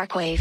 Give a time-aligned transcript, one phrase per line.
[0.00, 0.40] Darkwave.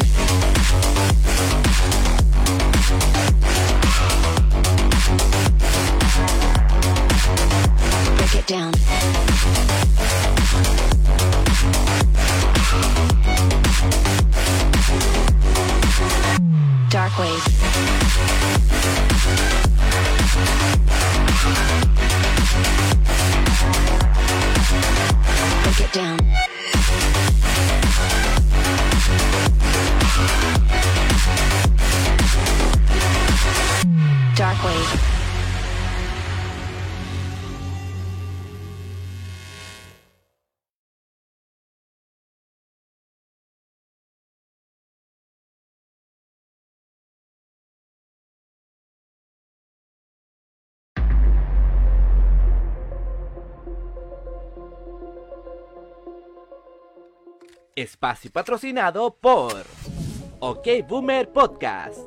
[8.16, 8.72] Break it down.
[16.90, 17.44] Darkwave.
[25.64, 26.39] Break it down.
[57.82, 59.66] Espacio patrocinado por
[60.40, 61.98] OK Boomer Podcast,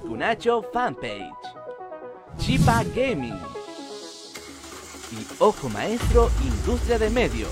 [0.00, 1.30] Kunacho Fanpage,
[2.38, 3.38] Chipa Gaming
[5.12, 7.50] y Ojo Maestro Industria de Medios.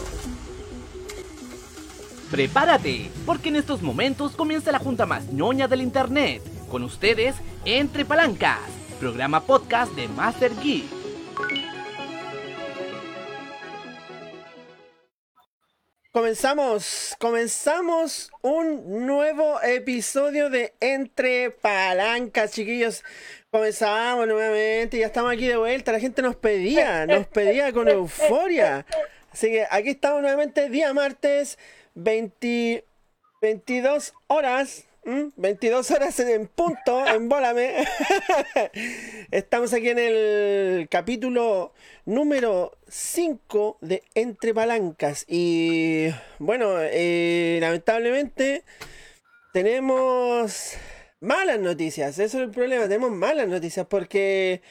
[2.31, 6.43] Prepárate, porque en estos momentos comienza la junta más ñoña del internet.
[6.71, 7.37] Con ustedes,
[7.67, 8.61] Entre Palancas,
[8.99, 11.74] programa podcast de Master Geek.
[16.15, 23.03] Comenzamos, comenzamos un nuevo episodio de Entre Palancas, chiquillos.
[23.51, 25.91] Comenzamos nuevamente, ya estamos aquí de vuelta.
[25.91, 28.87] La gente nos pedía, nos pedía con euforia.
[29.33, 31.59] Así que aquí estamos nuevamente, día martes,
[31.97, 32.85] 20,
[33.43, 34.85] 22 horas.
[35.05, 35.31] ¿M?
[35.37, 37.85] 22 horas en punto, en Bólame.
[39.31, 41.73] Estamos aquí en el capítulo
[42.05, 45.25] número 5 de Entre Palancas.
[45.29, 46.09] Y
[46.39, 48.65] bueno, eh, lamentablemente
[49.53, 50.75] tenemos
[51.21, 52.19] malas noticias.
[52.19, 52.85] Eso es el problema.
[52.85, 54.63] Tenemos malas noticias porque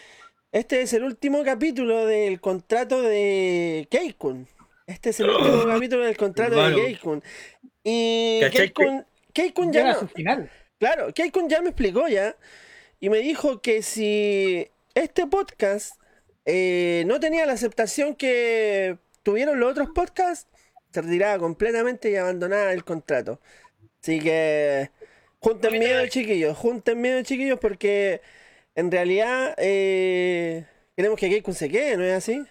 [0.52, 4.48] este es el último capítulo del contrato de Keikun.
[4.88, 7.24] Este es el último capítulo del contrato de Keikun.
[7.84, 8.74] Y ¿Cachai
[9.72, 10.50] ya no- final.
[10.80, 12.36] Claro, Keikun ya me explicó ya
[13.00, 16.00] y me dijo que si este podcast
[16.46, 20.50] eh, no tenía la aceptación que tuvieron los otros podcasts,
[20.92, 23.40] se retiraba completamente y abandonaba el contrato.
[24.02, 24.92] Así que
[25.40, 28.22] junten miedo, chiquillos, junten miedo, chiquillos, porque
[28.76, 30.66] en realidad eh,
[30.96, 32.46] queremos que Keikun se quede, ¿no es así?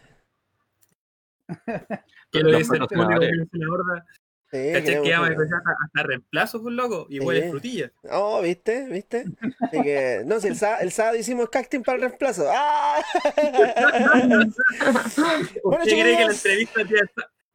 [4.53, 7.07] Sí, ¿Cachai que hasta, hasta reemplazo, pues loco?
[7.09, 7.25] Y Sí.
[7.25, 7.91] huele frutilla.
[8.11, 8.87] Oh, ¿viste?
[8.91, 9.25] ¿Viste?
[9.61, 12.47] Así que, no, si el, sá- el sábado hicimos casting para el reemplazo.
[12.55, 13.03] ¡Ah!
[15.65, 16.83] Bueno, ¿Usted cree que la entrevista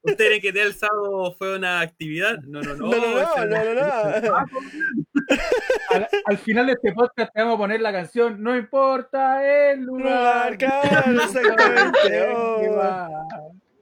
[0.03, 2.37] ¿Usted cree que el sábado fue una actividad?
[2.39, 2.87] No, no, no.
[2.87, 4.37] No, no, no, no, no, no.
[5.89, 9.81] Al, al final de este podcast te vamos a poner la canción No importa el
[9.81, 10.53] lugar.
[10.53, 12.27] Lugar, claro, exactamente.
[12.33, 13.27] Oh,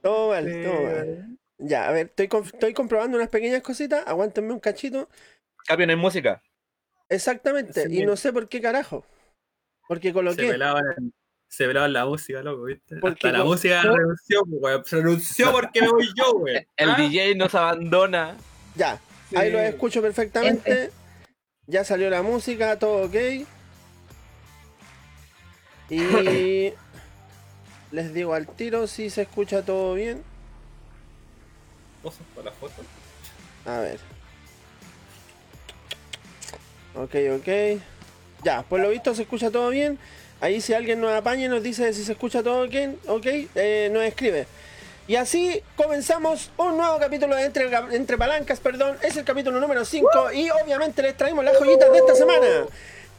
[0.01, 0.63] todo mal, Sí.
[0.63, 1.34] todo mal.
[1.57, 4.03] Ya, a ver, estoy, estoy comprobando unas pequeñas cositas.
[4.07, 5.09] Aguántenme un cachito.
[5.65, 6.41] Cambio en música.
[7.09, 7.87] Exactamente.
[7.87, 8.01] Sí.
[8.01, 9.05] Y no sé por qué carajo.
[9.87, 10.49] Porque Se coloqué.
[10.51, 11.13] velaban,
[11.47, 12.97] se velaban la música, loco, ¿viste?
[12.99, 13.95] Porque Hasta la música ¿No?
[13.95, 14.81] renunció, pues.
[14.85, 16.67] Se renunció porque me voy yo, güey.
[16.77, 16.95] El ¿Ah?
[16.97, 18.35] DJ nos abandona.
[18.75, 18.99] Ya,
[19.29, 19.35] Sí.
[19.37, 20.91] ahí lo escucho perfectamente.
[21.67, 23.15] Ya salió la música, todo ok.
[25.89, 25.97] Y
[27.91, 30.23] les digo al tiro si se escucha todo bien.
[32.05, 32.83] Cosas para la foto.
[33.65, 33.99] A ver.
[36.93, 37.81] Ok, ok.
[38.43, 39.97] Ya, por lo visto se escucha todo bien.
[40.39, 43.25] Ahí si alguien nos apaña y nos dice si se escucha todo bien, ok,
[43.55, 44.45] eh, nos escribe.
[45.07, 48.97] Y así comenzamos un nuevo capítulo de Entre, Entre Palancas, perdón.
[49.01, 52.67] Es el capítulo número 5 y obviamente les traemos las joyitas de esta semana.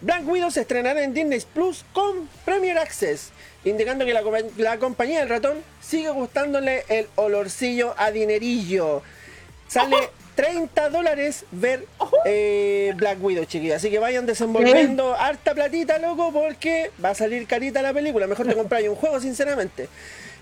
[0.00, 3.31] Black Widow se estrenará en Disney Plus con Premier Access,
[3.67, 9.03] indicando que la, compa- la compañía del ratón sigue gustándole el olorcillo a dinerillo.
[9.69, 9.97] Sale
[10.37, 11.87] 30 dólares ver
[12.25, 13.77] eh, Black Widow, chiquillos.
[13.77, 18.26] Así que vayan desenvolviendo harta platita, loco, porque va a salir carita la película.
[18.26, 19.88] Mejor te compráis un juego, sinceramente.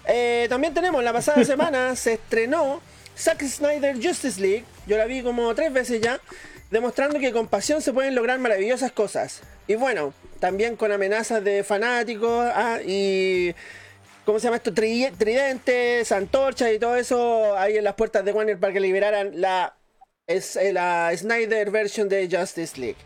[0.06, 2.80] Eh, también tenemos, la pasada semana se estrenó
[3.16, 4.64] Zack Snyder Justice League.
[4.86, 6.20] Yo la vi como tres veces ya.
[6.74, 9.42] Demostrando que con pasión se pueden lograr maravillosas cosas.
[9.68, 13.54] Y bueno, también con amenazas de fanáticos ah, y
[14.24, 14.72] ¿cómo se llama esto?
[14.72, 19.40] Tri- tridentes, antorchas y todo eso ahí en las puertas de Warner para que liberaran
[19.40, 19.76] la,
[20.26, 22.98] eh, la Snyder version de Justice League.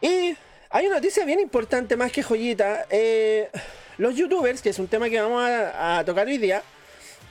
[0.00, 0.36] Y
[0.68, 2.86] hay una noticia bien importante más que joyita.
[2.90, 3.50] eh,
[3.98, 6.60] los youtubers, que es un tema que vamos a, a tocar hoy día,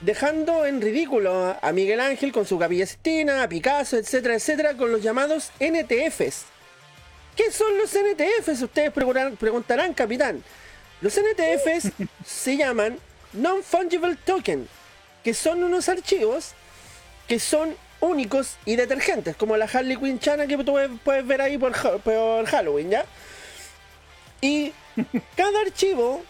[0.00, 4.92] dejando en ridículo a Miguel Ángel con su Capilla Sistina, a Picasso, etcétera, etcétera, con
[4.92, 6.44] los llamados NTFs.
[7.36, 8.62] ¿Qué son los NTFs?
[8.62, 10.42] Ustedes preguntarán, capitán.
[11.00, 11.90] Los NTFs
[12.24, 12.98] se llaman
[13.32, 14.68] Non-Fungible Token,
[15.24, 16.52] que son unos archivos
[17.26, 21.56] que son únicos y detergentes, como la Harley Quinn Chana que tú puedes- ver ahí
[21.56, 23.04] por Halloween, ¿ya?
[24.42, 24.72] Y
[25.36, 26.22] cada archivo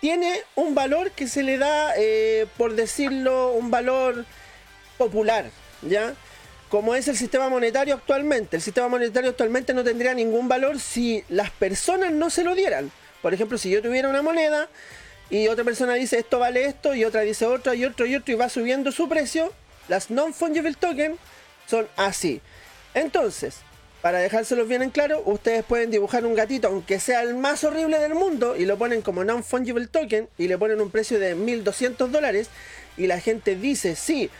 [0.00, 4.24] tiene un valor que se le da, eh, por decirlo, un valor
[4.96, 5.50] popular,
[5.82, 6.14] ¿ya?
[6.68, 8.56] Como es el sistema monetario actualmente.
[8.56, 12.90] El sistema monetario actualmente no tendría ningún valor si las personas no se lo dieran.
[13.22, 14.68] Por ejemplo, si yo tuviera una moneda
[15.30, 18.32] y otra persona dice esto vale esto y otra dice otra y otro y otro
[18.32, 19.52] y va subiendo su precio,
[19.88, 21.18] las non-fungible token
[21.66, 22.40] son así.
[22.94, 23.56] Entonces,
[24.02, 27.98] para dejárselos bien en claro, ustedes pueden dibujar un gatito, aunque sea el más horrible
[27.98, 32.12] del mundo, y lo ponen como non-fungible token y le ponen un precio de 1200
[32.12, 32.48] dólares,
[32.96, 34.30] y la gente dice, sí,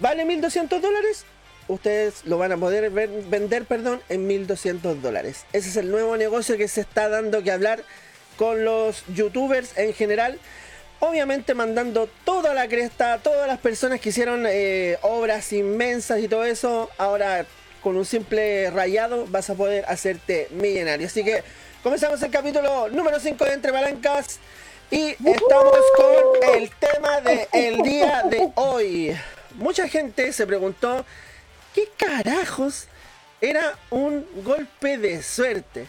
[0.00, 1.24] vale 1200 dólares,
[1.68, 5.44] ustedes lo van a poder vender perdón, en 1200 dólares.
[5.52, 7.82] Ese es el nuevo negocio que se está dando que hablar
[8.36, 10.38] con los youtubers en general.
[11.00, 16.44] Obviamente mandando toda la cresta todas las personas que hicieron eh, obras inmensas y todo
[16.44, 16.90] eso.
[16.96, 17.46] Ahora
[17.86, 21.06] con un simple rayado vas a poder hacerte millonario.
[21.06, 21.44] Así que
[21.84, 24.40] comenzamos el capítulo número 5 de Entre Palancas.
[24.90, 29.16] Y estamos con el tema del día de hoy.
[29.54, 31.06] Mucha gente se preguntó,
[31.76, 32.88] ¿qué carajos
[33.40, 35.86] era un golpe de suerte?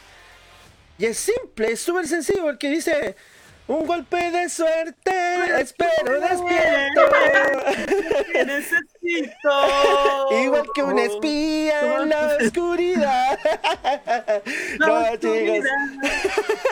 [1.00, 3.16] Y es simple, es súper sencillo porque dice,
[3.68, 7.01] un golpe de suerte, espero despierto.
[10.32, 13.40] Igual que un espía en la oscuridad.
[14.80, 15.66] no, chicos.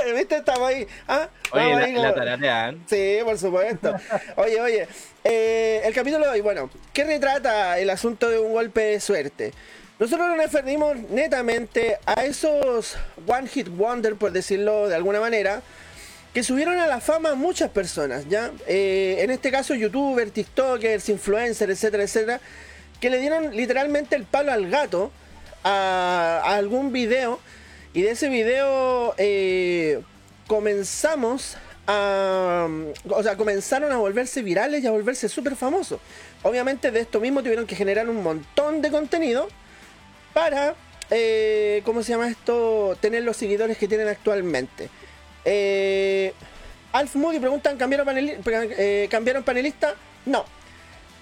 [0.15, 0.37] ¿Viste?
[0.37, 0.87] Estamos ahí.
[1.07, 1.27] ¿Ah?
[1.51, 2.83] Oye, Vamos la, ahí la tararean.
[2.87, 3.95] Sí, por supuesto.
[4.35, 4.87] Oye, oye,
[5.23, 9.53] eh, el capítulo de hoy, bueno, ¿qué retrata el asunto de un golpe de suerte?
[9.97, 15.61] Nosotros nos referimos netamente a esos One Hit Wonder, por decirlo de alguna manera,
[16.35, 18.51] que subieron a la fama muchas personas, ¿ya?
[18.67, 22.41] Eh, en este caso, youtubers, tiktokers, influencers, etcétera, etcétera,
[22.99, 25.11] que le dieron literalmente el palo al gato
[25.63, 27.39] a, a algún video,
[27.93, 30.01] y de ese video eh,
[30.45, 31.55] comenzamos
[31.87, 32.67] a...
[33.07, 36.01] O sea, comenzaron a volverse virales y a volverse súper famosos.
[36.43, 39.47] Obviamente de esto mismo tuvieron que generar un montón de contenido
[40.33, 40.75] para,
[41.11, 42.97] eh, ¿cómo se llama esto?
[42.99, 44.89] Tener los seguidores que tienen actualmente.
[45.45, 46.33] Eh,
[46.91, 48.37] Alf Moody preguntan, ¿cambiaron, paneli-
[48.77, 49.95] eh, ¿cambiaron panelista?
[50.25, 50.45] No.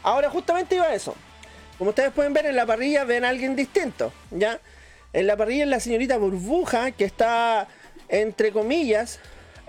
[0.03, 1.15] Ahora justamente iba a eso.
[1.77, 4.59] Como ustedes pueden ver en la parrilla, ven a alguien distinto, ¿ya?
[5.11, 7.67] En la parrilla es la señorita Burbuja, que está,
[8.09, 9.19] entre comillas,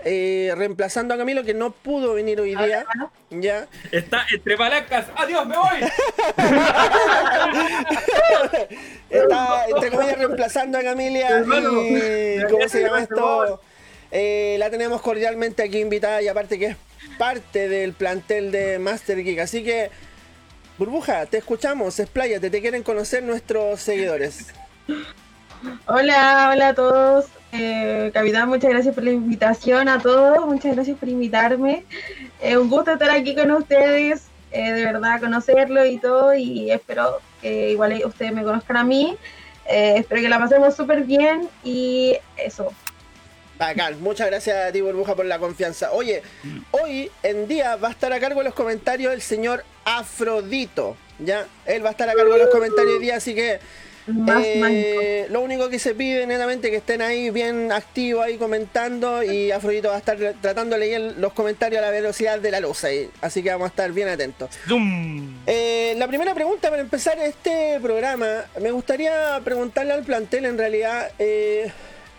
[0.03, 2.85] eh, reemplazando a Camilo, que no pudo venir hoy día,
[3.31, 3.67] ¿ya?
[3.91, 5.05] Está entre palancas.
[5.15, 5.79] ¡Adiós, me voy!
[9.09, 12.43] Está, entre comillas, reemplazando a Camilia y...
[12.49, 13.61] ¿Cómo se llama esto?
[14.17, 16.77] Eh, la tenemos cordialmente aquí invitada y aparte que es
[17.17, 19.39] parte del plantel de Master Geek.
[19.39, 19.89] Así que,
[20.77, 24.53] Burbuja, te escuchamos, expláyate, te quieren conocer nuestros seguidores.
[25.85, 27.25] Hola, hola a todos.
[27.51, 30.45] Eh, Capitán, muchas gracias por la invitación a todos.
[30.45, 31.83] Muchas gracias por invitarme.
[32.41, 34.27] Es un gusto estar aquí con ustedes.
[34.51, 36.33] eh, de verdad, conocerlo y todo.
[36.33, 39.17] Y espero que igual ustedes me conozcan a mí.
[39.67, 41.49] Eh, espero que la pasemos súper bien.
[41.65, 42.73] Y eso.
[43.57, 45.91] Bacán, muchas gracias a ti Burbuja por la confianza.
[45.93, 46.21] Oye,
[46.71, 51.47] hoy en día va a estar a cargo de los comentarios el señor Afrodito, ¿ya?
[51.65, 53.59] Él va a estar a cargo de los comentarios hoy día, así que
[54.07, 59.51] eh, lo único que se pide netamente que estén ahí bien activos ahí comentando y
[59.51, 62.83] Afrodito va a estar tratando de leer los comentarios a la velocidad de la luz
[62.83, 64.49] ahí, así que vamos a estar bien atentos.
[64.67, 65.37] Zoom.
[65.47, 71.11] Eh, la primera pregunta para empezar este programa, me gustaría preguntarle al plantel en realidad,
[71.17, 71.71] eh,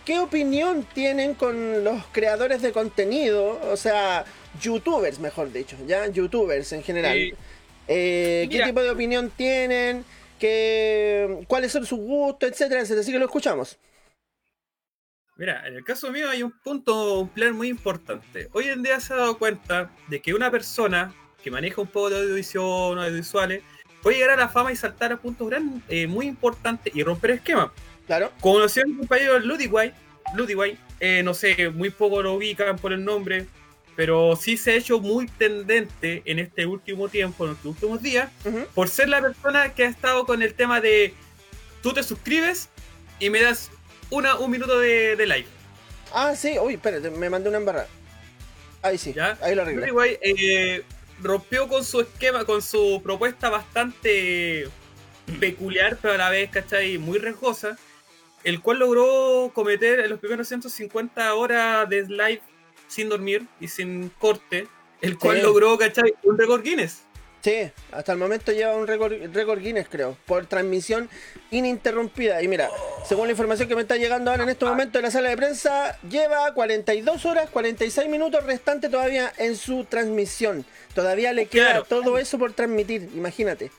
[0.07, 3.59] ¿qué opinión tienen con los creadores de contenido?
[3.69, 4.23] O sea,
[4.61, 6.07] youtubers, mejor dicho, ¿ya?
[6.07, 7.17] Youtubers en general.
[7.17, 7.33] Sí.
[7.89, 10.05] Eh, ¿Qué tipo de opinión tienen?
[10.39, 13.01] ¿Qué, ¿Cuáles son sus gustos, etcétera, etcétera?
[13.01, 13.77] Así que lo escuchamos.
[15.35, 18.47] Mira, en el caso mío hay un punto, un plan muy importante.
[18.53, 22.09] Hoy en día se ha dado cuenta de que una persona que maneja un poco
[22.09, 23.61] de audiovisión, audiovisuales,
[24.01, 27.31] puede llegar a la fama y saltar a puntos gran- eh, muy importantes y romper
[27.31, 27.71] esquemas.
[28.07, 28.31] Claro.
[28.41, 29.93] Conocí a mi compañero Ludiway,
[30.33, 33.45] Ludiway, eh, no sé, muy poco lo ubican por el nombre,
[33.95, 38.29] pero sí se ha hecho muy tendente en este último tiempo, en estos últimos días,
[38.73, 41.13] por ser la persona que ha estado con el tema de
[41.83, 42.69] tú te suscribes
[43.19, 43.69] y me das
[44.09, 45.49] una, un minuto de, de like.
[46.13, 46.57] Ah, sí.
[46.59, 47.87] Uy, espérate, me mandé una embarrada.
[48.81, 49.37] Ahí sí, ¿Ya?
[49.41, 49.81] ahí lo arreglé.
[49.81, 50.83] Ludiway, eh,
[51.21, 54.69] rompió con su esquema, con su propuesta bastante
[55.39, 56.97] peculiar, pero a la vez, ¿cachai?
[56.97, 57.77] Muy riesgosa,
[58.47, 62.41] el cual logró cometer en los primeros 150 horas de live
[62.87, 64.67] sin dormir y sin corte,
[65.01, 65.43] el cual Sí.
[65.43, 66.13] logró, ¿cachai?
[66.23, 67.01] Un récord Guinness.
[67.41, 71.09] Sí, hasta el momento lleva un récord, récord Guinness, creo, por transmisión
[71.51, 72.41] ininterrumpida.
[72.41, 72.69] Y mira,
[73.05, 75.37] según la información que me está llegando ahora en este momento en la sala de
[75.37, 80.65] prensa, lleva 42 horas, 46 minutos restantes todavía en su transmisión.
[80.95, 81.83] Todavía le queda Claro.
[81.85, 83.71] todo eso por transmitir, imagínate.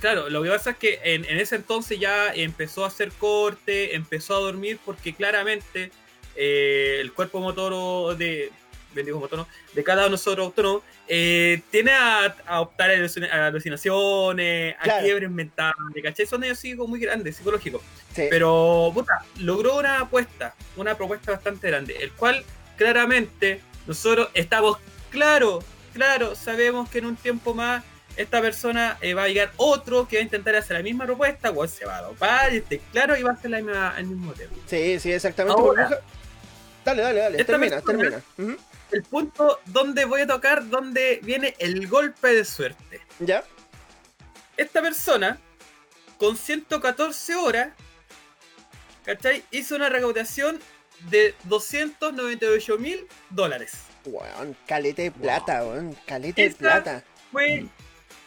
[0.00, 3.94] Claro, lo que pasa es que en, en ese entonces ya empezó a hacer corte,
[3.94, 5.90] empezó a dormir porque claramente
[6.36, 8.50] eh, el cuerpo motor de,
[8.94, 9.48] bendigo motor, ¿no?
[9.74, 14.74] de cada uno de nosotros autónomo eh, tiene a, a optar a alucina- a alucinaciones,
[14.78, 15.04] a Claro.
[15.04, 16.26] quiebres mentales, ¿cachai?
[16.26, 17.82] Son ellos psíquicos muy grandes, psicológicos.
[18.14, 18.26] Sí.
[18.30, 22.42] Pero, puta, logró una apuesta, una propuesta bastante grande, el cual
[22.76, 24.78] claramente nosotros estamos
[25.10, 27.84] claro, claro, sabemos que en un tiempo más
[28.16, 31.50] esta persona eh, va a llegar otro que va a intentar hacer la misma propuesta,
[31.50, 34.06] o se va a dopar, y esté claro, y va a hacer la misma, el
[34.06, 34.52] mismo tema.
[34.66, 35.60] Sí, sí, exactamente.
[35.60, 36.00] Ahora.
[36.84, 37.44] Dale, dale, dale.
[37.44, 38.56] Termina, persona- termina.
[38.92, 43.00] El punto donde voy a tocar, donde viene el golpe de suerte.
[43.20, 43.44] ¿Ya?
[44.56, 45.38] Esta persona,
[46.18, 47.68] con 114 horas,
[49.04, 49.44] ¿cachai?
[49.52, 50.58] Hizo una recaudación
[51.08, 53.72] de 298 mil dólares.
[54.04, 55.96] Weón, calete de plata, weón.
[56.06, 57.04] Calete de Esa- plata.
[57.30, 57.66] Fue,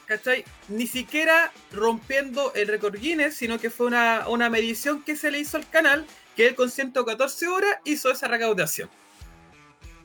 [0.05, 0.45] ¿cachai?
[0.69, 5.39] Ni siquiera rompiendo el récord Guinness, sino que fue una, una medición que se le
[5.39, 6.05] hizo al canal,
[6.35, 8.89] que él con 114 horas hizo esa recaudación.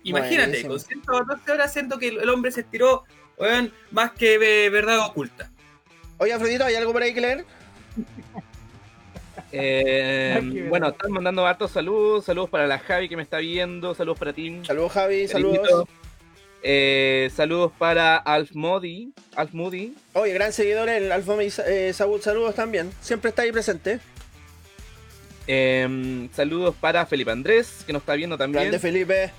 [0.03, 0.71] Imagínate, Buenísimo.
[0.71, 3.05] con 114 horas siento que el hombre se estiró,
[3.91, 5.51] más que eh, verdad oculta.
[6.19, 7.45] Oye, Afrodito, ¿hay algo por ahí que leer?
[9.51, 12.27] Eh, bueno, están mandando hartos saludos.
[12.27, 13.95] Saludos para la Javi que me está viendo.
[13.95, 14.61] Saludos para ti.
[14.63, 15.89] Saludos, Javi, saludos.
[16.63, 19.13] Eh, saludos para Alf Modi.
[19.37, 19.95] Alf Moody.
[20.15, 22.93] Oye, gran seguidor, el Alfa eh, Saúl, saludos también.
[23.01, 24.01] Siempre está ahí presente.
[25.47, 28.65] Eh, saludos para Felipe Andrés, que nos está viendo también.
[28.65, 29.31] Grande Felipe.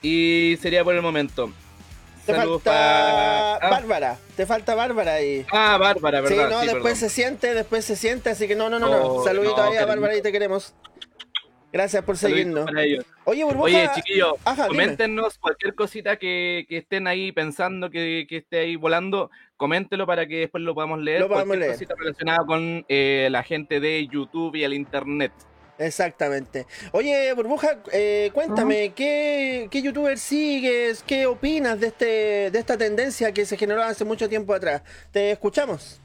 [0.00, 1.52] Y sería por el momento.
[2.24, 3.54] Te Saludos falta para.
[3.56, 4.18] Ah, Bárbara.
[4.36, 5.44] Te falta Bárbara ahí.
[5.50, 6.50] ah, Bárbara, Sí, ¿verdad?
[6.50, 6.96] no, Sí, después perdón.
[6.96, 9.06] se siente, después se siente, así que no, no, no, no.
[9.06, 9.86] Oh, Saludito no, ahí a.
[9.86, 10.74] Bárbara y te queremos.
[11.72, 12.66] Gracias por seguirnos.
[13.24, 13.64] Oye, Burbuja.
[13.64, 14.68] Oye, chiquillos, dime.
[14.68, 20.26] coméntenos cualquier cosita que, que estén ahí pensando, que, que esté ahí volando, coméntelo para
[20.26, 21.20] que después lo podamos leer.
[21.20, 21.72] Lo podamos cualquier leer.
[21.74, 25.32] cosita relacionada con eh, la gente de YouTube y el internet.
[25.78, 26.66] Exactamente.
[26.92, 31.04] Oye, Burbuja, eh, cuéntame, ¿qué, ¿qué youtuber sigues?
[31.04, 34.82] ¿Qué opinas de este de esta tendencia que se generó hace mucho tiempo atrás?
[35.12, 36.00] Te escuchamos,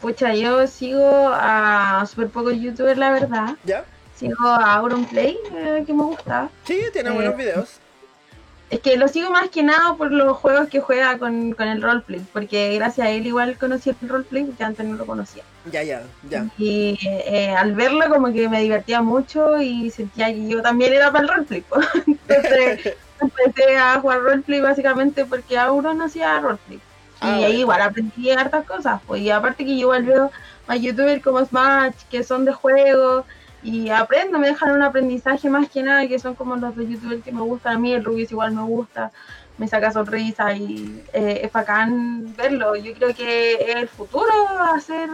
[0.00, 3.56] Pucha, yo sigo a súper pocos youtubers, la verdad.
[3.64, 3.84] ¿ya?
[4.20, 6.50] Sigo a Auronplay, eh, que me gusta.
[6.66, 7.80] Sí, tiene Eh, buenos videos.
[8.68, 11.82] Es que lo sigo más que nada por los juegos que juega con, con el
[11.82, 15.42] roleplay, porque gracias a él igual conocí el roleplay, porque antes no lo conocía.
[15.72, 16.46] Ya, ya, ya.
[16.56, 21.10] Y eh, al verlo como que me divertía mucho y sentía que yo también era
[21.10, 21.64] para el roleplay.
[22.06, 26.76] Entonces empecé a jugar roleplay básicamente porque Auron hacía roleplay.
[26.78, 26.80] Y
[27.22, 27.58] Ah, ahí bueno.
[27.58, 29.00] igual aprendí hartas cosas.
[29.06, 30.30] Pues, y aparte que yo igual veo
[30.68, 33.26] a youtubers como Smash, que son de juego,
[33.62, 37.22] y aprendo, me dejan un aprendizaje más que nada, que son como los de youtubers
[37.22, 39.10] que me gustan a mí, el Rubius igual me gusta,
[39.58, 42.74] me saca sonrisa y eh, es bacán verlo.
[42.76, 44.32] Yo creo que es el futuro
[44.74, 45.08] hacer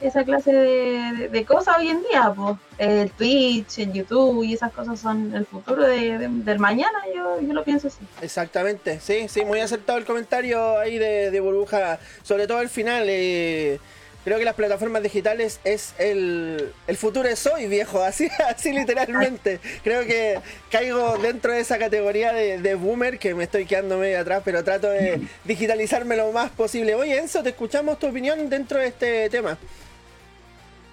[0.00, 2.56] esa clase de, de- cosas hoy en día, pues.
[2.78, 7.40] El Twitch, el YouTube y esas cosas son el futuro de- de- del mañana, yo,
[7.40, 8.04] yo lo pienso así.
[8.20, 13.04] Exactamente, sí, sí, muy acertado el comentario ahí de Burbuja, sobre todo al final.
[13.08, 13.80] eh,
[14.24, 19.60] creo que las plataformas digitales es el, el futuro es hoy, viejo, así, así literalmente.
[19.82, 24.42] Creo que caigo dentro de esa categoría de, boomer que me estoy quedando medio atrás,
[24.44, 26.94] pero trato de digitalizarme lo más posible.
[26.94, 29.56] Oye, Enzo, te escuchamos tu opinión dentro de este tema.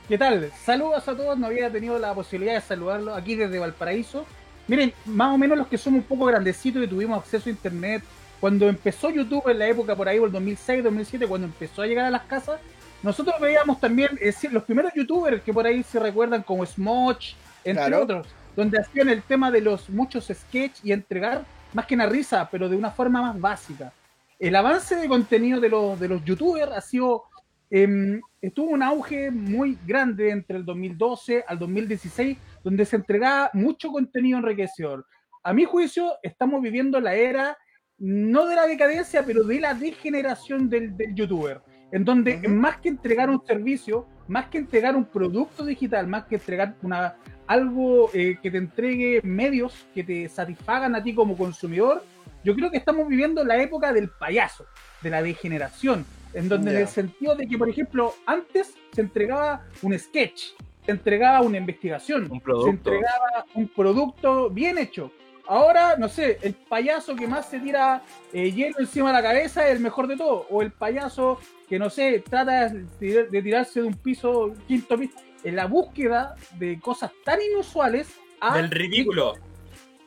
[0.07, 0.51] ¿Qué tal?
[0.65, 4.25] Saludos a todos, no había tenido la posibilidad de saludarlos aquí desde Valparaíso.
[4.67, 8.03] Miren, más o menos los que somos un poco grandecitos y tuvimos acceso a internet,
[8.39, 11.87] cuando empezó YouTube en la época por ahí, por el 2006, 2007, cuando empezó a
[11.87, 12.59] llegar a las casas,
[13.03, 17.33] nosotros veíamos también es decir, los primeros youtubers que por ahí se recuerdan como Smoch,
[17.63, 18.03] entre Claro.
[18.03, 22.47] otros, donde hacían el tema de los muchos sketches y entregar más que una risa,
[22.51, 23.93] pero de una forma más básica.
[24.39, 27.23] El avance de contenido de los, de los youtubers ha sido
[27.69, 28.19] em,
[28.53, 34.39] tuvo un auge muy grande entre el 2012 al 2016, donde se entregaba mucho contenido
[34.39, 35.05] enriquecedor.
[35.43, 37.57] A mi juicio, estamos viviendo la era,
[37.97, 42.89] no de la decadencia, pero de la degeneración del, del youtuber, en donde más que
[42.89, 47.15] entregar un servicio, más que entregar un producto digital, más que entregar una,
[47.47, 52.03] algo eh, que te entregue medios que te satisfagan a ti como consumidor,
[52.43, 54.65] yo creo que estamos viviendo la época del payaso,
[55.01, 56.81] de la degeneración, en donde en Ya.
[56.83, 60.53] el sentido de que, por ejemplo, antes se entregaba un sketch,
[60.85, 65.11] se entregaba una investigación, Un se entregaba un producto bien hecho.
[65.51, 69.67] Ahora, no sé, el payaso que más se tira eh, hielo encima de la cabeza
[69.67, 70.47] es el mejor de todo.
[70.49, 75.13] O el payaso que, no sé, trata de, de tirarse de un piso, quinto piso.
[75.43, 79.33] En la búsqueda de cosas tan inusuales ha, Del ridículo.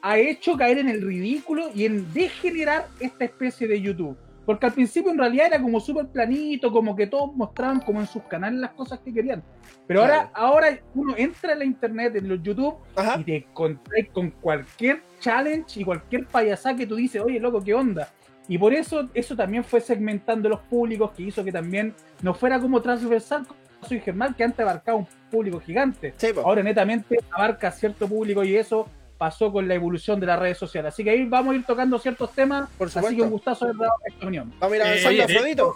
[0.00, 4.16] ha hecho caer en el ridículo y en degenerar esta especie de YouTube.
[4.46, 8.06] Porque al principio en realidad era como súper planito, como que todos mostraban como en
[8.06, 9.42] sus canales las cosas que querían.
[9.86, 10.30] Pero Claro.
[10.34, 13.18] ahora, ahora uno entra en la internet, en los YouTube, Ajá.
[13.20, 17.74] y te encontrás con cualquier challenge y cualquier payasá que tú dices, oye, loco, ¿qué
[17.74, 18.08] onda?
[18.46, 22.60] Y por eso, eso también fue segmentando los públicos, que hizo que también no fuera
[22.60, 26.14] como transversal como soy Germán, que antes abarcaba un público gigante.
[26.16, 26.28] Sí.
[26.42, 30.92] Ahora netamente abarca cierto público y eso pasó con la evolución de las redes sociales.
[30.94, 32.68] Así que ahí vamos a ir tocando ciertos temas.
[32.78, 34.52] Por Así que un gustazo haber dado esta opinión.
[34.58, 35.74] Vamos a ir Eh, avanzando, de Afrodito.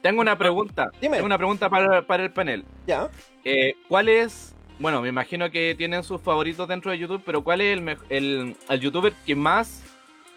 [0.00, 0.90] Tengo una pregunta.
[1.00, 1.16] Dime.
[1.16, 2.64] Tengo una pregunta para, para el panel.
[2.86, 3.08] Ya.
[3.44, 4.53] Eh, ¿Cuál es?
[4.78, 8.56] Bueno, me imagino que tienen sus favoritos dentro de YouTube, pero ¿cuál es el, el,
[8.68, 9.82] el youtuber que más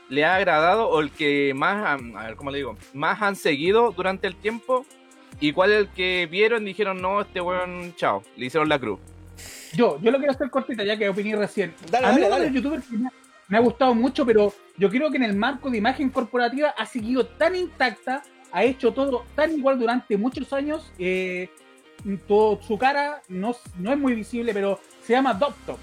[0.10, 2.78] le ha agradado o el que más, han- a ver, ¿cómo le digo?
[2.94, 4.86] Más han seguido durante el tiempo?
[5.40, 8.80] ¿Y cuál es el que vieron y dijeron, no, este weón, chao, le hicieron la
[8.80, 9.00] cruz?
[9.74, 11.74] Yo, yo lo quiero hacer cortita ya que opiné recién.
[11.92, 13.10] Dale, a mí dale, youtubers que me,
[13.48, 16.86] me ha gustado mucho, pero yo creo que en el marco de imagen corporativa ha
[16.86, 20.92] seguido tan intacta, ha hecho todo tan igual durante muchos años.
[21.00, 21.50] eh,
[22.28, 25.82] todo, su cara no, no es muy visible, pero se llama Doctops.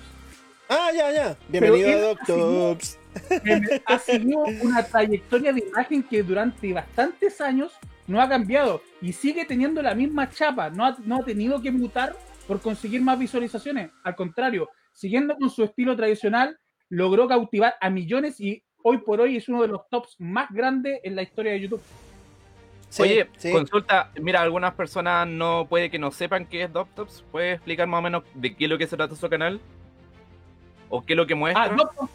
[0.69, 1.37] Ah, ya, ya.
[1.49, 2.99] Bienvenido a Doctops.
[3.87, 7.73] ha seguido una trayectoria de imagen que durante bastantes años
[8.07, 11.71] no ha cambiado y sigue teniendo la misma chapa, no ha, no ha tenido que
[11.71, 17.91] mutar por conseguir más visualizaciones, al contrario, siguiendo con su estilo tradicional, logró cautivar a
[17.91, 21.53] millones y hoy por hoy es uno de los tops más grandes en la historia
[21.53, 21.83] de YouTube.
[22.95, 23.51] Sí, Oye, sí.
[23.51, 27.25] consulta, mira, algunas personas no puede que no sepan qué es Doctops.
[27.33, 29.61] ¿Puedes explicar más o menos de qué es lo que se trata su canal?
[30.89, 31.65] ¿O qué es lo que muestra?
[31.65, 32.11] Ah, Doctos,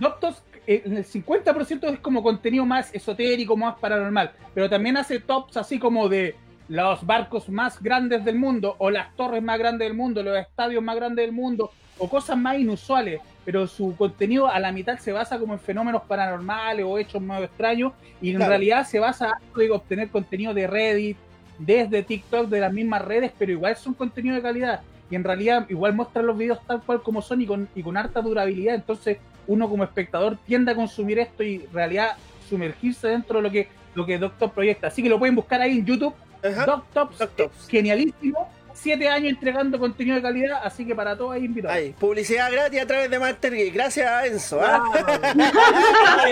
[0.00, 5.58] Doctos, eh, el 50% es como contenido más esotérico, más paranormal, pero también hace tops
[5.58, 6.34] así como de
[6.66, 10.82] los barcos más grandes del mundo, o las torres más grandes del mundo, los estadios
[10.82, 15.12] más grandes del mundo, o cosas más inusuales, pero su contenido a la mitad se
[15.12, 18.50] basa como en fenómenos paranormales o hechos más extraños, y en Claro.
[18.50, 21.16] realidad se basa en obtener contenido de Reddit,
[21.58, 24.80] desde TikTok, de las mismas redes, pero igual son contenido de calidad.
[25.10, 27.96] Y en realidad igual muestran los videos tal cual como son y con, y con
[27.96, 28.74] harta durabilidad.
[28.74, 32.16] Entonces uno como espectador tiende a consumir esto y en realidad
[32.48, 34.88] sumergirse dentro de lo que, lo que Doctor proyecta.
[34.88, 36.12] Así que lo pueden buscar ahí en YouTube.
[36.44, 36.66] Ajá.
[36.66, 37.68] Doctops, Doctops.
[37.68, 38.48] genialísimo.
[38.78, 41.74] Siete años entregando contenido de calidad, así que para todos ahí invitados.
[41.76, 43.72] Ahí, publicidad gratis a través de Master Geek.
[43.74, 44.60] Gracias a Enzo.
[44.62, 44.82] ¿ah?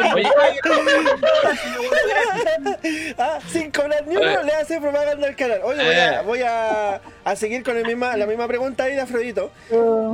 [3.18, 5.60] Ah, sin cobrar ni uno, le hace propaganda al canal.
[5.64, 6.22] Oye, voy a, Eh.
[6.24, 9.50] voy a, a seguir con el misma, la misma pregunta ahí de Afrodito.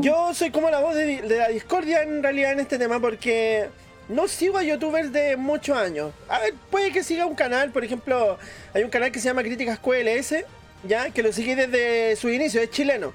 [0.01, 3.69] Yo soy como la voz de, de la discordia en realidad en este tema porque
[4.09, 6.13] no sigo a youtubers de muchos años.
[6.29, 8.39] A ver, puede que siga un canal, por ejemplo,
[8.75, 10.45] hay un canal que se llama Críticas QLS,
[10.85, 13.13] ya, que lo sigue desde su inicio, es chileno.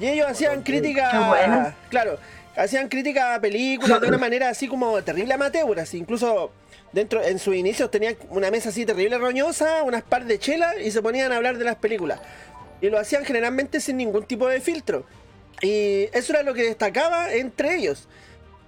[0.00, 1.74] Y ellos hacían críticas, Qué bueno.
[1.88, 2.18] claro,
[2.56, 6.50] hacían críticas a películas de una manera así como terrible amateur, así, incluso
[6.92, 10.90] dentro en sus inicios tenían una mesa así terrible roñosa, unas par de chelas y
[10.90, 12.20] se ponían a hablar de las películas.
[12.80, 15.04] Y lo hacían generalmente sin ningún tipo de filtro.
[15.62, 18.08] Y eso era lo que destacaba entre ellos.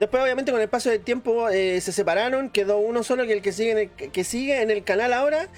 [0.01, 3.43] Después, obviamente, con el paso del tiempo eh, se separaron, quedó uno solo que el
[3.43, 5.49] que sigue en el, que sigue en el canal ahora.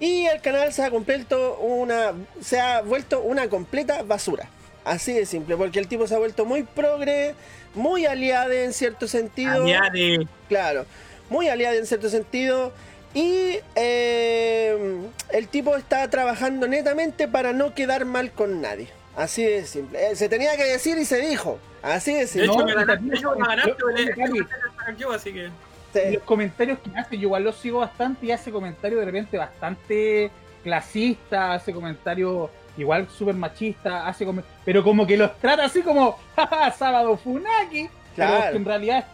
[0.00, 2.12] Y el canal se ha completo una.
[2.40, 4.48] se ha vuelto una completa basura.
[4.82, 7.34] Así de simple, porque el tipo se ha vuelto muy progre,
[7.74, 9.62] muy aliado en cierto sentido.
[9.64, 10.26] Añade.
[10.48, 10.86] Claro,
[11.28, 12.72] muy aliado en cierto sentido.
[13.12, 18.88] Y eh, el tipo está trabajando netamente para no quedar mal con nadie.
[19.16, 20.12] Así de simple.
[20.12, 21.58] Eh, Se tenía que decir y se dijo.
[21.82, 22.46] Así de De simple.
[22.46, 25.50] hecho, No, me ganaste, de me ganaste, así que.
[25.92, 26.14] Sí.
[26.14, 30.30] los comentarios que hace, yo igual los sigo bastante y hace comentarios de repente bastante
[30.62, 36.16] clasistas, hace comentarios igual súper machistas, hace come- pero como que los trata así como,
[36.36, 37.88] jaja, sábado Funaki.
[38.16, 38.50] Pero Claro.
[38.50, 39.06] que en realidad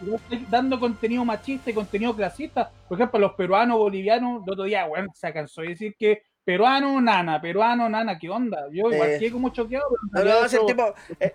[0.48, 2.70] dando contenido machista y contenido clasista.
[2.88, 7.00] Por ejemplo, los peruanos, bolivianos, el otro día, bueno, se cansó de decir que peruano,
[7.00, 8.66] nana, peruano, nana, ¿qué onda?
[8.70, 9.18] Yo igual Eh.
[9.18, 9.84] quedé como choqueado.
[10.12, 10.94] pero No, el tipo.
[11.18, 11.34] eh,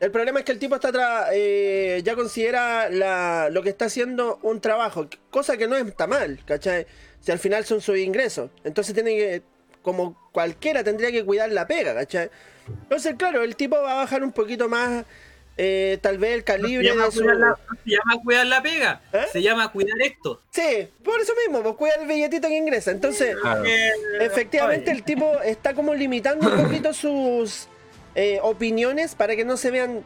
[0.00, 3.84] el problema es que el tipo está tra- eh, ya considera la, lo que está
[3.84, 6.86] haciendo un trabajo, cosa que no está mal, ¿cachai?
[7.20, 8.50] Si al final son sus ingresos.
[8.64, 9.42] Entonces tiene que,
[9.82, 12.30] como cualquiera, tendría que cuidar la pega, ¿cachai?
[12.66, 15.04] Entonces, claro, el tipo va a bajar un poquito más
[15.58, 17.20] eh, tal vez el Se calibre llama, de su...
[17.20, 19.00] cuidar la, se llama cuidar la pega.
[19.12, 19.24] ¿Eh?
[19.32, 20.40] Se llama cuidar esto.
[20.50, 22.90] Sí, por eso mismo, pues cuida el billetito que ingresa.
[22.90, 23.64] Entonces, Claro.
[23.64, 23.90] Eh,
[24.20, 27.68] efectivamente oye, el tipo está como limitando un poquito sus
[28.14, 30.02] eh, opiniones para que no se vean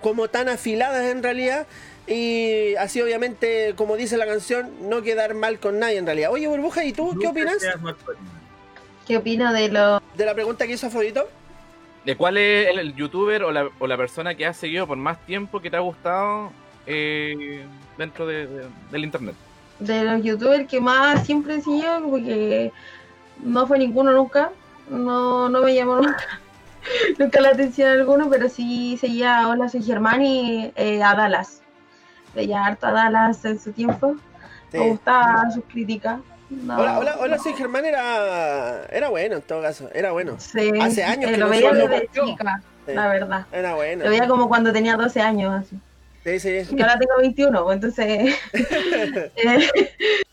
[0.00, 1.66] como tan afiladas en realidad.
[2.06, 6.32] Y así obviamente, como dice la canción, no quedar mal con nadie en realidad.
[6.32, 7.58] Oye, Burbuja, ¿y tú qué opinas
[9.06, 11.28] ¿Qué opino de lo de la pregunta que hizo Afrodito?
[12.08, 14.96] ¿De cuál es el, el youtuber o la, o la persona que has seguido por
[14.96, 16.50] más tiempo que te ha gustado
[16.86, 17.66] eh,
[17.98, 19.34] dentro de- de- del internet?
[19.78, 22.00] de los youtubers que más siempre he seguido?
[22.08, 22.72] Porque
[23.44, 24.50] no fue ninguno nunca.
[24.88, 26.40] No, no me llamó nunca.
[27.18, 31.60] nunca la atención alguno, pero sí seguía a Hola, soy Germán y eh, a Dallas.
[32.34, 34.14] Veía harto a Dallas en su tiempo.
[34.72, 34.78] Sí.
[34.78, 36.20] Me gustaban sus críticas.
[36.50, 40.36] No, Hola, hola, hola, soy Germán, era, era bueno en todo caso, era bueno.
[40.38, 43.46] Sí, Hace años eh, que lo no veía desde chica, Sí, la verdad.
[43.52, 44.04] Era bueno.
[44.04, 45.78] Lo veía como cuando tenía 12 años, así.
[46.24, 46.74] Sí, sí.
[46.74, 48.34] Que ahora tengo 21, pues, entonces
[49.36, 49.68] eh,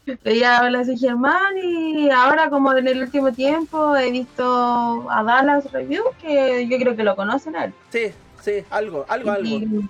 [0.23, 5.69] veía Hola soy Germán y ahora como en el último tiempo he visto a Dallas
[5.73, 7.73] Review, que yo creo que lo conocen a él.
[7.89, 9.45] Sí, sí, algo, algo, algo.
[9.45, 9.85] Y,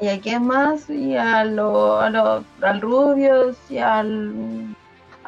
[0.00, 4.74] y a quién más, y a lo, a lo, al Rubius y al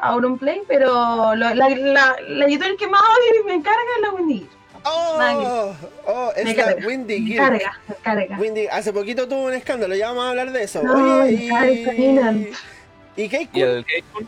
[0.01, 0.91] Auronplay, pero
[1.35, 4.49] lo- la, la, la youtuber que más odio y me encarga es la Wendy.
[4.83, 5.75] Oh,
[6.07, 7.49] oh, Me es la carga, Windy Me Gear.
[7.51, 8.37] carga, me carga.
[8.39, 10.81] Windy, hace poquito tuvo un escándalo, ya vamos a hablar de eso.
[10.83, 13.21] No, Oye, y.
[13.23, 14.27] ¿Y qué ¿Y el Keikun?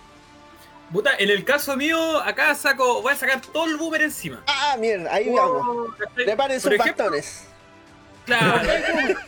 [0.92, 4.44] Puta, en el caso mío, acá saco, voy a sacar todo el boomer encima.
[4.46, 5.96] Ah, mierda, ahí vamos.
[5.98, 6.26] ¿Cachai?
[6.26, 7.48] Preparen sus ejemplo, bastones.
[8.26, 8.68] Claro.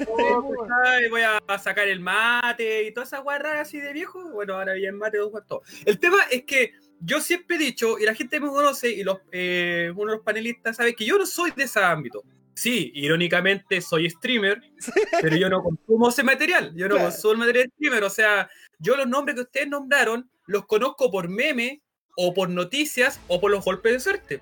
[1.10, 4.30] Voy a sacar el mate y todas esas guarras así de viejo.
[4.30, 5.62] Bueno, ahora bien mate dos cuartos.
[5.86, 9.18] El tema es que yo siempre he dicho, y la gente me conoce, y los,
[9.32, 12.24] eh, uno de los panelistas sabe que yo no soy de ese ámbito.
[12.56, 14.62] Sí, irónicamente soy streamer,
[15.22, 16.72] pero yo no consumo ese material.
[16.76, 17.10] Yo no Claro.
[17.10, 18.04] consumo el material de streamer.
[18.04, 21.82] O sea, yo los nombres que ustedes nombraron los conozco por meme,
[22.16, 24.42] o por noticias, o por los golpes de suerte.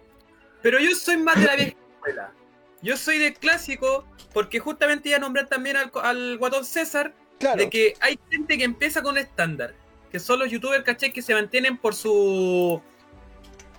[0.61, 2.33] Pero yo soy más de la vieja escuela.
[2.81, 7.57] Yo soy del clásico, porque justamente ya nombrar también al, al guatón César, Claro.
[7.57, 9.73] de que hay gente que empieza con estándar,
[10.11, 11.11] que son los youtubers, ¿cachai?
[11.11, 12.79] Que se mantienen por su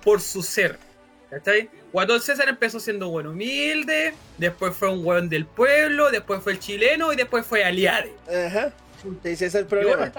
[0.03, 0.79] por su ser,
[1.31, 1.71] ¿cachai?
[1.93, 6.53] Guatón César empezó siendo un buen humilde, después fue un buen del pueblo, después fue
[6.55, 8.13] el chileno y después fue Aliade.
[8.27, 8.73] Ajá.
[9.23, 10.11] Ese es el problema.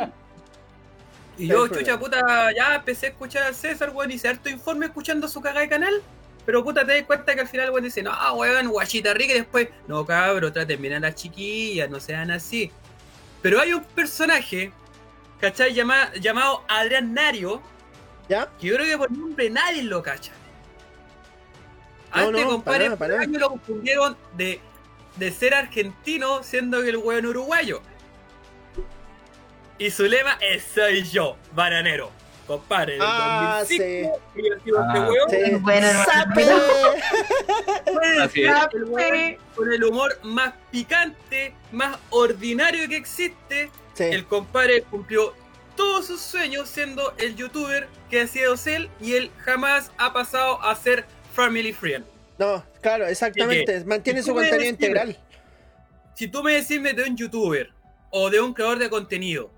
[1.37, 5.27] Y yo, chucha puta, ya empecé a escuchar al César, weón, hice harto informe escuchando
[5.27, 6.01] su cagada de canal.
[6.45, 9.37] Pero puta, te das cuenta que al final, weón, dice, no, weón, guachita rica, y
[9.37, 12.71] después, no, cabro, traten bien a las chiquillas, no sean así.
[13.41, 14.71] Pero hay un personaje,
[15.39, 15.73] ¿cachai?
[15.73, 17.61] Llama- llamado Adrián Nario,
[18.27, 18.49] ¿Ya?
[18.59, 20.31] que yo creo que por nombre nadie lo cacha.
[22.15, 23.27] No, Antes, no, compadre, para nada, para nada.
[23.27, 24.59] me lo confundieron de,
[25.15, 27.81] de ser argentino, siendo que el weón uruguayo.
[29.77, 32.11] Y su lema es soy yo, bananero.
[32.47, 35.55] Compadre, del Ah, 2005, y yo digo, este Ah, weón Sí.
[35.61, 36.45] Bueno, ¡Sape!
[37.91, 38.73] puede Así ser es.
[38.73, 43.69] el weón con el humor más picante, más ordinario que existe.
[43.93, 44.03] Sí.
[44.05, 45.33] El compadre cumplió
[45.75, 50.61] todos sus sueños siendo el youtuber que ha sido él y él jamás ha pasado
[50.61, 52.05] a ser family friend.
[52.37, 53.83] No, claro, exactamente.
[53.85, 54.69] Mantiene ¿Y su contenido decirme?
[54.69, 55.17] integral.
[56.15, 57.71] Si tú me decís de un youtuber
[58.11, 59.49] o de un creador de contenido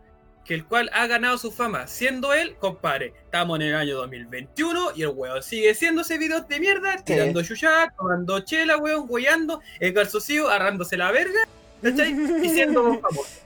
[0.46, 4.92] que el cual ha ganado su fama siendo él, compadre, estamos en el año 2021
[4.96, 9.60] y el weón sigue siendo ese videos de mierda, tirando chuchá, tomando chela, weón, hueando,
[9.80, 11.40] el calzocillo, agarrándose la verga,
[11.82, 12.12] ¿cachai?
[12.44, 13.42] Y siendo famoso.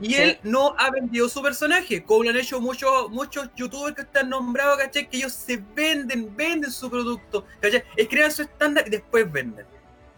[0.00, 0.14] Y Sí.
[0.16, 4.30] él no ha vendido su personaje, como lo han hecho muchos muchos youtubers que están
[4.30, 5.08] nombrados, ¿cachai?
[5.08, 7.84] Que ellos se venden, venden su producto, ¿cachai?
[7.96, 9.64] Es crear su estándar y después venden.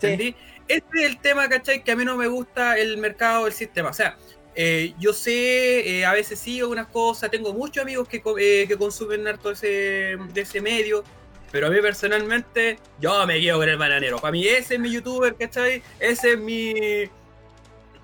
[0.00, 0.34] Sí.
[0.68, 1.82] Este es el tema, ¿cachai?
[1.84, 3.90] Que a mí no me gusta el mercado, el sistema.
[3.90, 4.16] O sea,
[4.54, 8.76] eh, yo sé, eh, a veces sí algunas cosas, tengo muchos amigos que, eh, que
[8.76, 11.04] consumen harto ese, de ese medio,
[11.50, 14.18] pero a mí personalmente, yo me quedo con el bananero.
[14.18, 15.82] Para mí ese es mi youtuber, ¿cachai?
[16.00, 16.74] Ese es mi...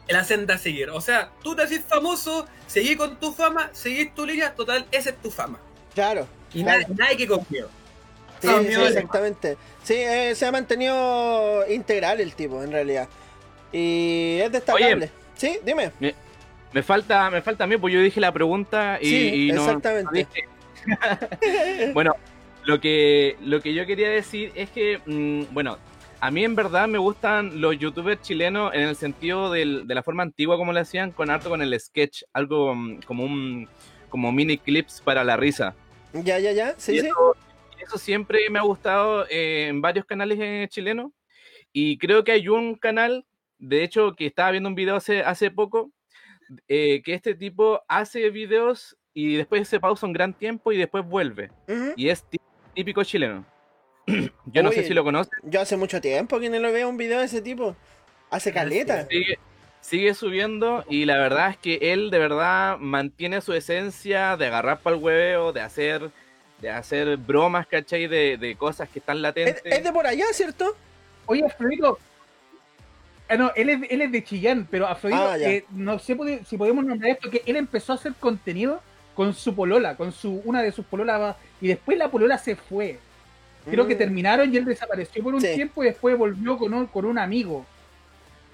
[0.08, 0.90] La senda a seguir.
[0.90, 5.10] O sea, tú te haces famoso, seguí con tu fama, seguís tu línea, total, esa
[5.10, 5.58] es tu fama.
[5.94, 6.26] Claro.
[6.52, 6.80] Y Claro.
[6.80, 7.68] nadie, nadie que confío.
[8.40, 9.56] Sí, sí, exactamente.
[9.84, 13.08] Sí, eh, se ha mantenido integral el tipo, en realidad.
[13.72, 15.10] Y es destacable.
[15.36, 15.90] Sí, dime.
[16.00, 16.14] Me
[16.82, 20.26] falta, me falta a mí, pues yo dije la pregunta y, Sí, y no- exactamente.
[20.26, 20.30] no
[21.94, 22.14] bueno,
[22.64, 25.78] lo que, lo que yo quería decir es que, mm, bueno,
[26.20, 30.02] a mí en verdad me gustan los youtubers chilenos en el sentido del- de la
[30.02, 33.68] forma antigua como lo hacían, con harto con el sketch, algo mm, como un
[34.08, 35.74] como mini clips para la risa.
[36.12, 36.74] Ya, ya, ya.
[36.76, 37.06] Sí, y sí.
[37.06, 37.36] eso,
[37.80, 41.12] eso siempre me ha gustado eh, en varios canales eh, chilenos.
[41.72, 43.24] Y creo que hay un canal
[43.60, 45.92] de hecho, que estaba viendo un video hace, hace poco,
[46.68, 51.04] eh, que este tipo hace videos y después se pausa un gran tiempo y después
[51.04, 51.50] vuelve.
[51.96, 52.38] Y es tí-
[52.74, 53.44] típico chileno.
[54.46, 55.32] Yo no sé si lo conoces.
[55.42, 57.76] Yo hace mucho tiempo que no lo veo un video de ese tipo.
[58.30, 59.06] Hace caleta.
[59.08, 59.38] Sigue,
[59.80, 64.80] sigue subiendo y la verdad es que él de verdad mantiene su esencia de agarrar
[64.80, 66.10] para el hueveo, de hacer,
[66.60, 68.06] de hacer bromas, ¿cachai?
[68.06, 69.62] De, de cosas que están Es, latentes.
[69.64, 70.76] es de por allá, ¿cierto?
[71.26, 71.98] Oye, Afrodito.
[73.30, 76.56] Ah, no, él es, él es de Chillán, pero Afrodito, Ah, eh, no sé si
[76.56, 78.82] podemos nombrar esto, que él empezó a hacer contenido
[79.14, 82.98] con su polola, con su una de sus pololas, y después la polola se fue.
[83.70, 83.98] Creo que Mm.
[83.98, 85.54] terminaron y él desapareció por un Sí.
[85.54, 87.64] tiempo y después volvió con un, con un amigo,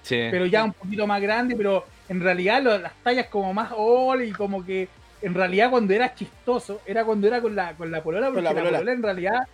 [0.03, 0.19] Sí.
[0.29, 4.21] pero ya un poquito más grande, pero en realidad lo- las tallas como más all
[4.23, 4.89] y como que
[5.23, 8.49] en realidad cuando era chistoso, era cuando era con la, con la polola, porque la
[8.53, 8.77] la polola.
[8.77, 9.47] polola en realidad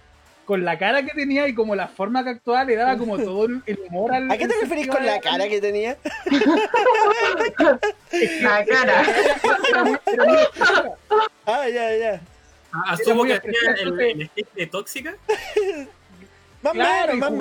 [0.46, 3.46] con la cara que tenía y como la forma que actuaba le daba como todo
[3.46, 4.30] el humor al...
[4.30, 5.98] ¿A qué te referís con la cara que tenía?
[8.42, 9.04] La cara.
[11.46, 12.22] Ah, ya, ya.
[12.72, 13.52] Ah, Asumo que hacía
[13.82, 15.16] el, el de tóxica.
[16.62, 17.32] Más Claro, más.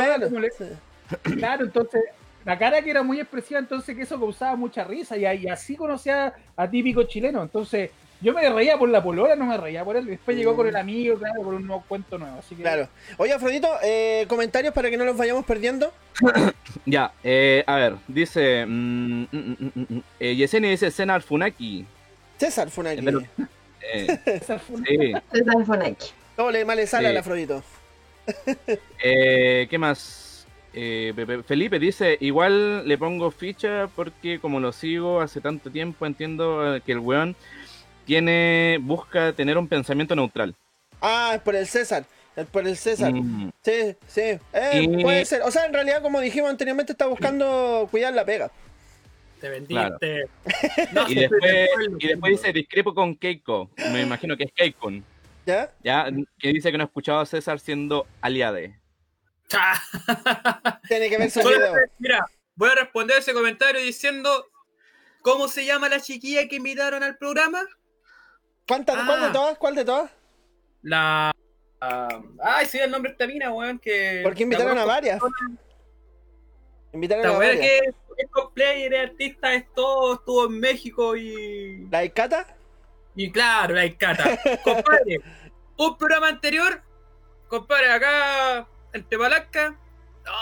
[1.22, 2.02] Claro, entonces,
[2.44, 5.76] la cara que era muy expresiva, entonces que eso causaba mucha risa y, y así
[5.76, 7.42] conocía a típico chileno.
[7.42, 7.90] Entonces,
[8.22, 10.06] yo me reía por la polola, no me reía por él.
[10.06, 12.38] Después llegó con el amigo, claro, por un nuevo cuento nuevo.
[12.38, 12.88] Así que, Claro.
[13.18, 15.92] Oye, Afrodito, eh, comentarios para que no los vayamos perdiendo.
[16.86, 18.64] Ya, eh, a ver, dice.
[18.66, 20.90] mm, mm, mm, mm, mm, eh, Yesenia dice.
[20.90, 21.86] César Funaki.
[22.38, 23.20] De lo-
[23.94, 25.12] Eh, esa fue una- sí.
[25.32, 26.06] César Fonaki.
[26.36, 27.10] ¿Cómo le mal le sale Sí.
[27.10, 27.62] al Afrodito?
[29.04, 30.46] Eh, ¿Qué más?
[30.74, 36.06] Eh, Pepe- Felipe dice, igual le pongo ficha porque como lo sigo hace tanto tiempo,
[36.06, 37.36] entiendo eh, que el weón
[38.04, 40.54] tiene, busca tener un pensamiento neutral.
[41.00, 42.04] Ah, es por el César.
[42.36, 43.12] Es por el César.
[43.12, 44.20] Mm, Sí, sí.
[44.52, 45.42] Eh, Y- Puede ser.
[45.42, 48.50] O sea, en realidad, como dijimos anteriormente, está buscando cuidar la pega.
[49.40, 50.24] Te vendiste.
[50.92, 51.42] No, y, después,
[52.00, 53.70] y dice, discrepo con Keiko.
[53.92, 54.90] Me imagino que es Keiko.
[55.44, 55.70] ¿Ya?
[55.82, 56.06] Ya,
[56.38, 58.78] que dice que no ha escuchado a César siendo aliade.
[60.88, 61.74] Tiene que el Solo- video.
[61.98, 64.46] Mira, voy a responder ese comentario diciendo
[65.20, 67.60] ¿Cómo se llama la chiquilla que invitaron al programa?
[68.66, 69.04] ¿Cuántas, Ah.
[69.06, 69.58] ¿Cuál de todas?
[69.58, 70.10] ¿Cuál de todas?
[70.82, 71.32] La.
[71.80, 73.78] ah, ay, sí, el nombre de esta mina, weón.
[73.78, 74.20] Que.
[74.22, 75.20] Porque invitaron a varias.
[76.92, 77.60] Invitaron La a varias.
[77.60, 77.78] que
[78.18, 81.86] es cosplayer, es artista, es todo, estuvo en México y.
[81.90, 82.46] ¿La Icata?
[83.14, 84.38] Y claro, la Icata.
[84.64, 85.20] Compadre,
[85.76, 86.82] un programa anterior,
[87.48, 89.78] compadre, acá en Tepalanca.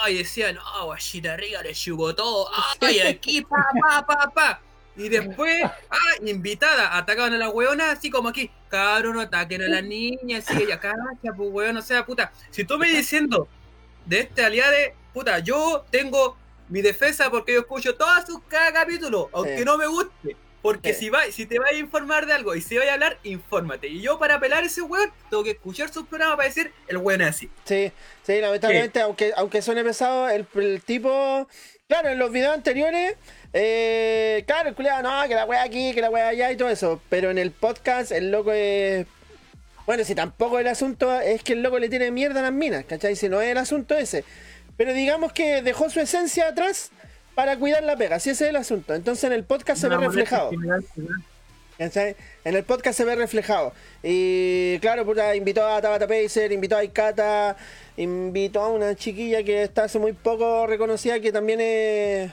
[0.02, 2.48] Ay, decía, no, guachita rica, le chupó todo.
[2.80, 4.62] Ay, aquí, pa, pa, pa, pa.
[5.00, 9.68] Y después, ah, invitada, atacaban a la weona, así como aquí, cabrón, no ataquen a
[9.68, 10.96] la niña, así que ya cacha,
[11.36, 12.32] pues weón, o sea, puta.
[12.50, 13.48] Si tú me diciendo
[14.06, 16.36] de este aliade, puta, yo tengo
[16.68, 19.64] mi defensa porque yo escucho todos sus cada capítulo, aunque Sí.
[19.64, 20.36] no me guste.
[20.62, 21.00] Porque Sí.
[21.04, 23.88] si va, si te vas a informar de algo y si vas a hablar, infórmate.
[23.88, 26.98] Y yo para apelar a ese weón, tengo que escuchar sus programas para decir el
[26.98, 27.50] weón es así.
[27.64, 27.90] Sí,
[28.22, 31.48] sí, lamentablemente, aunque, aunque suene pesado, el, el tipo.
[31.88, 33.16] Claro, en los videos anteriores,
[33.52, 36.68] eh, claro, el culiado, no, que la wea aquí, que la wea allá y todo
[36.68, 37.00] eso.
[37.08, 39.06] Pero en el podcast, el loco es.
[39.86, 42.84] Bueno, si tampoco el asunto es que el loco le tiene mierda a las minas,
[42.84, 43.16] ¿cachai?
[43.16, 44.24] Si no es el asunto ese.
[44.76, 46.90] Pero digamos que dejó su esencia atrás
[47.34, 48.94] para cuidar la pega, si ese es el asunto.
[48.94, 50.50] Entonces en el podcast se ve reflejado.
[51.80, 52.14] ¿cachai?
[52.44, 53.72] En el podcast se ve reflejado.
[54.02, 57.56] Y claro, puta, invitó a Tabata Pacer, invitó a Ikata,
[57.96, 62.30] invitó a una chiquilla que está hace muy poco reconocida, que también es.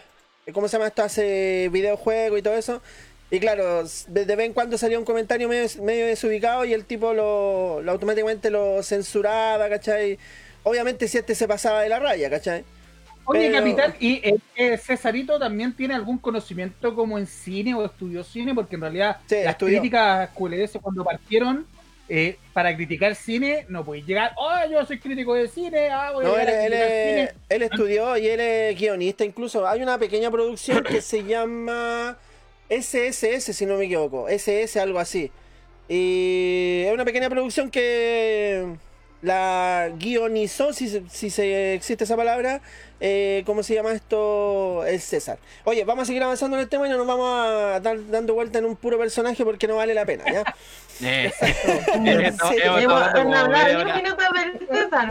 [0.54, 1.04] ¿Cómo se llama esto?
[1.04, 2.82] Hace videojuegos y todo eso.
[3.30, 6.86] Y claro, de, de vez en cuando salía un comentario medio, medio desubicado y el
[6.86, 10.18] tipo lo, lo automáticamente lo censuraba, ¿cachai?
[10.64, 12.64] Obviamente si este se pasaba de la raya, ¿cachai?
[13.26, 17.84] Oye, Pero- capitán, ¿y eh, eh, Cesarito también tiene algún conocimiento como en cine o
[17.84, 18.56] estudió cine?
[18.56, 19.80] Porque en realidad Sí, las estudió.
[19.82, 20.30] críticas
[20.82, 21.68] cuando partieron,
[22.10, 26.26] eh, para criticar cine, no podéis llegar, oh, yo soy crítico de cine, ah, voy
[26.26, 27.42] a No, él, a él es- cine.
[27.50, 29.68] él estudió y él es guionista incluso.
[29.68, 32.18] Hay una pequeña producción que se llama
[32.70, 34.28] SSS, si no me equivoco.
[34.30, 35.32] SS, algo así.
[35.90, 38.66] Y es una pequeña producción que
[39.22, 42.62] la guionizó, si, si se existe esa palabra.
[43.00, 44.84] Eh, ¿Cómo se llama esto?
[44.86, 45.38] El César.
[45.66, 48.34] Oye, vamos a seguir avanzando en el tema y no nos vamos a dar dando
[48.34, 50.44] vuelta en un puro personaje porque no vale la pena, ¿ya?
[50.98, 51.06] Sí.
[51.06, 53.96] hemos estado Hemos hablando como hablado media 10 hora.
[53.98, 55.08] minutos del César.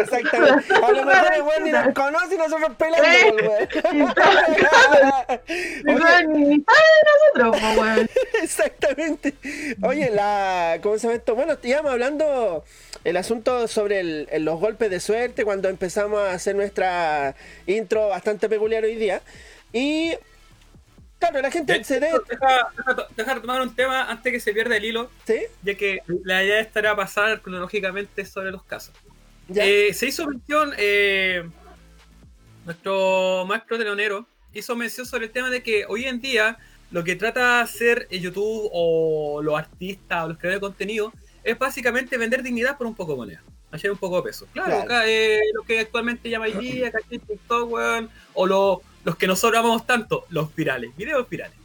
[0.00, 0.74] Exactamente.
[0.74, 3.06] A lo mejor el weón ni nos conoce y nosotros pelando,
[3.48, 3.68] weón.
[3.92, 4.02] Y
[5.90, 8.10] Oye, no, ni sabe de nosotros, pues, weón.
[8.42, 9.34] Exactamente.
[9.82, 10.78] Oye, la.
[10.82, 11.34] ¿Cómo se llama esto?
[11.36, 12.64] Bueno, íbamos hablando
[13.04, 16.79] el asunto sobre el- los golpes de suerte cuando empezamos a hacer nuestra
[17.66, 19.22] intro bastante peculiar hoy día.
[19.72, 20.12] Y.
[21.18, 22.18] Claro, la gente De- se debe.
[22.28, 25.40] Deja, deja, deja retomar un tema antes que se pierda el hilo, ¿Sí?
[25.62, 28.94] ya que la idea estará pasar cronológicamente sobre los casos.
[29.48, 29.66] Ya.
[29.66, 31.46] Eh, se hizo mención, eh,
[32.64, 36.56] nuestro maestro telonero hizo mención sobre el tema de que hoy en día
[36.90, 41.12] lo que trata de hacer YouTube o los artistas o los creadores de contenido
[41.44, 44.46] es básicamente vender dignidad por un poco de moneda, hacer un poco de peso.
[44.52, 44.82] Claro, Claro.
[44.84, 46.92] acá, eh, lo que actualmente llama hoy día.
[47.08, 51.56] TikTok, weón, o lo- los que nosotros amamos tanto, los virales, videos virales.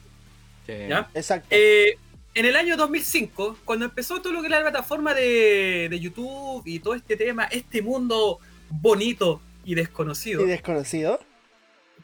[0.65, 0.73] Sí.
[0.89, 1.09] ¿ya?
[1.13, 1.47] Exacto.
[1.51, 1.97] Eh,
[2.33, 6.63] en el año 2005, cuando empezó todo lo que era la plataforma de, de YouTube
[6.65, 8.39] y todo este tema, este mundo
[8.69, 11.19] bonito y desconocido, y desconocido.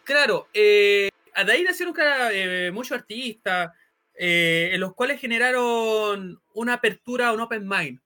[0.04, 1.10] claro, eh,
[1.46, 1.94] de ahí nacieron
[2.32, 3.72] eh, muchos artistas,
[4.18, 8.00] eh, en los cuales generaron una apertura, un open mind.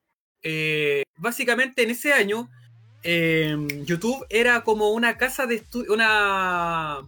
[1.17, 2.49] Básicamente en ese año,
[3.03, 6.99] eh, YouTube era como una casa de estudio, una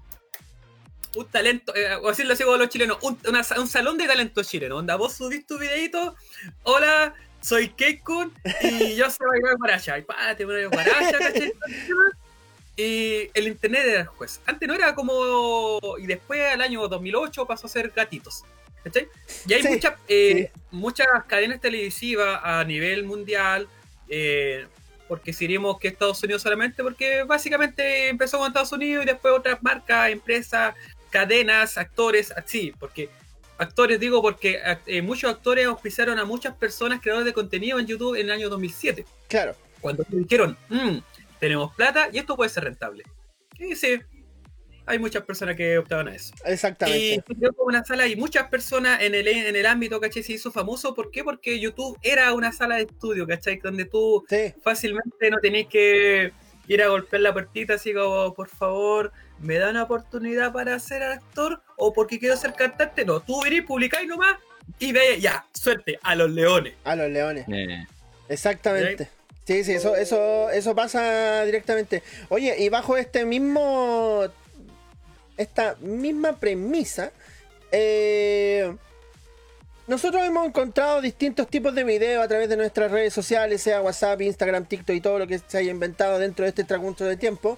[1.15, 4.75] un talento, eh, o así como los chilenos, un, una- un salón de talento chileno,
[4.75, 6.15] donde vos subís tu videito,
[6.63, 8.31] hola, soy Keikun
[8.61, 10.05] y yo sé bailar guaracha, y.
[12.79, 14.39] Y el internet era el juez.
[14.45, 15.79] Antes no era como.
[15.97, 18.43] Y después, al año 2008, pasó a ser gatitos.
[18.83, 19.07] ¿Cachai?
[19.47, 23.67] Y hay Sí, muchas, eh, muchas cadenas televisivas a nivel mundial.
[24.09, 24.67] Eh,
[25.07, 29.33] porque si diríamos que Estados Unidos solamente, porque básicamente empezó con Estados Unidos y después
[29.33, 30.75] otras marcas, empresas,
[31.09, 32.73] cadenas, actores, así.
[32.77, 33.09] Porque
[33.57, 38.15] actores, digo, porque eh, muchos actores auspiciaron a muchas personas creadores de contenido en YouTube
[38.15, 39.55] en el año 2007 Claro.
[39.79, 40.97] cuando dijeron, "Mm,
[41.39, 43.03] tenemos plata y esto puede ser rentable.
[43.59, 43.99] Y sí,
[44.87, 46.33] hay muchas personas que optaban a eso.
[46.47, 47.23] Y Exactamente.
[47.37, 50.23] creó como una sala y muchas personas en el, en el ámbito, ¿cachai?
[50.23, 50.95] Se hizo famoso.
[50.95, 51.23] ¿Por qué?
[51.23, 53.57] Porque YouTube era una sala de estudio, ¿cachai?
[53.57, 54.53] Donde tú Sí.
[54.63, 56.31] fácilmente no tenías que
[56.67, 61.03] ir a golpear la puertita así como, por favor, ¿me da una oportunidad para ser
[61.03, 61.61] actor?
[61.75, 63.05] ¿O porque quiero ser cantante?
[63.05, 64.37] No, tú venís, publicáis nomás
[64.79, 66.73] y ve, ya, suerte, a los leones.
[66.83, 67.45] A los leones.
[67.51, 67.85] Eh,
[68.29, 69.09] Exactamente.
[69.45, 72.03] Sí, sí, eso, eso, eso pasa directamente.
[72.27, 74.25] Oye, y bajo este mismo.
[75.37, 77.11] Esta misma premisa.
[77.71, 78.75] eh,
[79.87, 84.21] nosotros hemos encontrado distintos tipos de videos a través de nuestras redes sociales, sea WhatsApp,
[84.21, 87.57] Instagram, TikTok y todo lo que se haya inventado dentro de este transcurso de tiempo.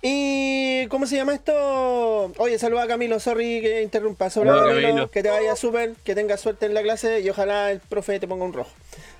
[0.00, 0.86] Y.
[0.88, 2.32] ¿Cómo se llama esto?
[2.38, 4.28] Oye, saluda a Camilo, sorry que interrumpa.
[4.36, 5.10] Hola, Camilo, Camilo.
[5.10, 8.26] que te vaya súper, que tengas suerte en la clase y ojalá el profe te
[8.26, 8.70] ponga un rojo.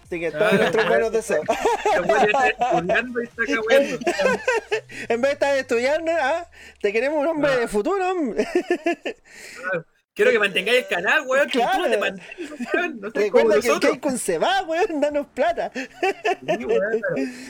[0.09, 1.45] Así que todos Ah, nuestros buenos deseos.
[1.93, 3.29] Estudiando y.
[5.11, 6.49] En vez de estar estudiando, ¿ah?
[6.81, 8.47] te queremos un hombre de futuro, hombre.
[10.15, 11.47] Quiero que mantengáis el canal, weón.
[11.47, 11.73] Que Claro.
[11.75, 12.21] tú no te weón.
[13.01, 13.93] No Recuerda que el nosotros.
[13.93, 15.71] Keikun se va, weón, danos plata.
[15.75, 17.03] Sí, weón,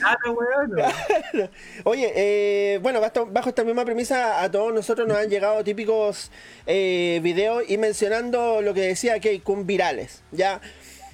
[0.03, 1.49] Ah, no, weón.
[1.85, 6.29] Oye, eh, bueno, bajo, bajo esta misma premisa, a todos nosotros nos han llegado típicos
[6.67, 10.61] eh, videos y mencionando lo que decía Keikun virales, ¿ya?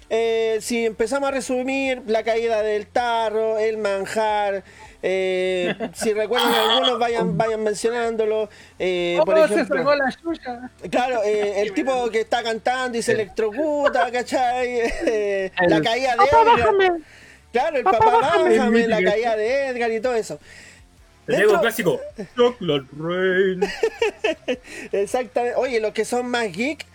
[0.10, 4.64] Eh, si empezamos a resumir la caída del tarro, el manjar,
[5.02, 8.50] eh, si recuerdan algunos vayan, vayan mencionándolo.
[8.80, 9.92] eh, por ¿Cómo se ejemplo,
[10.22, 10.72] chucha?
[10.90, 14.82] Claro, eh, el tipo que está cantando y se electrocuta, ¿cachai?
[15.68, 16.98] La caída de Edgar.
[17.52, 20.40] Claro, el papá, bájame, la caída de Edgar y todo eso.
[21.28, 22.02] Un clásico.
[22.36, 23.62] Chocolate Rain.
[24.92, 25.56] Exactamente.
[25.58, 26.86] Oye, los que son más geek,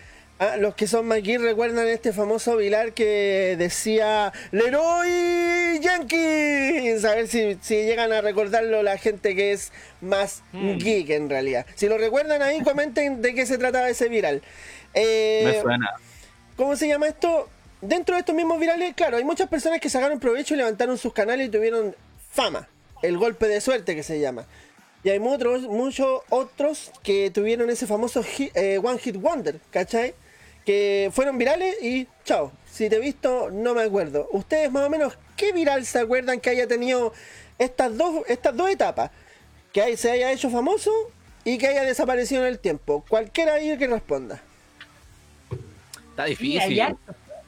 [0.41, 7.05] ah, los que son más geek recuerdan este famoso Vilar que decía Leroy Jenkins.
[7.05, 11.65] A ver si, si llegan a recordarlo la gente que es más geek en realidad.
[11.77, 14.43] Si lo recuerdan ahí, comenten de qué se trataba ese viral.
[14.95, 15.91] Eh, me suena.
[16.57, 17.49] ¿Cómo se llama esto?
[17.81, 21.13] Dentro de estos mismos virales, claro, hay muchas personas que sacaron provecho y levantaron sus
[21.15, 21.95] canales y tuvieron
[22.33, 22.69] fama.
[23.03, 24.45] El golpe de suerte que se llama.
[25.03, 30.13] Y hay muchos, muchos otros que tuvieron ese famoso hit- eh, One Hit Wonder, ¿cachai?
[30.71, 32.53] Que fueron virales y chao.
[32.71, 34.29] Si te he visto, no me acuerdo.
[34.31, 37.13] Ustedes más o menos, ¿qué viral se acuerdan que haya tenido
[37.59, 39.11] estas dos, estas dos etapas?
[39.73, 40.93] Que hay- se haya hecho famoso
[41.43, 43.05] y que haya desaparecido en el tiempo.
[43.09, 44.41] Cualquiera ahí que responda.
[46.11, 46.81] Está difícil.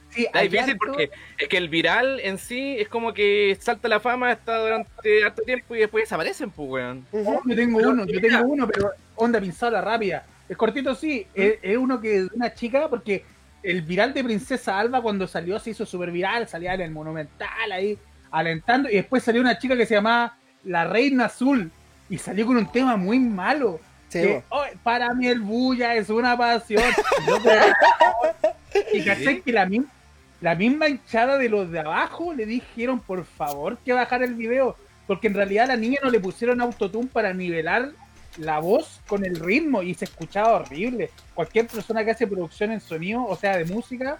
[0.09, 0.77] Sí, Está difícil harto.
[0.85, 5.23] porque es que el viral en sí es como que salta la fama, está durante
[5.23, 7.07] harto tiempo y después desaparecen, pues, weón.
[7.13, 8.39] Oh, yo tengo Pero, uno, yo mira.
[8.39, 10.25] tengo uno, pero onda pinzada rápida.
[10.53, 11.25] Es cortito, sí.
[11.33, 13.25] Es, es uno que es una chica, porque
[13.63, 17.71] el viral de Princesa Alba cuando salió se hizo súper viral, salía en el Monumental
[17.71, 17.97] ahí,
[18.29, 21.71] alentando, y después salió una chica que se llamaba La Reina Azul,
[22.07, 23.79] y salió con un tema muy malo.
[24.09, 24.43] Sí, que.
[24.49, 26.83] "Oh, para mí el bulla es una pasión.
[28.93, 33.91] Y cachai que la misma hinchada de los de abajo le dijeron por favor que
[33.93, 34.75] bajara el video.
[35.07, 37.89] Porque en realidad a la niña no le pusieron autotune para nivelar
[38.37, 41.09] la voz con el ritmo y se escuchaba horrible.
[41.33, 44.19] Cualquier persona que hace producción en sonido, o sea, de música.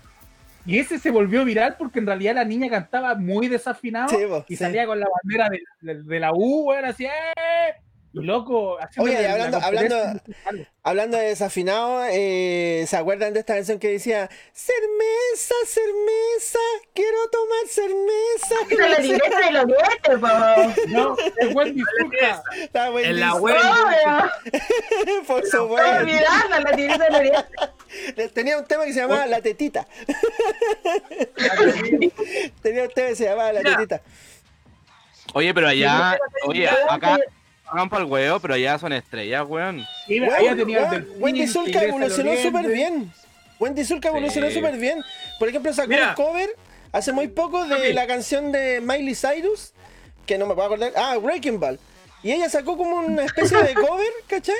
[0.65, 4.55] Y ese se volvió viral porque en realidad la niña cantaba muy desafinado Sí, y
[4.55, 4.63] sí.
[4.63, 7.09] salía con la bandera de, de- de la U, weón, así, ¡eh!
[8.13, 10.21] Loco, Oye, hablando- hablando-.
[10.83, 16.59] Hablando de desafinado, eh, ¿se acuerdan de esta canción que decía Cermesa, cermesa,
[16.93, 18.55] quiero tomar cermeza?
[18.91, 20.89] La libreta de los dientes.
[20.89, 22.43] No, es buen disculpa.
[22.61, 23.55] Está En la web.
[25.25, 25.99] Por supuesto.
[26.01, 28.33] olvidando la de los dientes.
[28.33, 29.87] Tenía un tema que se llamaba La Tetita.
[32.61, 33.61] Tenía un tema que se llamaba La.
[33.63, 34.01] Tetita.
[35.33, 37.17] Oye, pero allá, oye, acá.
[37.65, 39.85] Hagan para el huevo, pero allá son estrellas, weón.
[40.07, 43.11] Y Weón, tenido el weón, Wendy Zulka evolucionó súper bien.
[43.59, 44.55] Wendy Zulka evolucionó Sí.
[44.55, 45.01] súper bien.
[45.39, 46.09] Por ejemplo, sacó Mira.
[46.09, 46.49] un cover
[46.91, 49.73] hace muy poco de la canción de Miley Cyrus,
[50.25, 50.91] que no me puedo acordar.
[50.95, 51.79] Ah, Breaking Ball.
[52.21, 54.55] Y ella sacó como una especie de cover, ¿cachai?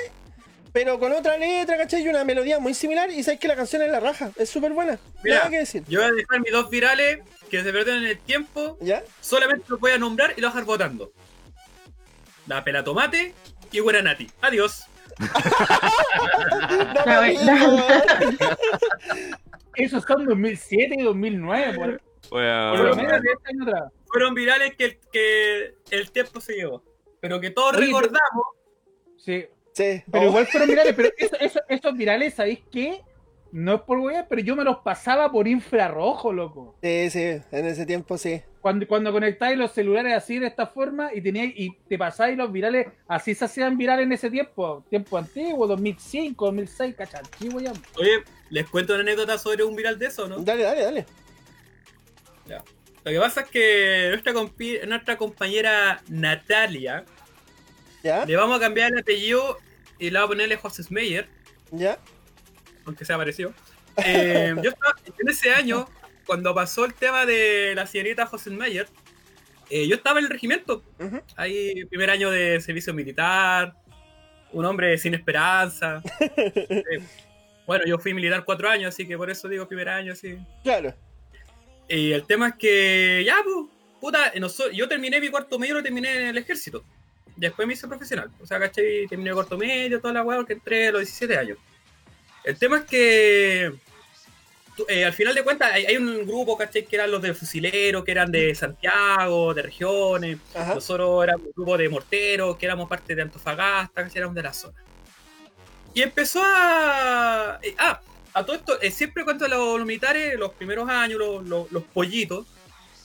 [0.72, 2.02] Pero con otra letra, ¿cachai?
[2.02, 3.10] Y una melodía muy similar.
[3.10, 4.30] Y sabes que la canción es la raja.
[4.36, 4.98] Es súper buena.
[5.22, 5.84] Mira, Nada que decir.
[5.88, 8.76] yo voy a dejar mis dos virales que se perdieron en el tiempo.
[8.80, 9.02] ¿Ya?
[9.20, 11.12] Solamente los voy a nombrar y los voy a dejar votando.
[12.46, 13.34] La pela tomate
[13.72, 14.28] y buena Nati.
[14.42, 14.84] Adiós.
[17.44, 17.78] No.
[19.76, 22.40] Esos son 2007 y 2009, por, por
[22.80, 23.92] lo menos 10 años atrás.
[24.06, 26.82] Fueron virales que el, que el tiempo se llevó.
[27.20, 28.44] Pero que todos Oye, recordamos.
[29.18, 30.02] Sí, Sí.
[30.10, 30.94] pero Oh, igual fueron virales.
[30.94, 33.00] Pero eso- eso- esos virales, ¿sabéis qué?
[33.50, 36.76] No es por weá, pero yo me los pasaba por infrarrojo, loco.
[36.82, 37.40] Sí, sí.
[37.50, 38.42] En ese tiempo sí.
[38.64, 42.50] Cuando, cuando conectáis los celulares así de esta forma y teníais y te pasáis los
[42.50, 47.74] virales, así se hacían virales en ese tiempo, tiempo antiguo, 2005, 2006, cacha, antiguo ya.
[47.98, 50.38] Oye, les cuento una anécdota sobre un viral de eso, ¿no?
[50.38, 51.06] Dale, dale, dale.
[52.46, 57.04] Lo que pasa es que nuestra, compi- nuestra compañera Natalia
[58.02, 58.24] ¿Ya?
[58.24, 59.58] le vamos a cambiar el apellido
[59.98, 61.28] y le vamos a ponerle José Smeyer,
[61.70, 61.98] ¿Ya?
[62.86, 63.52] aunque sea parecido.
[64.06, 65.86] Eh, yo estaba en ese año,
[66.26, 68.86] cuando pasó el tema de la señorita José Smeyer,
[69.70, 70.82] eh, yo estaba en el regimiento,
[71.36, 73.74] ahí primer año de servicio militar,
[74.52, 76.02] un hombre sin esperanza.
[76.36, 77.00] Eh,
[77.66, 80.36] bueno, yo fui militar cuatro años, así que por eso digo primer año, así.
[80.62, 80.94] Claro.
[81.88, 83.56] Y el tema es que, ya, pues,
[84.00, 86.84] puta, noso- yo terminé mi cuarto medio, lo terminé en el ejército.
[87.36, 88.30] Después me hice profesional.
[88.40, 89.06] O sea, ¿cachai?
[89.08, 91.58] Terminé el cuarto medio, toda la weá, porque entré a los 17 años.
[92.44, 93.72] El tema es que,
[94.76, 96.84] tú- eh, al final de cuentas, hay, hay un grupo, ¿cachai?
[96.84, 100.38] Que eran los de fusileros, que eran de Santiago, de regiones.
[100.54, 100.74] Ajá.
[100.74, 104.52] Nosotros éramos un grupo de morteros, que éramos parte de Antofagasta, que éramos de la
[104.52, 104.74] zona.
[105.94, 107.58] Y empezó a.
[107.62, 108.00] eh, ah,
[108.32, 111.82] a todo esto, eh, siempre cuando los, los militares, los primeros años, los, los- los
[111.84, 112.46] pollitos,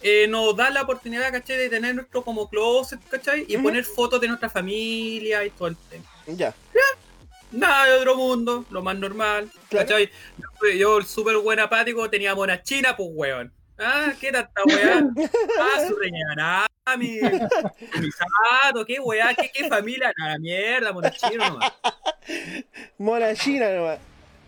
[0.01, 1.57] eh, nos dan la oportunidad, ¿cachai?
[1.57, 3.45] De tener nuestro como closet, ¿cachai?
[3.47, 6.05] Y poner fotos de nuestra familia y todo el tema.
[6.73, 6.81] Ya.
[7.51, 9.87] Nada de otro mundo, lo más normal, Claro.
[9.87, 10.09] ¿cachai?
[10.37, 13.51] Yo, yo, el súper buen apático, tenía mona china, pues weón.
[13.79, 15.01] Ah, ¿qué tanta weá?
[15.59, 17.19] Ah, su reñana, mi,
[17.99, 21.73] mi sato, qué weá, qué, qué familia, nada, mierda, mona china nomás.
[22.97, 23.99] Mona china nomás.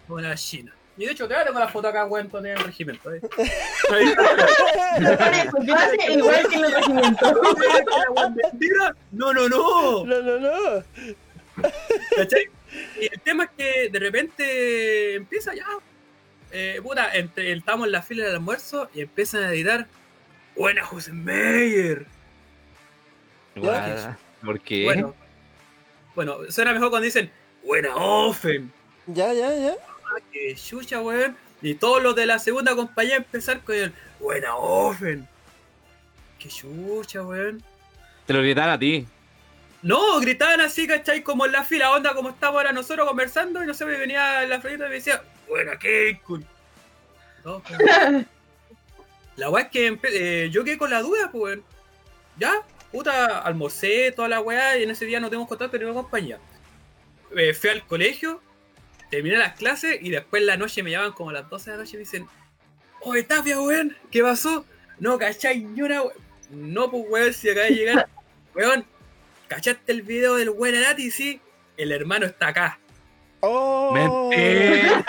[0.07, 0.73] Mona china.
[0.97, 3.11] Y de hecho, te tengo la foto acá, weón, en el regimiento.
[3.13, 3.21] ¿eh?
[6.09, 7.33] Igual que en el regimiento.
[9.11, 10.05] No, no, no.
[10.05, 10.83] No, no, no.
[12.15, 12.49] ¿Cachai?
[12.99, 15.65] Y el tema es que de repente empieza ya.
[16.51, 19.87] Eh, puta, entre, estamos en la fila del almuerzo y empiezan a editar.
[20.55, 22.05] Buena José Meyer.
[24.43, 24.83] ¿Por qué?
[24.83, 25.15] Bueno,
[26.15, 27.31] bueno, suena mejor cuando dicen
[27.63, 28.71] Buena Offen.
[29.07, 29.75] Ya, ya, ya.
[30.05, 31.35] Ah, que chucha, weón.
[31.61, 35.27] Y todos los de la segunda compañía empezar con el Buena Offen.
[36.39, 37.63] Que chucha, weón.
[38.25, 39.05] Te lo gritan a ti.
[39.83, 41.23] No, gritaban así, ¿cachai?
[41.23, 44.45] Como en la fila, onda, como estamos ahora nosotros conversando, y no sé, me venía
[44.45, 46.45] la florita y me decía, buena Keikun.
[47.43, 47.79] No, pues.
[49.35, 51.63] la weá es que eh, yo quedé con la duda, pues, weón.
[52.37, 52.53] Ya,
[52.91, 56.39] puta, almorcé toda la weá, y en ese día no tengo contacto ni una compañía.
[57.35, 58.39] Eh, fui al colegio,
[59.09, 61.77] terminé las clases, y después en la noche me llaman como a las 12 de
[61.77, 62.27] la noche y me dicen,
[63.01, 64.63] oye, Tapia, weón, ¿qué pasó?
[64.99, 65.61] No, ¿cachai?
[65.61, 66.13] Ni una we-".
[66.51, 68.09] No, pues, weón, si acaba de llegar,
[68.53, 68.85] weón,
[69.51, 71.11] ¿Cachaste el video del buen Arati?
[71.11, 71.41] Sí,
[71.75, 72.79] el hermano está acá.
[73.41, 73.91] Oh.
[73.91, 75.05] Mentira.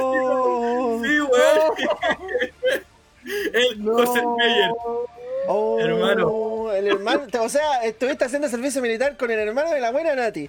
[0.00, 1.02] Oh.
[1.04, 1.74] Sí, weón.
[3.52, 4.70] El José Meyer.
[5.46, 6.72] Oh, Hermano.
[6.72, 7.26] El hermano.
[7.42, 10.48] O sea, estuviste haciendo servicio militar con el hermano de la buena Nati.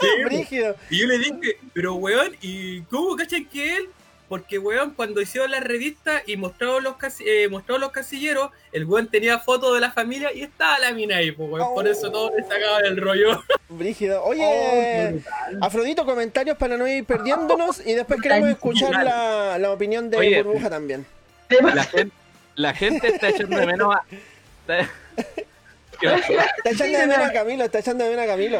[0.00, 0.76] Sí, Brígido.
[0.90, 3.88] y yo le dije, pero weón, ¿y cómo cachan que él?
[4.28, 8.84] Porque, weón, cuando hicieron la revista y mostraron los, casi- eh, mostraron los casilleros, el
[8.84, 11.74] weón tenía fotos de la familia y estaba la mina ahí, pues, weón.
[11.74, 13.42] Por eso todos le sacaban el rollo.
[13.68, 14.22] Brígido.
[14.22, 15.58] Oh, Oye, brutal.
[15.60, 20.42] Afrodito, comentarios para no ir perdiéndonos y después queremos escuchar la, la opinión de Oye.
[20.42, 21.06] Burbuja también.
[21.48, 22.12] La gente,
[22.56, 24.02] la gente está echando de menos a.
[24.62, 24.88] está-
[26.64, 28.58] echando de menos a Camilo, está echando de menos a Camilo.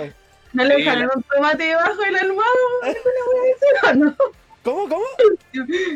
[0.52, 2.52] ¿No le Sí, dejaron la- un tomate debajo del almohado?
[2.82, 4.16] ¿Alguna vez o no?
[4.66, 5.04] ¿Cómo, cómo?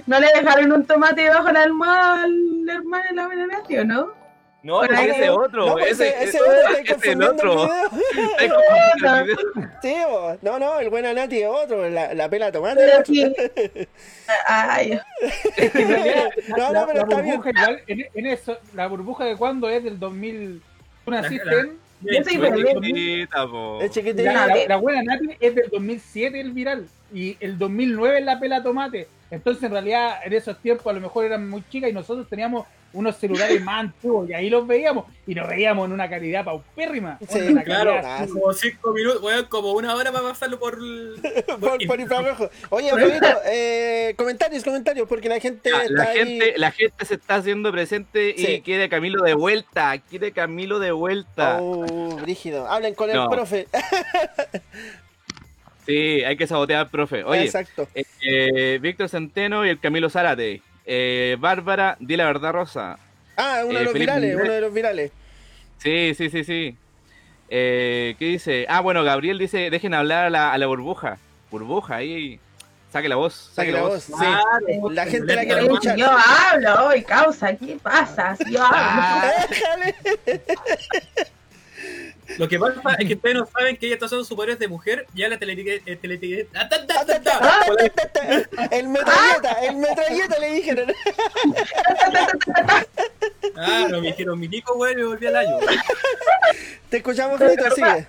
[0.06, 4.12] ¿No le dejaron un tomate debajo del almohado al hermano de la Venanati o no?
[4.62, 5.10] No, Por ahí.
[5.10, 5.66] ese otro.
[5.66, 7.64] No, ese, ese, ese ese- otro está ese es el otro.
[8.38, 9.24] el video.
[9.82, 10.32] Video.
[10.32, 12.76] Sí, no, no, el buen Anati es otro, la, la pela tomate.
[12.76, 13.24] Pero sí.
[14.46, 15.04] Ay, la,
[16.56, 17.36] No, no, la- pero la está bien.
[17.40, 20.62] burbuja igual, en, en eso, la burbuja de cuándo es del 2000.
[21.04, 21.78] ¿Tú naciste La- la- en?
[22.02, 22.36] Yo soy
[23.50, 23.78] po.
[24.22, 28.38] La, la- la buena Nati es del 2007 el viral y el 2009 es la
[28.40, 29.08] pela tomate.
[29.30, 32.66] Entonces, en realidad, en esos tiempos a lo mejor eran muy chicas y nosotros teníamos
[32.92, 37.16] unos celulares más antiguos y ahí los veíamos y nos veíamos en una calidad paupérrima.
[37.28, 40.76] Sí, una Claro, calidad como cinco minutos, weón, como una hora para pasarlo por.
[41.60, 42.50] por, por.
[42.70, 46.18] Oye, Afrodito, eh, comentarios, comentarios, porque la gente Ah, está La ahí.
[46.18, 48.46] gente, la gente se está haciendo presente Sí.
[48.54, 49.96] y quiere Camilo de vuelta.
[50.10, 51.58] Quiere Camilo de vuelta.
[51.60, 52.66] Oh, brígido.
[52.68, 53.68] Hablen con el profe.
[55.86, 57.24] Sí, hay que sabotear profe.
[57.24, 57.88] Oye, Exacto.
[57.94, 60.62] eh, eh, Víctor Centeno y el Camilo Zárate.
[60.86, 62.98] Eh, Bárbara, di la verdad, Rosa.
[63.36, 64.42] Ah, uno eh, de los Felipe virales, Miguel.
[64.44, 65.12] uno de los virales.
[65.78, 66.76] Sí, sí, sí, sí.
[67.48, 68.66] Eh, ¿Qué dice?
[68.68, 71.18] Ah, bueno, Gabriel dice, dejen hablar a la, a la burbuja.
[71.50, 72.38] Burbuja, ahí.
[72.92, 73.50] Saque la voz.
[73.54, 74.02] Saque la voz.
[74.02, 74.12] Sí.
[74.90, 75.96] La gente la quiere escuchar.
[75.96, 78.36] Yo hablo hoy, causa, ¿qué pasa?
[78.36, 78.76] Si yo hablo.
[78.78, 79.94] Ah, Déjale.
[82.38, 85.06] Lo que pasa es que ustedes no saben que ella está usando poderes de mujer.
[85.14, 85.96] Ya la teletiqueta.
[86.00, 86.48] teletiqueta-
[87.40, 87.60] ¡Ah!
[88.56, 88.68] Ah.
[88.70, 90.92] El metralleta, el metralleta le dijeron.
[93.56, 95.56] Ah, no, me dijeron mi pico, weón, y me volví al año.
[96.88, 98.06] Te escuchamos, Frito, sigue.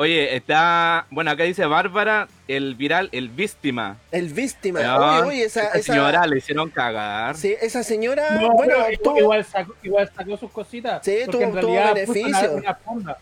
[0.00, 1.06] Oye, está.
[1.10, 3.96] Bueno, acá dice Bárbara, el viral, el víctima.
[4.12, 4.78] El víctima.
[4.96, 7.36] Oye, oye, esa, esa esa, señora le hicieron cagar.
[7.36, 11.04] sí, esa señora, No, bueno, tú, igual, sacó, igual sacó sus cositas.
[11.04, 12.50] Sí, tuvo- en tuvo realidad puso beneficio.
[12.52, 13.18] una, una fonda.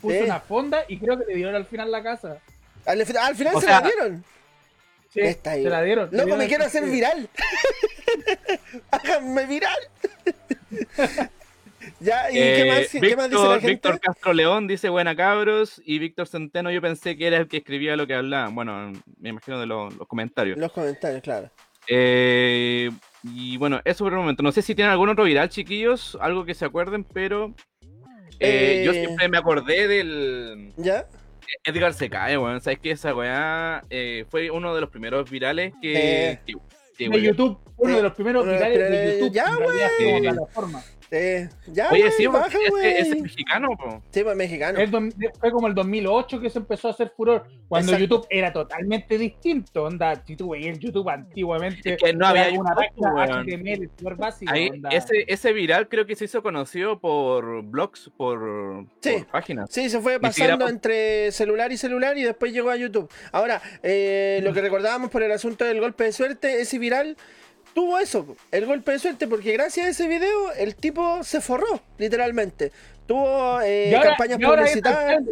[0.00, 0.22] Puso Sí.
[0.24, 2.38] una fonda y creo que le dieron al final la casa.
[2.86, 4.24] al, al final O se sea, la dieron.
[5.12, 5.62] Sí, Está ahí.
[5.62, 6.04] se la dieron.
[6.10, 7.28] Loco, dieron me quiero hacer viral.
[8.90, 9.76] Háganme viral.
[12.04, 13.66] ya, ¿y qué, Eh, más, qué más dice la Víctor, gente?
[13.72, 17.56] Víctor Castro León dice buena cabros y Víctor Centeno yo pensé que era el que
[17.58, 18.48] escribía lo que hablaba.
[18.50, 20.58] Bueno, me imagino de los, los comentarios.
[20.58, 21.50] Los comentarios, claro.
[21.88, 22.90] Eh,
[23.22, 24.42] y bueno, eso por el momento.
[24.42, 27.54] No sé si tienen algún otro viral, chiquillos, algo que se acuerden, pero
[28.40, 29.04] eh, yo Eh.
[29.04, 31.06] siempre me acordé del ¿Ya?
[31.64, 32.60] Edgar se cae, weón.
[32.60, 36.30] ¿Sabes que Esa weá eh, fue uno de los primeros virales que...
[36.32, 36.40] Eh.
[36.46, 36.54] que-
[36.96, 37.22] que, de weón.
[37.24, 39.32] YouTube, uno de los primeros virales de YouTube.
[39.34, 39.46] ya,
[39.98, 40.36] en
[41.16, 42.58] Eh, ya, Oye, sí, porque baja,
[42.98, 44.02] ese mexicano, po.
[44.10, 44.78] Sí, pues mexicano.
[44.78, 48.16] Es dos- fue como el 2008 que se empezó a hacer furor, cuando Exacto.
[48.16, 52.48] YouTube era totalmente distinto, onda, si tú veías el YouTube antiguamente, Es que no había
[52.58, 53.46] una YouTube, página weón.
[53.46, 53.90] HTML
[54.46, 54.88] Ahí, onda.
[54.90, 59.12] ese, ese viral creo que se hizo conocido por blogs, por, Sí.
[59.18, 59.68] por páginas.
[59.70, 63.10] Sí, se fue pasando entre celular y celular y después llegó a YouTube.
[63.32, 67.16] Ahora, eh, lo que recordábamos por el asunto del golpe de suerte, ese viral
[67.74, 71.80] tuvo eso, el golpe de suerte, porque gracias a ese video el tipo se forró,
[71.98, 72.72] literalmente.
[73.06, 75.22] Tuvo eh, ahora- campañas publicitarias.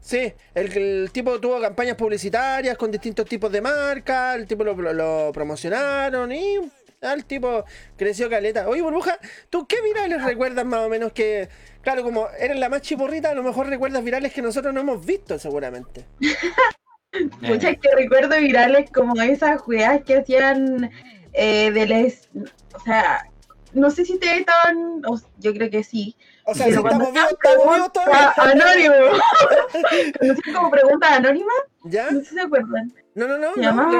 [0.00, 4.74] Sí, el, el tipo tuvo campañas publicitarias con distintos tipos de marcas, el tipo lo,
[4.74, 6.54] lo- lo promocionaron y
[7.00, 7.64] el tipo
[7.96, 8.68] creció caleta.
[8.68, 9.18] Oye, Burbuja,
[9.50, 11.48] ¿tú qué virales recuerdas más o menos que,
[11.82, 15.04] claro, como eres la más chiporrita, a lo mejor recuerdas virales que nosotros no hemos
[15.04, 16.06] visto seguramente?
[17.40, 20.90] Muchas que recuerdo virales como esas juegas que hacían
[21.38, 22.28] eh, de les.
[22.74, 23.24] O sea,
[23.72, 25.02] no sé si ustedes estaban.
[25.06, 26.16] o- yo creo que sí.
[26.44, 28.32] O sea, Pero si cuando estamos vivos, hacían estamos vivos todavía.
[28.34, 28.94] preguntas anónimo.
[30.18, 32.10] Cuando hacían como preguntas anónimas, ¿Ya?
[32.10, 32.92] no sé si se acuerdan.
[33.14, 33.54] No, no, no,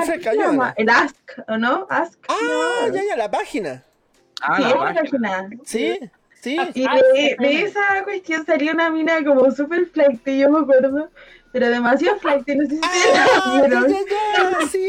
[0.04, 0.72] Se ayúdame.
[0.76, 1.16] El Ask,
[1.48, 1.86] ¿o no?
[1.90, 2.18] Ask.
[2.28, 2.94] Ah, no.
[2.94, 3.82] ya, ya, la página.
[4.40, 5.02] Ah, Sí, la esa página.
[5.02, 5.48] página.
[5.64, 5.98] Sí,
[6.40, 6.56] sí.
[6.58, 11.10] Ah, Y de, de esa cuestión salió una mina como super flight, yo me acuerdo.
[11.52, 13.88] Pero demasiado flight, no sé si la Ah, ya, vieron.
[13.88, 13.98] ya,
[14.60, 14.88] ya, sí.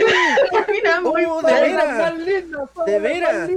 [1.04, 2.14] Muy Oh, de veras.
[2.86, 3.50] De veras.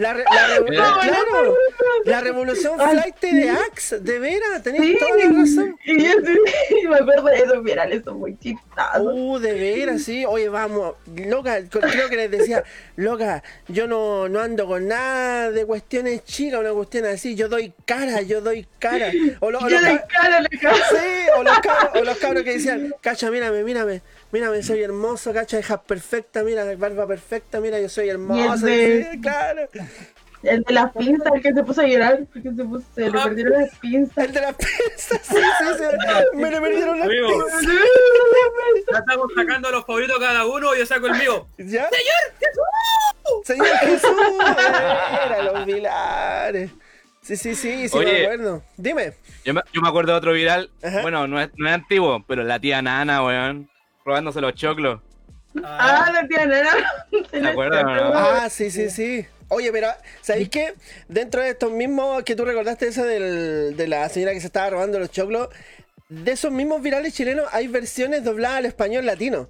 [0.00, 0.76] La, re- la revo- Eh.
[0.76, 1.56] claro,
[2.04, 5.76] la revolución flight de Axe, de veras, tenés Sí, toda la razón.
[5.84, 9.02] y yo sí, me acuerdo de esos virales, son muy chistosos.
[9.14, 10.24] Uh, de veras, sí.
[10.24, 10.94] Oye, vamos,
[11.26, 12.64] loca, creo que les decía,
[12.96, 17.72] loca, yo no, no ando con nada de cuestiones chicas, una cuestión así, yo doy
[17.84, 19.10] cara, yo doy cara.
[19.40, 20.76] O, lo- o yo ca- cara le cago.
[20.76, 24.00] sí, o los cabros, o los cabros que decían, cacha, mírame, mírame,
[24.32, 28.64] Mira, soy hermoso, cacha, dejas perfecta, mira, barba perfecta, mira, yo soy hermoso.
[28.66, 29.68] de- sí, claro.
[30.42, 33.18] El de las pinzas, el que se puso a llorar porque se, puso, se le
[33.20, 33.24] Ah.
[33.24, 34.24] perdieron las pinzas.
[34.24, 35.84] El de las pizzas, sí, sí, sí.
[36.36, 37.28] Me le perdieron las Amigo.
[37.28, 37.62] pizzas.
[38.92, 41.46] Ya estamos sacando los favoritos cada uno, yo saco el mío.
[41.58, 41.88] ¿Ya?
[43.44, 44.14] ¡Señor Jesús!
[45.26, 46.70] Era los pilares.
[47.22, 48.24] Sí, sí, sí, sí, me Oye.
[48.24, 48.62] acuerdo.
[48.78, 49.12] Dime.
[49.44, 50.70] Yo me, yo me acuerdo de otro viral.
[50.82, 51.02] Ajá.
[51.02, 53.68] Bueno, no es, no es antiguo, pero la tía Nana, weón.
[54.04, 55.00] Robándose los choclos.
[55.64, 56.70] Ah, la tía Nana.
[57.30, 58.12] ¿Te acuerdas o no?
[58.14, 59.26] Ah, sí, sí, sí.
[59.48, 59.88] Oye, pero,
[60.20, 60.74] ¿sabéis qué?
[61.08, 64.70] Dentro de estos mismos que tú recordaste eso del, de la señora que se estaba
[64.70, 65.48] robando los choclos,
[66.08, 69.48] de esos mismos virales chilenos hay versiones dobladas al español latino.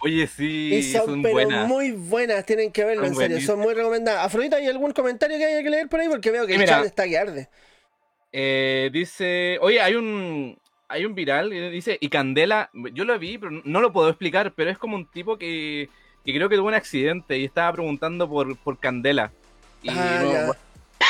[0.00, 1.66] Oye, sí, y son, son pero buenas.
[1.66, 3.46] muy buenas, tienen que verlo, Son en serio, buenísimas.
[3.46, 4.26] son muy recomendadas.
[4.26, 6.08] Afrodita, ¿hay algún comentario que haya que leer por ahí?
[6.08, 6.72] Porque veo que Sí, el mira.
[6.76, 7.48] chat está que arde.
[8.32, 10.58] Eh, dice, oye, hay un
[10.88, 14.52] hay un viral, y dice, y Candela, yo lo vi, pero no lo puedo explicar,
[14.54, 15.88] pero es como un tipo que,
[16.24, 19.32] que creo que tuvo un accidente y estaba preguntando por, por Candela.
[19.82, 20.46] Y Ah, no, ya.
[20.46, 20.54] no-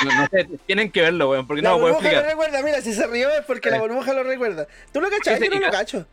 [0.05, 2.37] no sé, tienen que verlo, weón, porque La no lo puedo burbuja lo explicar.
[2.49, 4.67] recuerda, mira, si se rió es porque la burbuja lo recuerda.
[4.93, 5.39] ¿Tú lo cachas?
[5.41, 6.07] Yo no lo ca- cacho.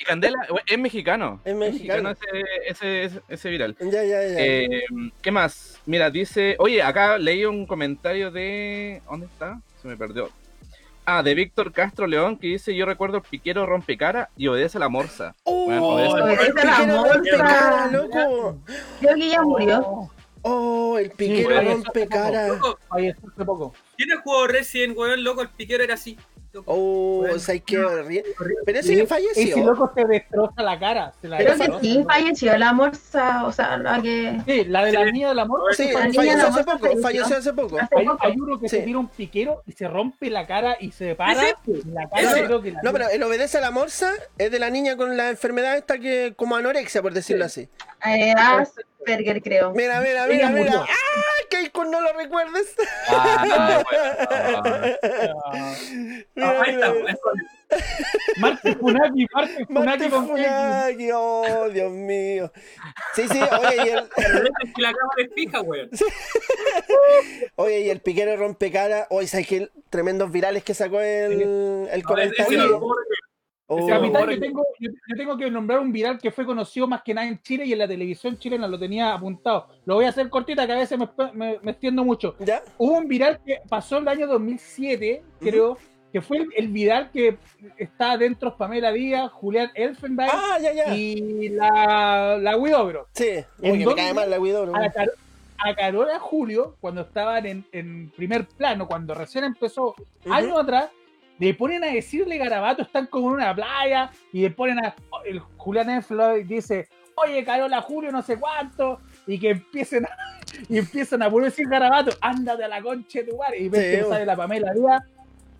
[0.00, 1.40] Y Candela es mexicano.
[1.44, 2.10] Es mexicano.
[2.10, 2.24] ese,
[2.68, 3.76] ese, ese, ese viral.
[3.80, 4.34] Ya, ya, ya.
[4.38, 4.68] Eh,
[5.20, 5.78] ¿Qué más?
[5.86, 9.02] Mira, dice, oye, acá leí un comentario de...
[9.10, 9.60] ¿Dónde está?
[9.82, 10.30] Se me perdió.
[11.10, 14.80] Ah, de Víctor Castro León que dice, yo recuerdo el piquero rompecara y obedece a
[14.80, 15.34] la morsa.
[15.44, 15.64] ¡Oh!
[15.64, 17.90] bueno, obedece a la el morsa.
[17.90, 18.58] loco.
[19.00, 19.80] Creo que ya murió.
[19.86, 20.10] Oh,
[20.42, 22.48] ¡Oh, el piquero bueno, rompe cara!
[22.48, 23.72] Loco, falleció hace poco.
[23.96, 25.24] ¿Quién jugado Resident, weón?
[25.24, 26.18] Loco, el piquero era así.
[26.64, 27.34] ¡Oh, Bueno.
[27.34, 28.24] o sea, que horrible.
[28.64, 29.64] Pero ese Sí, que Ese falleció.
[29.64, 31.12] loco se destroza la cara.
[31.20, 34.40] Se la Pero Creo que sí, falleció la morsa, o sea, la que...
[34.46, 35.12] Sí, la de la Sí.
[35.12, 35.60] niña del amor.
[35.74, 37.02] Sí, La niña falleció la hace morsa poco, falleció.
[37.02, 37.78] falleció hace poco.
[37.80, 38.18] Hace Hay, poco.
[38.26, 38.76] hay uno que Sí.
[38.76, 41.42] se tira un piquero y se rompe la cara y se para.
[41.66, 42.44] Y la cara Ese.
[42.46, 45.16] creo que la No, pero el obedece a la morsa es de la niña con
[45.16, 47.68] la enfermedad esta que, como anorexia, por decirlo así.
[48.06, 49.72] Eh, Asperger, creo.
[49.72, 50.64] Mira, mira, mira, mira.
[50.70, 50.80] murió.
[50.82, 51.44] ¡Ah!
[51.50, 52.74] Keikun, no lo recuerdes.
[53.08, 55.42] Ah, bueno.
[55.44, 55.74] Ah,
[56.34, 56.92] Mira, ahí está.
[58.38, 60.28] Marte Funaki, Marte Funaki Marte con.
[60.28, 62.52] Funaki, oh, Dios mío.
[63.14, 64.08] Sí, sí, oye, y el,
[64.74, 65.90] Que la cámara es fija, weón.
[67.56, 69.06] oye, y el piquero rompe cara.
[69.10, 69.70] Oye, ¿sabes qué?
[69.90, 72.58] Tremendos virales que sacó el, el No, comentario.
[72.58, 73.27] no lo puedo creer.
[73.70, 73.78] Oh.
[73.80, 74.34] ese Capitán, Pobre.
[74.36, 77.28] yo tengo, yo, yo tengo que nombrar un viral que fue conocido más que nada
[77.28, 79.66] en Chile y en la televisión chilena lo tenía apuntado.
[79.84, 82.34] Lo voy a hacer cortita, que a veces me, me- me extiendo mucho.
[82.40, 82.62] ¿Ya?
[82.78, 85.76] Hubo un viral que pasó el año 2007, creo,
[86.10, 87.36] que fue el, el viral que
[87.76, 90.96] está dentro Pamela Díaz, Julián Elfenbein Ah, ya, ya.
[90.96, 93.06] y la, la Widobro.
[93.12, 93.28] Sí,
[93.60, 94.74] ¿En oye, me cae mal la Widoro.
[94.74, 95.10] A, Car-
[95.58, 99.88] a Carola Julio, cuando estaban en, en primer plano, cuando recién empezó,
[100.24, 100.32] Ujú.
[100.32, 100.88] años atrás,
[101.38, 104.94] le ponen a decirle garabato, están como en una playa, y le ponen a.
[105.24, 110.08] El Julián Elfenbein dice, oye, Carola Julio, no sé cuánto, y que empiecen a,
[110.68, 113.80] y empiezan a poner decir garabato, ándate a la concha de tu madre, y ven
[113.80, 115.02] Sí, que sale la Pamela Díaz,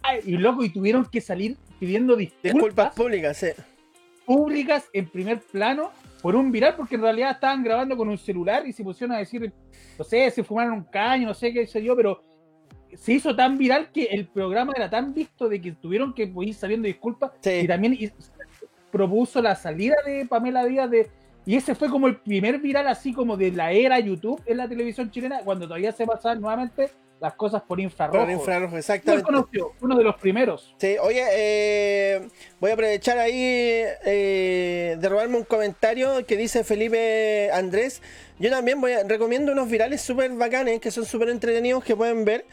[0.03, 3.49] ay, y loco, y tuvieron que salir pidiendo Disculpas disculpas públicas, sí.
[4.27, 8.67] públicas en primer plano por un viral, porque en realidad estaban grabando con un celular
[8.67, 9.53] y se pusieron a decir,
[9.97, 12.21] no sé, se fumaron un caño, no sé qué sé yo, pero
[12.99, 16.55] se hizo tan viral que el programa era tan visto de que tuvieron que ir
[16.55, 17.61] sabiendo disculpas Sí.
[17.63, 17.97] y también
[18.91, 21.09] propuso la salida de Pamela Díaz de
[21.47, 24.69] y ese fue como el primer viral así como de la era YouTube en la
[24.69, 26.91] televisión chilena cuando todavía se pasaban nuevamente
[27.21, 28.25] las cosas por infrarrojo.
[28.25, 29.25] Por infrarrojo, exactamente.
[29.25, 30.75] conocido, uno de los primeros.
[30.79, 32.29] Sí, oye, eh,
[32.61, 33.35] voy a aprovechar ahí
[34.05, 38.03] eh, de robarme un comentario que dice Felipe Andrés.
[38.39, 42.25] Yo también voy a, recomiendo unos virales súper bacanes que son súper entretenidos que pueden
[42.25, 42.45] ver.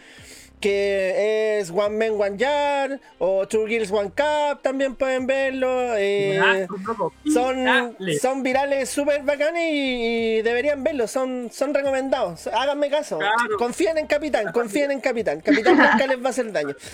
[0.59, 5.95] Que es One Man One Yard o Two Girls One Cup, también pueden verlo.
[5.97, 7.13] eh, loco.
[7.31, 8.19] son, Dale.
[8.19, 12.47] son virales súper bacanes y, y deberían verlos, son, son recomendados.
[12.47, 13.17] Háganme caso.
[13.19, 13.57] Claro.
[13.57, 15.41] Confíen en Capitán, confíen en Capitán.
[15.41, 16.75] Capitán nunca les va a hacer daño.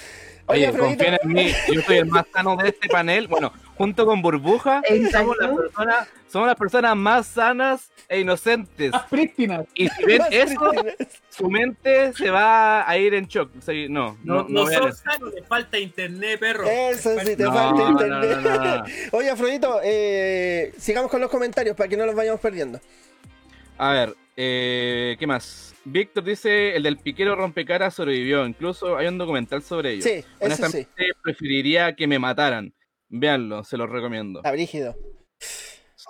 [0.52, 3.28] Oye, Afrodito, confíen en mí, yo soy el más sano de este panel.
[3.28, 4.82] Bueno, junto con Burbuja,
[5.12, 8.92] somos las personas, somos las personas más sanas e inocentes.
[8.92, 9.66] Más prístinas.
[9.74, 11.22] Y si ven más eso, prístinas.
[11.30, 13.50] su mente se va a ir en shock.
[13.58, 14.98] O sea, no, No, no, no, son eso.
[15.04, 16.66] sanos, le falta internet, perro.
[16.68, 18.38] Eso sí, te No, falta no, entender.
[18.42, 18.84] no, no, no.
[19.14, 22.80] Oye, Afrodito, eh, sigamos con los comentarios para que no los vayamos perdiendo.
[23.84, 25.74] A ver, eh, ¿qué más?
[25.86, 28.46] Víctor dice, el del piquero rompecaras sobrevivió.
[28.46, 30.04] Incluso hay un documental sobre ello.
[30.04, 30.88] Sí, eso sí.
[31.24, 32.72] Preferiría que me mataran.
[33.10, 34.38] Véanlo, se los recomiendo.
[34.42, 34.96] Está brígido.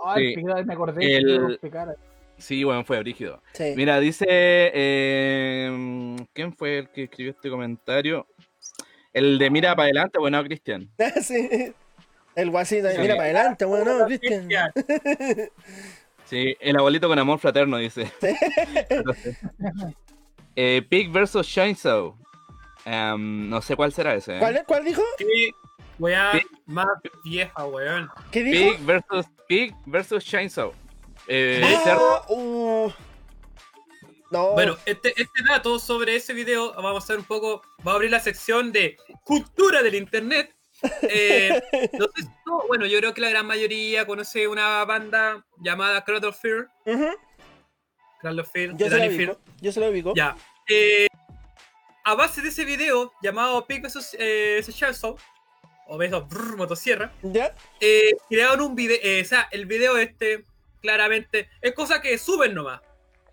[0.03, 0.43] Ay, Sí.
[0.43, 1.15] me acordé.
[1.15, 1.95] El- que rompe cara.
[2.38, 3.41] Sí, bueno, fue brígido.
[3.53, 3.72] Sí.
[3.78, 4.26] Mira, dice.
[4.28, 8.28] eh, ¿Quién fue el que escribió este comentario?
[9.13, 10.89] El de Mira para adelante, bueno, Cristian.
[11.22, 11.72] sí.
[12.36, 12.97] El guasito, Sí.
[12.99, 14.49] mira para adelante, bueno, no, Cristian.
[16.32, 18.09] Sí, el abuelito con amor fraterno, dice.
[20.55, 21.45] eh, Pig vs.
[21.45, 22.17] Chainsaw.
[22.86, 24.38] Em, no sé cuál será ese.
[24.38, 24.39] ¿eh?
[24.39, 25.03] ¿Cuál, cuál dijo?
[25.17, 25.25] Qué
[25.99, 26.39] weá Sí.
[26.67, 26.88] más
[27.25, 28.09] vieja, weón.
[28.32, 28.77] ¿Qué dijo?
[28.77, 29.25] Pig vs.
[29.49, 30.23] Pig vs.
[30.23, 30.71] Chainsaw.
[31.27, 32.89] Eh, Ah, uh.
[34.32, 34.53] No.
[34.53, 38.11] Bueno, este, este dato sobre ese video, vamos a hacer un poco, vamos a abrir
[38.11, 40.55] la sección de cultura del internet.
[41.03, 41.61] Eh,
[41.99, 46.03] no sé si tú- bueno, yo creo que la gran mayoría conoce una banda llamada
[46.03, 46.67] Crowd of Fear.
[46.86, 47.07] Ujú,
[48.21, 49.29] Crowd of Fear, Yo de se lo Danny Fear.
[49.32, 49.41] ubico.
[49.61, 50.13] Yo se lo ubico.
[50.15, 50.36] Ya.
[50.67, 51.07] eh,
[52.03, 54.15] a base de ese video llamado Pig vs.
[54.19, 54.63] Eh,
[55.88, 57.53] o besos brr, motosierra, ¿Ya?
[57.79, 60.45] eh, crearon un video, o sea, el video este,
[60.82, 62.79] claramente, es cosa que suben nomás.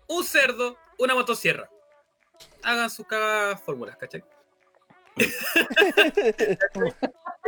[0.07, 1.69] Un cerdo, una motosierra.
[2.63, 4.23] Hagan sus cagadas fórmulas, ¿cachai?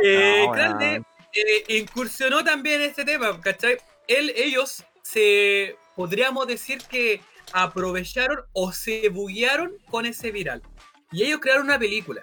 [0.02, 1.04] eh, No, grande no.
[1.32, 3.78] eh, incursionó también en este tema, ¿cachai?
[4.08, 7.20] Él, ellos se, podríamos decir que
[7.52, 10.62] aprovecharon o se buguearon con ese viral.
[11.10, 12.22] Y ellos crearon una película,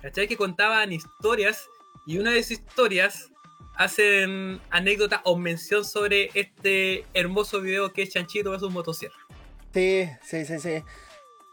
[0.00, 0.28] ¿cachai?
[0.28, 1.68] Que contaban historias
[2.06, 3.30] y una de esas historias
[3.76, 9.16] hacen anécdota o mención sobre este hermoso video que es Chanchito vs motosierra.
[9.72, 10.82] Sí, sí, sí, sí.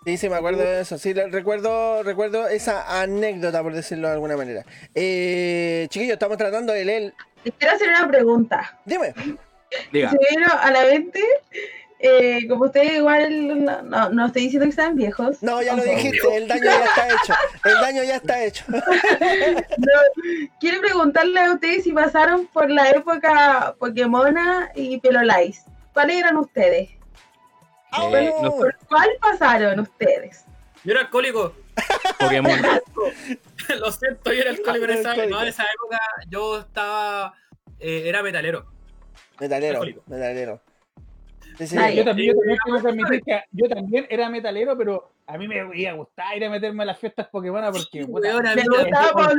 [0.06, 0.97] Sí, sí, me acuerdo de eso.
[0.97, 4.66] Sí, recuerdo, recuerdo esa anécdota, por decirlo de alguna manera.
[4.95, 7.14] Eh, chiquillos, estamos tratando de leer.
[7.58, 8.80] Quiero hacer una pregunta.
[8.86, 9.14] Dime.
[9.91, 10.10] Diga.
[10.10, 11.22] Se vino a la mente,
[12.00, 15.43] eh, como ustedes igual, no, no, no estoy diciendo que están viejos.
[15.43, 17.34] No, ya lo dijiste, el daño ya está hecho.
[17.66, 18.66] El daño ya está hecho.
[20.62, 25.66] Quiero preguntarle a ustedes si pasaron por la época Pokémona y Pelolais.
[25.93, 26.89] ¿Cuáles eran ustedes?
[27.92, 30.46] Eh, no- ¿Por cuál pasaron ustedes?
[30.84, 31.54] Yo era alcohólico,
[32.20, 32.52] Pokémon.
[33.80, 35.36] lo siento, yo era alcohólico en esa, Alcohólico.
[35.36, 35.98] no, en esa época.
[36.30, 37.34] Yo estaba,
[37.80, 38.66] eh, era metalero.
[39.40, 40.04] Metalero, Alcohólico.
[40.08, 40.62] metalero.
[41.58, 41.78] Sí, sí.
[41.78, 45.58] Ay, Yo también, yo también admitir que yo también era metalero, pero a mí me
[45.78, 48.64] iba a gustar ir a meterme a las fiestas Pokémon porque puta, Weón, a Me
[48.64, 49.34] gustaba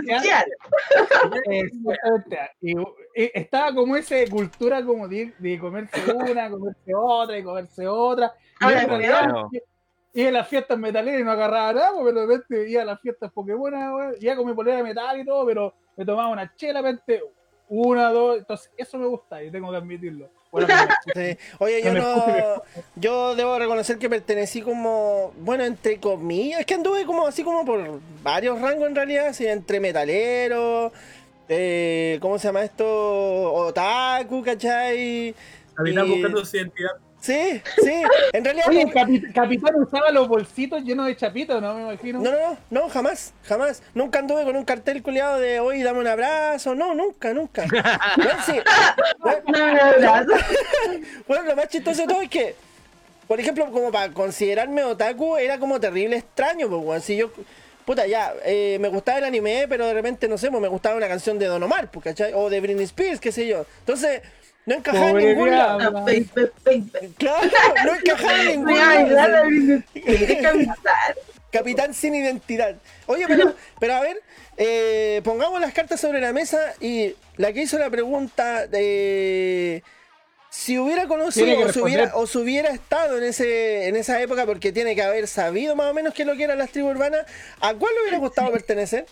[2.60, 2.74] y
[3.14, 8.32] estaba como esa cultura como de, de comerse una, comerse otra y comerse otra.
[8.60, 9.34] Y en realidad
[10.12, 12.84] iba a las fiestas metaleras y no agarraba nada, pues, pero de repente iba a
[12.86, 16.28] las fiestas Pokémon, weón, iba con mi polera de metal y todo, pero me tomaba
[16.28, 17.22] una chela, de repente,
[17.68, 20.28] una, dos, entonces eso me gusta y tengo que admitirlo.
[20.50, 20.66] Bueno,
[21.14, 21.36] Sí.
[21.58, 22.62] Oye, yo No
[22.96, 25.32] Yo debo reconocer que pertenecí como.
[25.38, 26.60] Bueno, entre comillas.
[26.60, 29.28] Es que anduve como así como por varios rangos en realidad.
[29.28, 30.92] Así, entre metalero.
[31.52, 32.86] Eh, ¿Cómo se llama esto?
[33.52, 35.34] Otaku, ¿cachai?
[35.74, 36.90] Capitán Y- buscando su identidad.
[37.20, 38.02] Sí, sí.
[38.32, 38.66] En realidad.
[38.68, 41.74] Oye, el capi- capitán usaba los bolsitos llenos de chapitos, ¿no?
[41.74, 42.20] Me imagino.
[42.20, 43.82] No, no, no, no, jamás, jamás.
[43.94, 46.74] Nunca anduve con un cartel culiado de hoy dame un abrazo.
[46.76, 47.64] No, nunca, nunca.
[48.16, 48.52] Bueno, sí.
[49.18, 50.34] Bueno.
[51.26, 52.54] Bueno, lo más chistoso de todo es que,
[53.26, 57.00] por ejemplo, como para considerarme otaku, era como terrible extraño, pues, weón.
[57.02, 57.30] Si yo,
[57.90, 60.94] puta, ya, eh, me gustaba el anime, pero de repente, no sé, pues, me gustaba
[60.94, 62.32] una canción de Don Omar, pues, ¿cachai?
[62.34, 63.66] O de Britney Spears, qué sé yo.
[63.80, 64.22] Entonces,
[64.64, 66.06] no encajaba en Pobre ningún lado.
[67.18, 67.50] Claro,
[67.84, 68.76] no encajaba en ningún
[69.12, 69.44] lado.
[71.50, 72.76] Capitán sin identidad.
[73.06, 74.22] Oye, pero, pero a ver,
[74.56, 79.82] eh, pongamos las cartas sobre la mesa y la que hizo la pregunta de
[80.50, 84.46] si hubiera conocido o si hubiera, o si hubiera estado en ese en esa época
[84.46, 86.92] porque tiene que haber sabido más o menos qué es lo que eran las tribus
[86.92, 87.24] urbanas,
[87.60, 89.06] ¿a cuál le hubiera gustado pertenecer?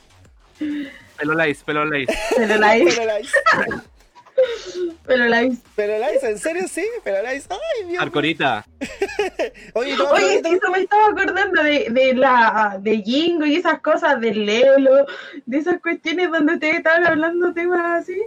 [1.17, 2.13] Pelo Lice, pelo Lice.
[2.37, 3.21] Pero la hice, Pero la
[5.05, 5.63] pero la hice.
[5.75, 6.87] pero la ¿en serio sí?
[7.03, 7.43] Pero la ay
[7.89, 8.03] Dios.
[8.03, 8.65] Arcorita.
[9.75, 13.81] Oye, ¿y tú, Oye, eso me estaba acordando de, de la de Jingo y esas
[13.81, 15.07] cosas del Lelo,
[15.47, 18.21] de esas cuestiones donde ustedes estaban hablando temas así.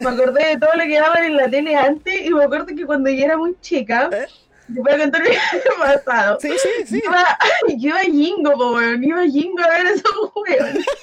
[0.00, 2.86] Me acordé de todo lo que daban en la tele antes y me acuerdo que
[2.86, 4.26] cuando yo era muy chica, ¿Eh?
[4.74, 5.28] Te voy a contar mi
[5.78, 6.38] pasado.
[6.40, 7.02] Sí, sí, sí.
[7.04, 7.38] Iba,
[7.68, 10.86] iba a Jingo, po, weón, iba a Jingo a ver esos weones.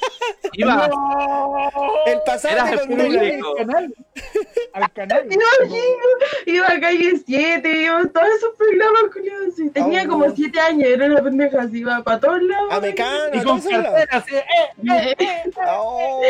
[0.53, 0.89] Iba.
[2.05, 3.19] El pasado Era te el condena.
[3.19, 3.55] público.
[3.57, 3.93] Al canal.
[4.73, 5.25] Al canal.
[5.29, 6.09] Iba a Jingo,
[6.45, 9.69] iba a calle 7, iba a todos esos programas, culiados, así.
[9.71, 10.09] Tenía Oh.
[10.09, 12.71] como 7 años, era una pendeja así, iba para todos lados.
[12.73, 14.43] A Mecano, Y a con carteras, eh,
[14.87, 15.51] eh, eh, eh.
[15.67, 16.21] Oh,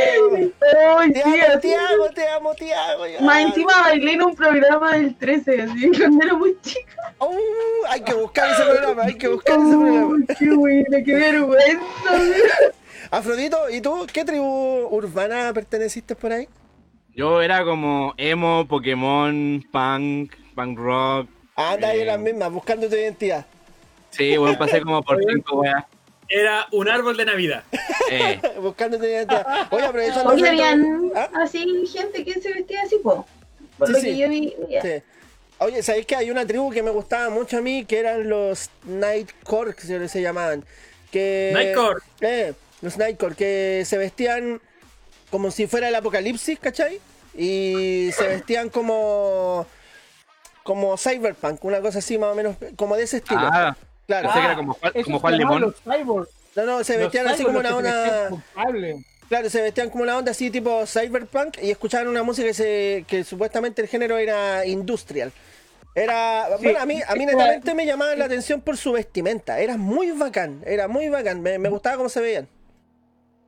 [1.00, 3.26] Ay, te sí, amo, te amo, te amo, te amo.
[3.26, 7.14] Más encima bailé en un programa del 13, así, cuando era muy chica.
[7.28, 10.08] Oh, hay que buscar ese programa, hay que buscar ese programa.
[10.08, 11.80] Uy, qué buena, qué vergüenza.
[13.12, 16.48] Afrodito, ¿y tú qué tribu urbana perteneciste por ahí?
[17.16, 21.30] Yo era como emo, Pokémon, punk, punk rock.
[21.56, 22.02] Ah, anda ahí Eh.
[22.02, 23.46] en las mismas, buscando tu identidad.
[24.10, 25.84] Sí, bueno, pasé como por cinco weas.
[26.28, 27.64] era un árbol de Navidad.
[28.12, 29.46] Eh, Buscando tu identidad.
[29.70, 30.32] Oye, aprovechando.
[30.32, 31.30] Oye, habían ¿Ah?
[31.44, 33.26] así gente que se vestía así, po.
[33.78, 34.06] Por Sí, lo sí.
[34.08, 34.40] que yo vi.
[34.40, 35.04] vi- Sí.
[35.60, 37.86] Oye, ¿sabéis que hay una tribu que me gustaba mucho a mí?
[37.86, 40.66] Que eran los Nightcore, que se, llamaban.
[41.12, 42.02] Que, Nightcore.
[42.22, 44.60] Eh, los Nightcore, que se vestían
[45.32, 47.00] como si fuera el apocalipsis, ¿cachai?
[47.38, 49.66] Y se vestían como.
[50.64, 53.42] como cyberpunk, una cosa así más o menos, como de ese estilo.
[53.42, 53.78] ah,
[54.08, 54.28] claro.
[54.28, 55.74] pensé que era como Juan, Esos como Juan Limón.
[56.56, 58.30] No, no, se Los vestían así como una, una.
[59.28, 63.06] Claro, se vestían como una onda así tipo cyberpunk y escuchaban una música que, se,
[63.08, 65.32] que supuestamente el género era industrial.
[65.96, 69.60] Era, Sí, bueno, a mí, a mí netamente me llamaba la atención por su vestimenta.
[69.60, 71.42] Era muy bacán, era muy bacán.
[71.42, 72.48] Me, me gustaba cómo se veían.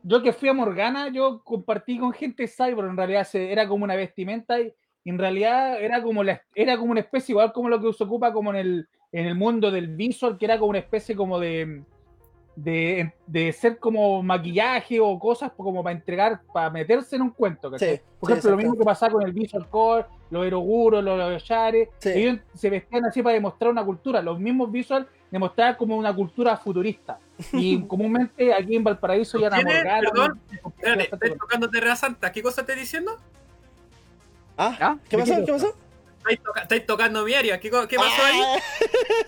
[0.02, 3.84] Yo que fui a Morgana, yo compartí con gente cyborg, en realidad se- era como
[3.84, 4.74] una vestimenta y
[5.04, 8.32] en realidad era como la, era como una especie, igual como lo que se ocupa
[8.32, 11.82] como en el, en el mundo del visual, que era como una especie como de,
[12.58, 17.70] de, de ser como maquillaje o cosas como para entregar, para meterse en un cuento.
[17.78, 21.18] Sí, Por sí, ejemplo, lo mismo que pasaba con el visual core, los eroguros, los,
[21.20, 21.44] los
[22.00, 22.10] Sí.
[22.10, 26.58] ellos se vestían así para demostrar una cultura, los mismos visual demostraban como una cultura
[26.58, 27.20] futurista.
[27.54, 29.52] Y comúnmente aquí en Valparaíso ya.
[29.52, 30.00] Morgana.
[30.12, 30.42] Perdón,
[30.80, 32.32] Espérate, tocando Terra Santa.
[32.32, 33.18] ¿Qué cosa estás diciendo?
[34.58, 34.98] Ah, ¿Ah?
[35.08, 35.46] ¿qué ¿De pasó?
[35.46, 35.76] ¿Qué pasó?
[36.18, 37.60] Estáis, toca- estáis tocando mi área.
[37.60, 38.42] ¿Qué, qué pasó ahí?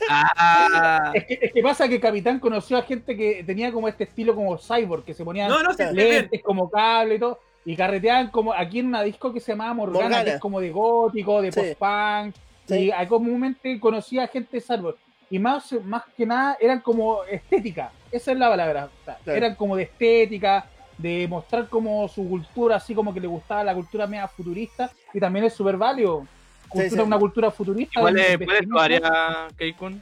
[0.09, 3.87] Ah, Ah, Es que, es que pasa que Capitán conoció a gente que tenía como
[3.87, 7.39] este estilo como cyborg, que se ponían No, no, sí, lentes como cable y todo,
[7.65, 10.23] y carreteaban como aquí en una disco que se llamaba Morgana, Morgana.
[10.25, 11.59] que es como de gótico, de Sí.
[11.59, 12.35] post-punk,
[12.65, 12.75] Sí.
[12.85, 14.97] y ahí comúnmente conocía a gente cyborg.
[15.29, 18.85] Y más, más que nada eran como estética, esa es la palabra.
[19.01, 19.37] o sea, Claro.
[19.37, 20.65] Eran como de estética,
[20.97, 25.19] de mostrar como su cultura, así como que le gustaba la cultura media futurista, y
[25.19, 26.25] también es súper válido.
[26.69, 27.07] Cultura, sí.
[27.07, 27.99] Una cultura futurista.
[27.99, 30.01] ¿Cuál es, cuál es tu área, Keikun?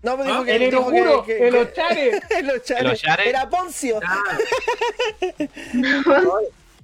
[0.00, 0.52] No, pero dijo Ah, que.
[0.56, 2.10] El dijo que- eroguro, que- el que- ochare.
[2.38, 2.80] el Ochare.
[2.80, 3.28] El Ochare.
[3.28, 4.00] Era Poncio.
[4.06, 4.22] Ah.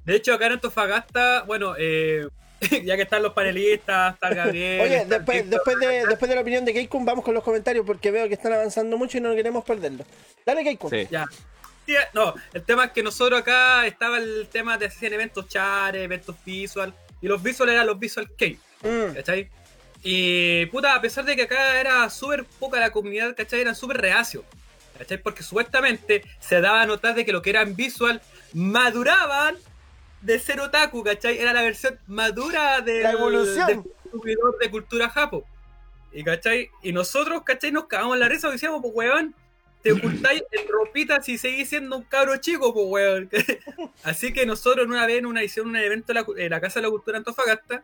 [0.05, 2.27] De hecho, acá en Antofagasta, bueno, eh,
[2.85, 4.81] ya que están los panelistas, está el Gabriel.
[4.81, 8.11] Oye, después, después, de, después de la opinión de Keikun, vamos con los comentarios porque
[8.11, 10.05] veo que están avanzando mucho y no queremos perderlo.
[10.45, 10.91] Dale, Keikun.
[10.91, 11.07] Sí.
[11.11, 11.27] Ya.
[12.15, 16.35] No, el tema es que nosotros acá estaba el tema de hacer eventos chare, eventos
[16.45, 19.49] visual, y los visual eran los visual kei, Mm, ¿cachai?
[20.03, 23.63] Y puta, a pesar de que acá era súper poca la comunidad, ¿cachai?
[23.63, 24.45] Eran súper reacios,
[24.99, 25.19] ¿cachai?
[25.19, 28.21] Porque supuestamente se daba a notar de que lo que eran visual
[28.53, 29.57] maduraban
[30.21, 31.39] de ser otaku, ¿cachai?
[31.39, 33.85] Era la versión madura del, La evolución.
[34.11, 35.47] consumidor de cultura japo.
[36.13, 36.71] Y, ¿cachai?
[36.83, 37.73] Y nosotros, ¿cachai?
[37.73, 39.35] Nos cagamos la risa y decíamos, pues, weón,
[39.83, 43.31] te ocultáis en ropita si seguís siendo un cabro chico, pues, weón.
[44.03, 46.81] Así que nosotros una vez en una hicieron un evento en la, en la Casa
[46.81, 47.83] de la Cultura Antofagasta,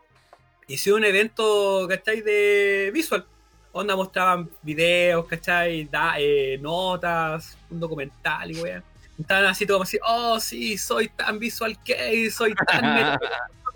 [0.74, 2.20] hicieron un evento, ¿cachai?
[2.22, 3.26] De visual.
[3.72, 5.84] Onda mostraban videos, ¿cachai?
[5.84, 8.84] Da, eh, notas, un documental y weón.
[9.18, 13.18] Estaban así todo así, oh sí, soy tan visual que soy tan metal,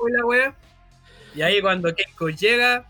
[0.09, 0.55] la weá.
[1.35, 2.89] Y ahí cuando Keiko llega,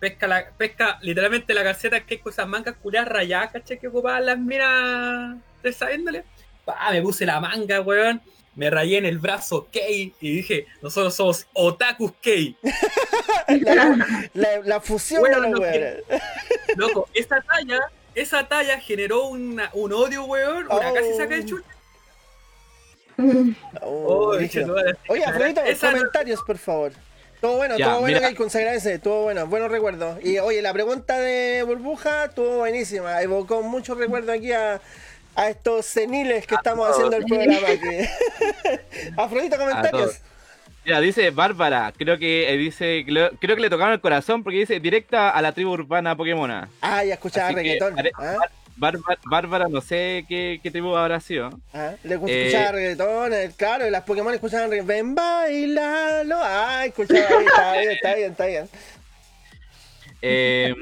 [0.00, 3.78] pesca la, pesca literalmente la calceta Keiko esas mangas culiadas rayadas, ¿cachai?
[3.78, 6.24] Que ocupaban las minas de sabiéndole.
[6.64, 8.20] Pa, me puse la manga, weón.
[8.56, 12.56] Me rayé en el brazo Kei y dije, nosotros somos otakus Kei.
[13.48, 15.96] La, la- la fusión Bueno, de los no weones.
[16.76, 17.80] Loco, esa talla,
[18.14, 20.94] esa talla generó una- un odio, weón, una Oh.
[20.94, 21.68] casi saca de chucha.
[23.18, 24.74] Oh, Oh, Oye, no-
[25.80, 26.92] comentarios, por favor.
[27.40, 28.28] Todo bueno, Ya, todo bueno, mira.
[28.28, 30.18] Keikun, se agradece, todo bueno, buenos recuerdos.
[30.24, 34.80] Y oye, la pregunta de Burbuja estuvo buenísima, evocó muchos recuerdos aquí a,
[35.36, 36.96] a estos seniles que estamos todos.
[36.96, 39.10] haciendo el programa aquí.
[39.16, 40.20] Afrodito, comentarios.
[40.86, 44.58] Ya, dice Bárbara, creo que eh, dice, creo, creo que le tocaron el corazón porque
[44.58, 46.68] dice directa a la tribu urbana Pokémona.
[46.82, 47.94] Ah, ya escuchaba Así reggaetón.
[48.18, 48.36] ¿ah?
[48.76, 51.58] Bárbara, Bárbara, no sé qué, qué tribu habrá sido.
[51.72, 52.34] Ah, Le escuchaba
[52.68, 54.86] Eh, reggaetón, eh, claro, y las Pokémon escuchaban reggaetón.
[54.88, 56.36] Ven, bailalo.
[56.42, 58.68] Ah, escuchaba ahí, está bien, está bien, está bien.
[60.20, 60.74] Eh,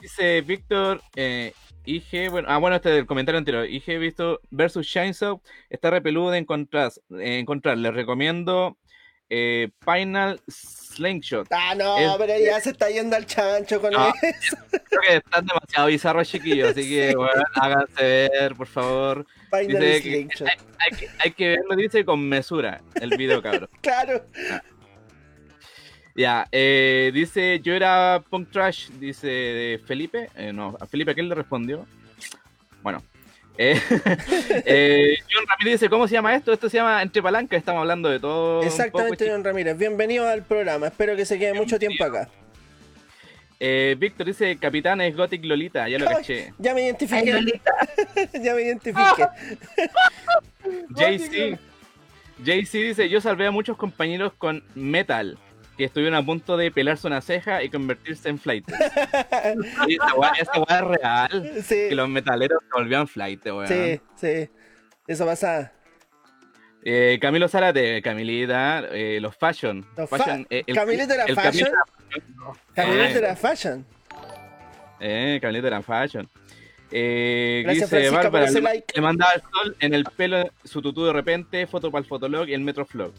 [0.00, 1.52] dice Víctor, eh,
[1.84, 3.66] IG, bueno, ah, bueno, este del comentario anterior.
[3.68, 6.92] IG visto versus Shinesoft está repeludo de encontrar.
[7.18, 7.78] eh, encontrar.
[7.78, 8.76] Les recomiendo
[9.32, 11.46] eh, Final Slingshot.
[11.52, 14.08] Ah, no, Es- pero ya se está yendo al chancho con No.
[14.22, 14.56] eso.
[14.70, 16.70] Creo que están demasiado bizarros, chiquillos.
[16.70, 18.02] Así que, bueno, háganse
[18.32, 19.26] ver, por favor.
[19.50, 20.48] Final que- Slingshot.
[20.78, 23.68] Hay que, hay que verlo, dice, con mesura el video, cabrón.
[23.82, 24.24] Claro.
[26.14, 30.28] Ya, eh, dice, yo era punk trash, dice de Felipe.
[30.36, 31.86] Eh, no, a Felipe, ¿qué le respondió?
[32.82, 33.02] Bueno.
[33.58, 33.78] Eh,
[34.64, 36.52] eh, John Ramírez dice, ¿cómo se llama esto?
[36.52, 38.60] Esto se llama Entre Palanca, estamos hablando de todo.
[38.60, 39.76] un Exactamente, poco, John Ramírez.
[39.76, 40.86] Bienvenido al programa.
[40.86, 42.28] Espero que se quede mucho tiempo acá.
[43.62, 46.14] Eh, Víctor dice, Capitán es Gothic Lolita, ya lo Ay.
[46.16, 46.54] caché.
[46.56, 47.32] Ya me identifiqué.
[47.34, 47.72] Lolita.
[48.42, 49.28] ya me identifiqué.
[50.88, 51.58] JC.
[52.42, 55.36] JC dice, yo salvé a muchos compañeros con Metal,
[55.80, 58.64] que estuvieron a punto de pelarse una ceja y convertirse en flight.
[59.88, 61.52] Esa weá es real.
[61.62, 63.66] Sí, Que los metaleros se volvían flight, weón.
[63.66, 64.48] sí, sí.
[65.06, 65.72] Eso pasa.
[66.84, 69.84] Eh, Camilo Zárate, Camilita, eh, los fashion.
[69.96, 71.70] Los fa- fashion eh, el- ¿Camilito era el fashion?
[72.74, 73.18] Camioneta Eh.
[73.18, 73.86] era fashion.
[75.00, 76.28] Eh, Camilito era fashion.
[76.92, 78.92] Eh, Gracias, dice Bárbara, ese le, like.
[78.94, 82.48] le mandaba el sol en el pelo su tutú de repente, foto para el fotolog
[82.48, 83.12] y el Metroflog.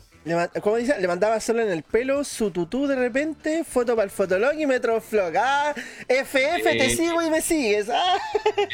[0.61, 0.99] ¿Cómo dice?
[0.99, 4.65] Le mandaba solo en el pelo su tutú de repente, foto para el fotolog y
[4.65, 5.34] metroflog.
[5.38, 5.74] Ah,
[6.07, 6.97] FF, te Sí.
[6.97, 7.89] sigo y me sigues.
[7.89, 8.17] Ah,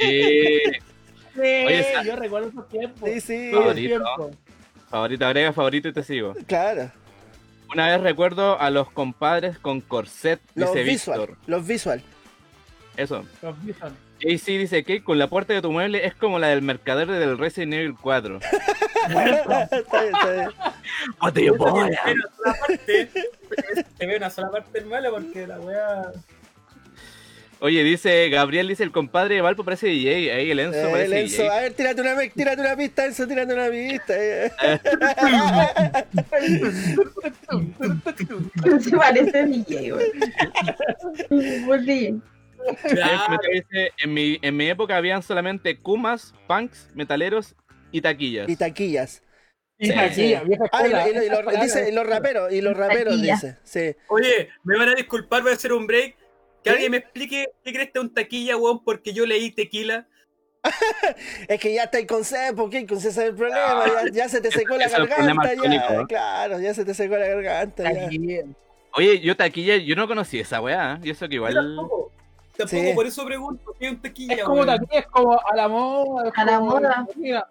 [0.02, 0.62] Eh,
[1.36, 3.08] Sí, Oye, esa- yo recuerdo esos tiempos.
[3.08, 3.52] sí, sí.
[3.54, 3.76] Favorito.
[3.76, 4.32] tiempo.
[4.90, 6.34] favorito, agrega favorito y te sigo.
[6.48, 6.92] Claro.
[7.72, 11.20] Una vez recuerdo a los compadres con corset, Los dice visual.
[11.20, 11.38] Víctor.
[11.46, 12.02] Los visual.
[12.96, 13.24] Eso.
[13.44, 13.64] Los
[14.20, 14.38] Bison.
[14.56, 17.38] JC dice que con la puerta de tu mueble es como la del mercader del
[17.38, 18.40] Resident Evil 4.
[19.08, 19.36] está bien,
[20.14, 20.50] está bien.
[21.22, 21.92] ¡What you boy?
[21.96, 23.10] Te ve una sola parte,
[23.98, 26.12] te ve una sola parte del malo porque la wea.
[27.60, 30.32] Oye, dice Gabriel, dice el compadre de Valpo parece DJ.
[30.32, 31.50] Ahí el Enzo Eh, parece Enzo, DJ.
[31.50, 34.14] a ver, tírate una, tírate una pista, Enzo, tírate una pista.
[34.16, 34.52] eh.
[38.80, 40.12] Se parece DJ, güey.
[43.52, 47.56] Dice, en mi, en mi época habían solamente Kumas, punks, metaleros
[47.92, 48.50] y taquillas.
[48.50, 49.24] Y taquillas.
[49.80, 50.34] Sí, sí.
[50.72, 51.62] Ah, y, lo- y lo- y lo- Esas palabras.
[51.64, 53.34] dice, y los raperos, y los raperos, Taquilla.
[53.36, 53.58] dice.
[53.64, 53.96] Sí.
[54.08, 56.16] Oye, me van a disculpar, voy a hacer un break.
[56.64, 56.74] Que ¿Sí?
[56.74, 60.08] alguien me explique qué crees que es un taquilla, weón, porque yo leí tequila.
[61.48, 64.30] Es que ya está con C, porque con C ese es el problema, ya, ya
[64.30, 67.84] se te secó la el garganta, ya, claro, ya se te secó la garganta.
[68.94, 70.96] Oye, yo taquilla, yo no conocí esa weá.
[70.96, 71.00] ¿eh?
[71.08, 71.78] Y eso que Yo igual.
[72.58, 72.82] Tampoco.
[72.84, 72.94] Sí.
[72.94, 74.68] por eso pregunto qué es un taquilla, Es como weón.
[74.68, 76.28] taquilla, es como a la moda.
[76.30, 77.08] es A la como- moda.
[77.16, 77.48] Mira,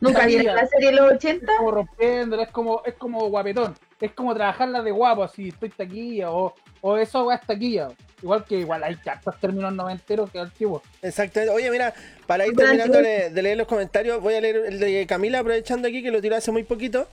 [0.00, 1.52] ¿Nunca vieron la serie de los 80?
[1.52, 3.74] es como rompiendo, es como, es como guapetón.
[4.00, 7.88] Es como trabajarla de guapo, así, estoy taquilla, o, o eso es taquilla.
[8.20, 10.82] Igual que igual hay tantos términos noventeros que antiguos.
[11.00, 11.54] Exactamente.
[11.54, 11.94] Oye, mira,
[12.26, 15.86] para ir terminando de, de leer los comentarios, voy a leer el de Camila, aprovechando
[15.88, 17.06] aquí que lo tiró hace muy poquito,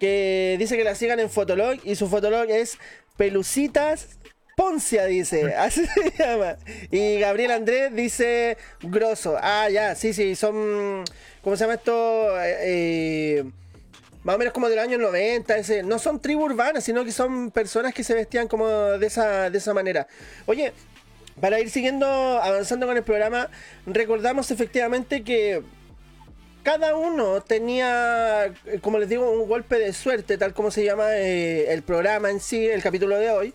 [0.00, 2.78] que dice que la sigan en Fotolog y su Fotolog es
[3.16, 4.18] Pelucitas
[4.56, 5.54] Poncia, dice.
[5.58, 6.56] Así se llama.
[6.90, 9.36] Y Gabriel Andrés dice Grosso.
[9.40, 11.04] Ah, ya, sí, sí, son.
[11.42, 12.40] ¿Cómo se llama esto?
[12.40, 13.44] Eh, eh,
[14.22, 17.12] más o menos como de los años 90, ese, no son tribus urbanas, sino que
[17.12, 20.06] son personas que se vestían como de esa, de esa manera.
[20.46, 20.72] Oye,
[21.40, 23.50] para ir siguiendo, avanzando con el programa,
[23.84, 25.62] recordamos efectivamente que
[26.62, 31.70] cada uno tenía, como les digo, un golpe de suerte, tal como se llama eh,
[31.72, 33.54] el programa en sí, el capítulo de hoy.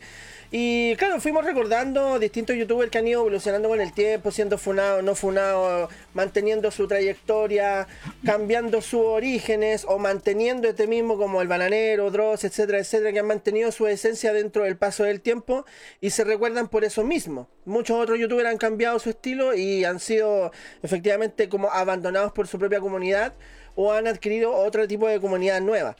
[0.51, 5.03] Y claro, fuimos recordando distintos youtubers que han ido evolucionando con el tiempo, siendo funados,
[5.03, 7.87] no funados, manteniendo su trayectoria,
[8.25, 13.27] cambiando sus orígenes o manteniendo este mismo como el bananero, Dross, etcétera, etcétera, que han
[13.27, 15.65] mantenido su esencia dentro del paso del tiempo
[16.01, 17.47] y se recuerdan por eso mismo.
[17.65, 22.57] Muchos otros youtubers han cambiado su estilo y han sido efectivamente como abandonados por su
[22.57, 23.35] propia comunidad
[23.75, 25.95] o han adquirido otro tipo de comunidad nueva.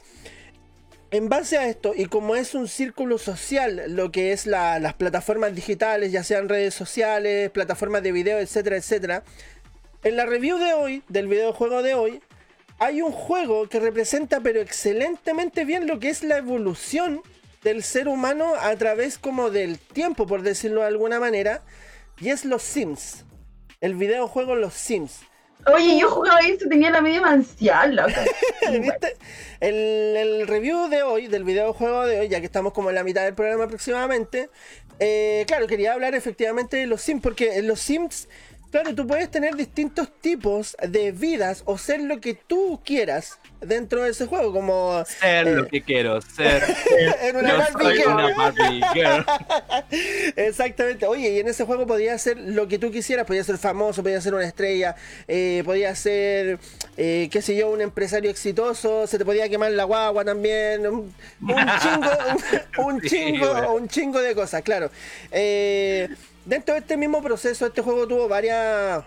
[1.12, 4.94] En base a esto, y como es un círculo social, lo que es la- las
[4.94, 9.24] plataformas digitales, ya sean redes sociales, plataformas de video, etcétera, etcétera,
[10.04, 12.20] en la review de hoy, del videojuego de hoy,
[12.78, 17.20] hay un juego que representa pero excelentemente bien lo que es la evolución
[17.64, 21.62] del ser humano a través como del tiempo, por decirlo de alguna manera,
[22.20, 23.24] y es los Sims.
[23.80, 25.20] El videojuego Los Sims.
[25.66, 28.10] Oye, yo jugaba esto, tenía la media mancial, loco.
[28.70, 29.16] ¿Viste?
[29.60, 33.24] El, review de hoy, del videojuego de hoy, ya que estamos como en la mitad
[33.24, 34.48] del programa aproximadamente,
[34.98, 38.28] eh, claro, quería hablar efectivamente de los Sims, porque los Sims,
[38.70, 44.02] claro, tú puedes tener distintos tipos de vidas o ser lo que tú quieras dentro
[44.04, 45.54] de ese juego, como Ser Eh.
[45.54, 46.62] lo que quiero ser.
[47.22, 48.10] en una Yo Barbie soy Girl.
[48.12, 49.24] una Barbie Girl.
[50.36, 51.06] Exactamente.
[51.06, 53.26] Oye, y en ese juego podías hacer lo que tú quisieras.
[53.26, 54.96] Podías ser famoso, podías ser una estrella,
[55.28, 56.58] eh, podías ser,
[56.96, 59.06] eh, qué sé yo, un empresario exitoso.
[59.06, 60.86] Se te podía quemar la guagua también.
[60.86, 62.10] Un, un chingo,
[62.78, 63.74] un, un Sí, chingo, bueno.
[63.74, 64.90] un chingo de cosas, claro.
[65.30, 66.08] Eh,
[66.50, 69.04] dentro de este mismo proceso, este juego tuvo varias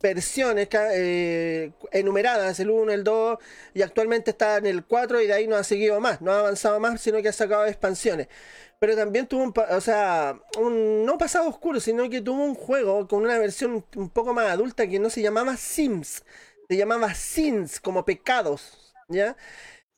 [0.00, 3.38] versiones eh, enumeradas, el 1, el 2,
[3.74, 6.38] y actualmente está en el 4 y de ahí no ha seguido más, no ha
[6.38, 8.28] avanzado más, sino que ha sacado expansiones.
[8.78, 13.08] Pero también tuvo un, o sea, un no pasado oscuro, sino que tuvo un juego
[13.08, 16.24] con una versión un poco más adulta que no se llamaba Sims,
[16.68, 19.36] se llamaba Sins, como pecados, ¿ya?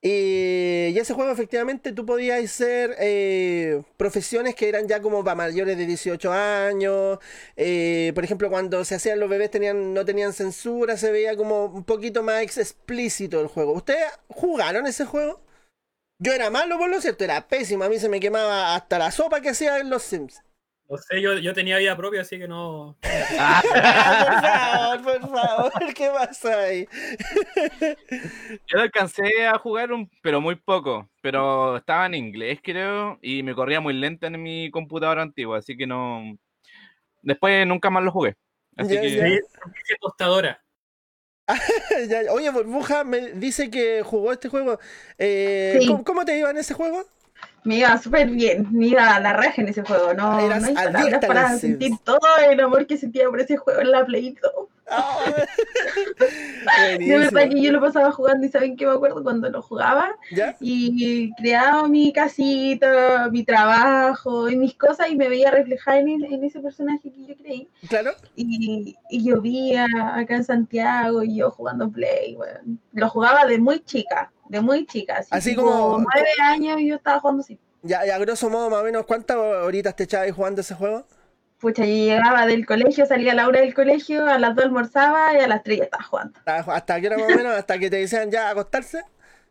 [0.00, 5.34] Y, y ese juego efectivamente tú podías ser eh, profesiones que eran ya como para
[5.34, 7.18] mayores de 18 años.
[7.56, 11.64] eh, por ejemplo, cuando se hacían los bebés tenían, no tenían censura, se veía como
[11.66, 13.72] un poquito más ex- explícito el juego.
[13.72, 15.40] ¿Ustedes jugaron ese juego?
[16.20, 17.84] Yo era malo, por lo cierto, era pésimo.
[17.84, 20.42] A mí se me quemaba hasta la sopa que hacía en los Sims.
[20.88, 22.96] No sé, yo, yo tenía vida propia, así que no.
[23.38, 23.62] Ah,
[25.04, 26.88] por favor, por favor, ¿qué pasa ahí?
[28.66, 31.10] Yo lo alcancé a jugar, un, pero muy poco.
[31.20, 35.76] Pero estaba en inglés, creo, y me corría muy lento en mi computadora antigua, así
[35.76, 36.22] que no.
[37.22, 38.36] Después nunca más lo jugué.
[38.76, 39.10] Así Ya, que.
[39.16, 39.96] ya.
[40.00, 40.62] Tostadora.
[42.30, 44.78] Oye, Burbuja me dice que jugó este juego.
[45.18, 45.86] Eh, Sí.
[45.86, 47.04] ¿cómo, cómo te iba en ese juego?
[47.64, 50.14] Me iba súper bien, me iba a la raja en ese juego.
[50.14, 52.18] No, Eras no hay palabras para sentir todo
[52.48, 54.68] el amor que sentía por ese juego en la Play 2.
[54.90, 55.18] Ah,
[56.98, 60.16] De verdad que yo lo pasaba jugando y saben que me acuerdo cuando lo jugaba
[60.34, 60.56] ¿Ya?
[60.60, 66.44] y creaba mi casita, mi trabajo y mis cosas y me veía reflejada en, en
[66.44, 67.68] ese personaje que yo creí.
[67.88, 68.12] Claro.
[68.34, 72.80] Y, y llovía acá en Santiago y yo jugando Play, weón.
[72.92, 75.16] Lo jugaba de muy chica, de muy chica.
[75.18, 77.58] Así, Así como- nueve años y yo estaba jugando así.
[77.82, 81.06] Ya, y a grosso modo, más o menos, ¿cuántas horitas te echabas jugando ese juego?
[81.60, 85.34] Pucha, yo llegaba del colegio, salía a la hora del colegio, a las dos almorzaba
[85.34, 86.38] y a las tres ya estaba jugando.
[86.44, 87.52] ¿Hasta hasta qué hora más o menos?
[87.54, 89.02] ¿Hasta que te decían ya acostarse?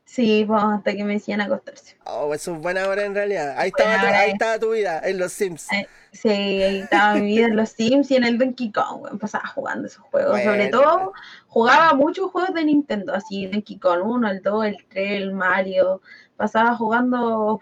[0.05, 1.97] Sí, pues hasta que me decían acostarse.
[2.05, 3.55] Oh, eso es buena hora en realidad.
[3.57, 5.69] Ahí estaba, tu, ahí estaba tu vida, en los Sims.
[5.73, 9.19] Eh, Sí, ahí estaba mi vida en los Sims y en el Donkey Kong, weón,
[9.19, 10.41] pasaba jugando esos juegos.
[10.41, 11.11] Sobre todo,
[11.57, 16.01] jugaba muchos juegos de Nintendo, así Donkey Kong 1, el 2, el 3, el Mario.
[16.35, 17.59] Pasaba jugando.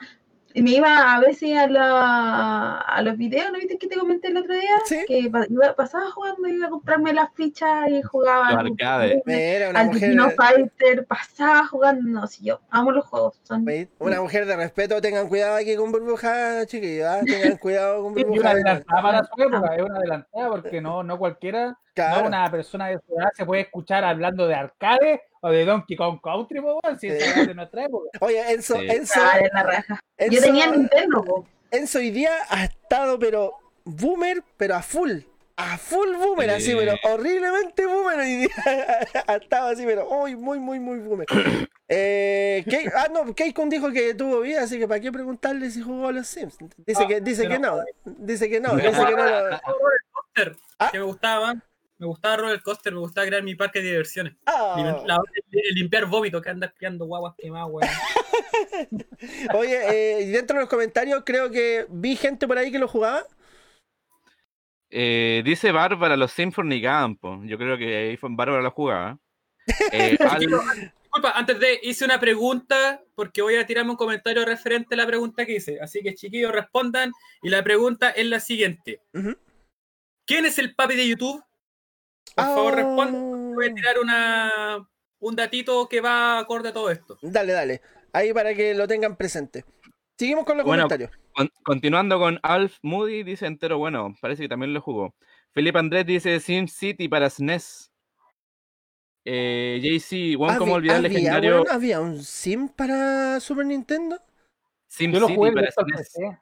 [0.57, 4.30] Y me iba a veces a, la, a los videos, ¿no viste que te comenté
[4.30, 4.69] el otro día?
[4.86, 5.03] Sí.
[5.06, 5.30] Que
[5.76, 8.52] pasaba jugando, iba a comprarme las fichas y jugaba.
[8.64, 12.03] Los al- Al mujer, Kino Fighter, pasaba jugando.
[12.07, 13.38] No, si yo amo los juegos.
[13.44, 13.65] Son
[13.99, 15.02] una mujer de respeto.
[15.02, 17.06] Tengan cuidado aquí con burbuja, chiquillos.
[17.06, 17.19] ¿ah?
[17.26, 18.49] Tengan cuidado con Sí, una burbuja.
[18.52, 22.22] adelantada para su época, es una adelantada porque no, no cualquiera, Claro.
[22.23, 25.96] no una persona de su edad se puede escuchar hablando de arcade o de Donkey
[25.96, 28.10] Kong Country, po, si es de nuestra época.
[28.22, 28.88] Oye, Enzo, Sí.
[28.90, 30.00] Enzo, Ah, de la raja.
[30.32, 31.46] Yo tenía Nintendo, po.
[31.70, 33.54] Enzo hoy día ha estado, pero
[33.84, 35.20] boomer, pero a full.
[35.58, 36.76] A full boomer, así, Sí.
[36.78, 38.50] pero horriblemente boomer hoy día.
[39.28, 41.28] ha estado así, pero muy, muy, muy, muy boomer.
[41.88, 42.66] Eh,
[42.96, 46.12] ah, no, Keikon dijo que tuvo vida, así que ¿para qué preguntarle si jugó a
[46.12, 46.58] los Sims?
[46.78, 47.80] Dice Ah, que, dice pero- que no.
[48.06, 49.24] Dice que no, dice que no.
[50.80, 50.90] Ah.
[50.92, 51.64] que me gustaba más.
[51.98, 54.34] Me gustaba roller coaster, me gustaba crear mi parque de diversiones.
[54.46, 54.76] Ah.
[54.78, 57.90] Lim- la- el- limpiar vómito, que andar criando guaguas quemadas, weón.
[59.56, 59.80] Oye,
[60.20, 63.24] eh, y dentro de los comentarios creo que vi gente por ahí que lo jugaba.
[64.90, 67.42] Eh, dice Bárbara, los Sims fornicaban, po.
[67.46, 69.18] Yo creo que ahí fue Bárbara la jugaba.
[69.92, 74.96] Eh, Al- Disculpa, antes de hice una pregunta, porque voy a tirarme un comentario referente
[74.96, 75.80] a la pregunta que hice.
[75.80, 77.12] Así que chiquillos respondan.
[77.42, 79.00] Y la pregunta es la siguiente.
[80.28, 81.42] ¿Quién es el papi de YouTube?
[82.34, 82.76] Por favor, Ah.
[82.78, 83.54] respondan.
[83.56, 84.90] Voy a tirar una,
[85.20, 87.18] un datito que va acorde a todo esto.
[87.22, 87.82] Dale, dale.
[88.14, 89.66] Ahí para que lo tengan presente.
[90.18, 91.12] Seguimos con los Bueno, comentarios.
[91.34, 95.14] Con- continuando con Alf Moody, dice entero, bueno, parece que también lo jugó.
[95.52, 97.92] Felipe Andrés dice Sim City para SNES.
[99.26, 104.22] Eh, JC, bueno, ¿cómo olvidar había, legendario weón, ¿Había un sim para Super Nintendo?
[104.88, 105.98] Sim Yo lo City jugué en para SNES?
[106.14, 106.40] PC.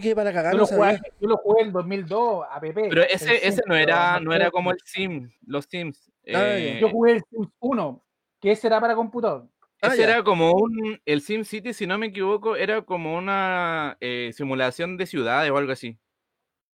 [0.00, 2.88] Que para cagar, Yo lo, jugué, yo lo jugué en 2002 a PP.
[2.88, 6.08] Pero ese, Sim, ese no era, no era como el Sim, los Sims.
[6.28, 8.04] Ah, Eh, Yo jugué el Sims 1,
[8.40, 9.48] que ese era para computador.
[9.82, 11.00] Ah, ese era como un.
[11.04, 15.56] El Sim City, si no me equivoco, era como una eh, simulación de ciudades o
[15.56, 15.98] algo así.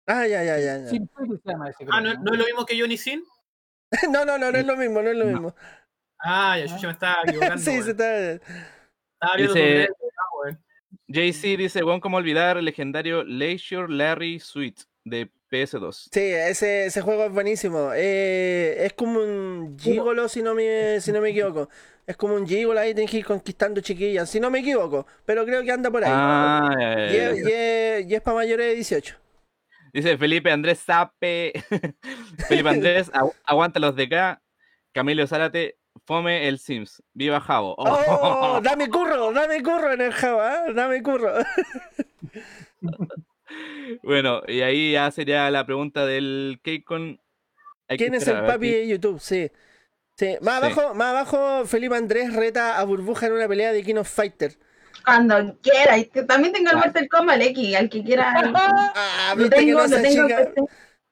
[0.06, 0.78] Ah, ya, ya, ya.
[0.78, 0.86] ya.
[0.88, 1.84] Sim City se llama ese.
[1.90, 3.22] Ah, ¿no, no es lo mismo que Johnny Sin?
[4.10, 5.32] No, no, no, no es lo mismo, no es lo No.
[5.32, 5.54] mismo.
[6.18, 7.56] Ah, ya, yo me estaba equivocando.
[7.62, 8.32] Sí, se está.
[8.32, 9.88] Estaba viendo Dice-.
[11.08, 16.08] JC dice, bueno, ¿cómo olvidar el legendario Leisure Larry Suite de PS2?
[16.12, 17.90] Sí, ese, ese juego es buenísimo.
[17.94, 21.68] Eh, es como un gigolo, si no me, si no me equivoco.
[22.06, 25.06] Es como un gigolo ahí, tienes que ir conquistando chiquillas, si no me equivoco.
[25.24, 26.10] Pero creo que anda por ahí.
[26.12, 29.16] Ah, ya, ya, y, es, y es- y es para mayores de 18.
[29.92, 31.52] Dice Felipe Andrés Sape.
[32.48, 34.40] Felipe Andrés, agu- aguanta los DK.
[34.92, 35.76] Camilo Zárate,
[36.06, 37.02] fome el Sims.
[37.12, 37.74] Viva Javo.
[37.78, 38.60] ¡Oh!
[38.62, 39.32] ¡Dame curro!
[39.32, 40.66] ¡Dame curro en el Java!
[40.68, 40.72] ¿eh?
[40.74, 41.32] ¡Dame curro!
[44.02, 47.20] Bueno, y ahí ya sería la pregunta del Keikon.
[47.88, 49.20] Hay que ¿Quién es el papi de YouTube?
[49.20, 49.50] Sí.
[50.16, 50.36] Sí.
[50.40, 50.66] Más, Sí.
[50.66, 54.58] Abajo, más abajo, Felipe Andrés reta a Burbuja en una pelea de King of Fighter.
[55.04, 55.98] Cuando quiera.
[55.98, 56.86] Y que también tengo el Claro.
[56.86, 58.32] Mortal Kombat X, al que quiera.
[58.96, 60.52] Ah, Lo viste que tengo, no tengo en chica.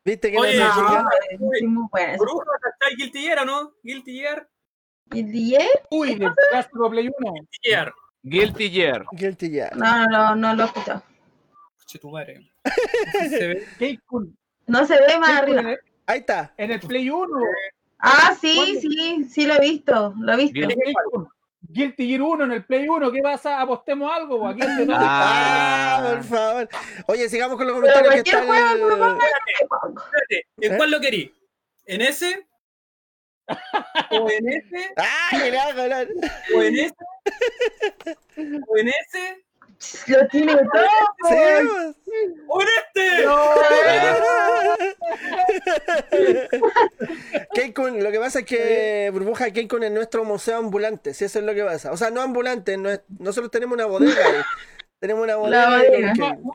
[0.05, 1.09] Viste que Oye, no se No, chica.
[1.31, 2.19] es muy bueno.
[2.19, 3.75] Bruja, ¿está Guilty Gear o no?
[5.11, 5.63] Guilty Gear.
[5.63, 5.69] ¿Guilty Gear?
[5.91, 7.35] Uy, del clásico Play 1.
[7.63, 7.93] Gear.
[8.23, 9.05] Guilty Gear.
[9.13, 9.77] Guilty Gear.
[9.77, 11.03] No, no, no, no lo he escuchado.
[11.87, 12.51] Che, tu madre.
[13.29, 13.47] Se
[13.79, 13.99] ve.
[14.67, 15.61] No se ve más arriba.
[15.73, 16.55] el, Ahí está.
[16.57, 17.29] en el Play 1.
[17.99, 18.81] Ah, sí, ¿Cuándo?
[18.81, 20.61] sí, sí lo he visto, lo he visto.
[20.69, 21.29] Keikun.
[21.69, 23.13] Guilty Gear 1 en el Play 1.
[23.13, 23.61] ¿Qué pasa?
[23.61, 24.47] Apostemos algo.
[24.47, 24.61] Aquí.
[24.91, 26.11] Ah, Ah.
[26.15, 26.69] por favor.
[27.09, 29.19] Oye, sigamos con los Pero comentarios que cualquier está juego, el- por favor.
[30.05, 30.77] Espérate, ¿en ¿Eh?
[30.77, 31.35] cuál lo querí?
[31.87, 32.47] ¿En ese?
[34.11, 34.93] ¿O en ese?
[34.97, 36.09] ¡Ay, que le hago hablar!
[36.55, 36.95] ¿O en ese?
[38.69, 39.45] ¿O en ese?
[40.07, 41.95] Lo tiene todo.
[42.05, 42.13] Sí.
[42.47, 43.27] ¿O en este?
[47.55, 51.45] Keikun, lo que pasa es que Burbuja Keikun es nuestro museo ambulante, si eso es
[51.45, 51.93] lo que pasa.
[51.93, 54.41] O sea, no ambulante, no es- nosotros tenemos una bodega ahí.
[54.99, 56.13] Tenemos una bodega.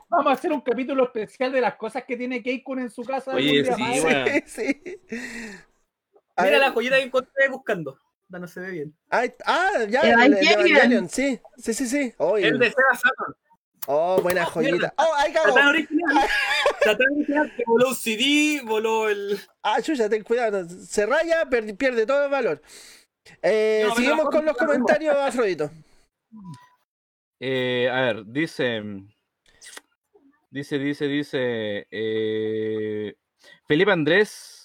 [0.09, 3.31] Vamos, a hacer un capítulo especial de las cosas que tiene Keikun en su casa.
[3.33, 3.65] Oye.
[3.65, 5.01] Sí, sí.
[6.37, 7.99] A Mira ver, la joyita que encontré buscando.
[8.29, 8.97] No, no se ve bien.
[9.09, 9.25] ah,
[9.89, 10.59] ya, el, el Evangelion.
[10.67, 12.13] Evangelion, sí, sí, sí, sí.
[12.17, 13.33] Oh, El de Sega Saturn.
[13.87, 14.71] oh, buena joyita.
[14.73, 14.93] mierda.
[14.97, 15.53] Oh, ahí cagó.
[15.55, 16.27] tan original.
[16.83, 19.39] Tan original que voló un CD, voló el.
[19.63, 20.67] Ah, chucha, ten cuidado.
[20.69, 22.61] Se raya, pierde, pierde todo el valor.
[23.41, 25.71] Eh, No, seguimos con los comentarios, Afrodito.
[27.39, 28.81] Eh, a ver, dice.
[30.49, 31.87] Dice, dice, dice.
[31.91, 33.15] eh,
[33.67, 34.56] Felipe Andrés.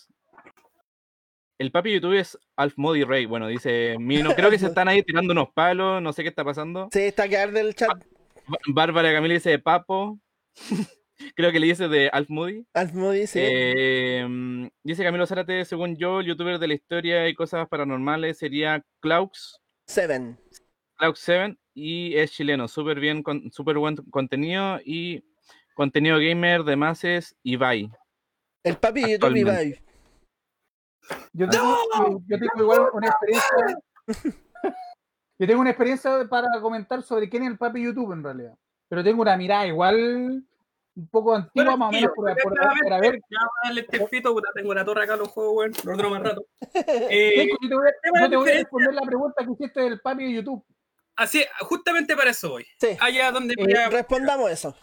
[1.62, 3.24] El papi YouTube es Alf Modi Rey.
[3.24, 4.34] Bueno, dice Mino.
[4.34, 6.02] Creo que se están ahí tirando unos palos.
[6.02, 6.89] No sé qué está pasando.
[6.93, 7.89] Sí, está que arde el chat.
[8.48, 10.18] Ba- Bárbara Camila dice Papo.
[11.36, 12.66] Creo que le dice de Alf Moody.
[12.74, 13.39] Alfmodi, sí.
[13.40, 18.39] Eh, mm, dice Camilo Zárate, según yo, el youtuber de la historia y cosas paranormales
[18.39, 20.36] sería Klaus, Seven.
[20.98, 25.22] Klaus7 y es chileno, súper bien, con, súper buen contenido y
[25.74, 27.89] contenido gamer de mases y bye.
[28.64, 29.36] El papi de YouTube.
[29.36, 29.78] Ibai.
[31.32, 33.78] Yo tengo, yo- yo tengo igual una experiencia.
[35.39, 38.55] Yo tengo una experiencia para comentar sobre quién es el papi YouTube en realidad.
[38.89, 40.44] Pero tengo una mirada igual
[40.94, 43.14] un poco antigua, más o menos, por, por- por haber.
[43.14, 45.72] Ya, voy a darle este fito, puta, tengo la torre acá en los juegos, weón.
[45.84, 46.44] Lo ordeno más rato.
[47.10, 48.59] Eh, yo te voy a, tema yo te voy a diferencia.
[48.62, 50.64] responder la pregunta que hiciste del papi de YouTube.
[51.16, 52.66] así, justamente para eso voy.
[52.78, 52.97] Sí.
[53.01, 54.76] Allá donde Eh, Respondamos eso.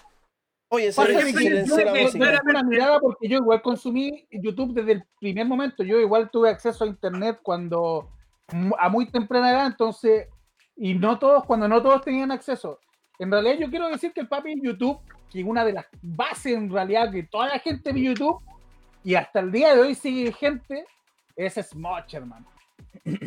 [0.71, 4.91] Oye, silencio, que yo- yo- yo- tengo una mirada porque yo igual consumí YouTube desde
[4.93, 5.83] el primer momento.
[5.83, 8.09] Yo igual tuve acceso a internet cuando
[8.79, 10.27] a muy temprana edad, entonces,
[10.75, 12.79] y no todos, cuando no todos tenían acceso.
[13.19, 14.99] En realidad yo quiero decir que el papi en YouTube,
[15.31, 18.39] que es una de las bases en realidad que toda la gente ve YouTube,
[19.03, 20.85] y hasta el día de hoy sigue vigente,
[21.35, 22.47] es Smosh, hermano.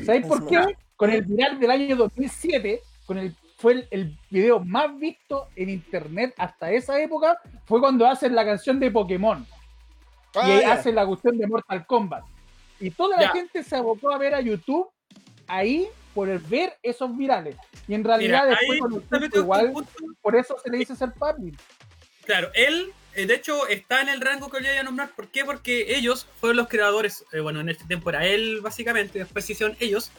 [0.05, 0.77] ¿Sabéis por qué?
[0.97, 5.71] Con el viral del año 2007, con el fue el, el video más visto en
[5.71, 9.47] internet hasta esa época, fue cuando hacen la canción de Pokémon
[10.35, 10.73] Ah, y ahí ya.
[10.73, 12.25] hacen la cuestión de Mortal Kombat.
[12.81, 14.89] Y toda la gente se abocó a ver a YouTube
[15.47, 17.57] ahí por el ver esos virales.
[17.87, 19.73] Y en realidad Mira, después con el tiempo, igual,
[20.21, 21.53] por eso se le dice ser papi.
[22.25, 25.11] Claro, él, eh, de hecho, está en el rango que voy a nombrar.
[25.11, 25.45] ¿Por qué?
[25.45, 29.77] Porque ellos fueron los creadores, eh, bueno, en este tiempo era él, básicamente, después hicieron
[29.81, 30.11] ellos,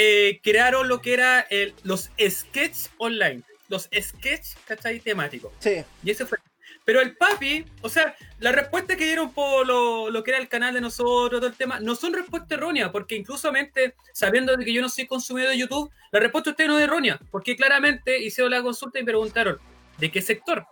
[0.00, 3.42] eh, crearon lo que era el- los sketches online.
[3.68, 5.00] Los sketches, ¿cachai?
[5.00, 5.52] Temáticos.
[5.58, 5.84] Sí.
[6.04, 6.38] Y ese fue.
[6.84, 10.48] Pero el papi, o sea, la respuesta que dieron por lo, lo que era el
[10.48, 14.72] canal de nosotros, todo el tema, no son respuestas erróneas, porque inclusamente, sabiendo de que
[14.72, 18.18] yo no soy consumidor de YouTube, la respuesta de usted no es errónea, porque claramente
[18.18, 19.58] hicieron la consulta y preguntaron,
[19.98, 20.64] ¿de qué sector?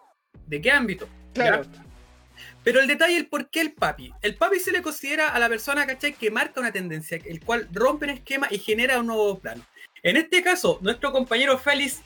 [0.46, 1.06] ¿De qué ámbito?
[1.34, 1.64] Claro.
[1.64, 1.84] ¿Ya?
[2.66, 4.12] Pero el detalle, el por qué el papi.
[4.22, 6.14] El papi se le considera a la persona, ¿cachai?
[6.14, 9.64] Que marca una tendencia, el cual rompe un esquema y genera un nuevo plano.
[10.02, 12.00] En este caso, nuestro compañero Félix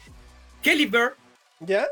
[0.63, 1.15] Kellyber,
[1.61, 1.87] ¿Ya?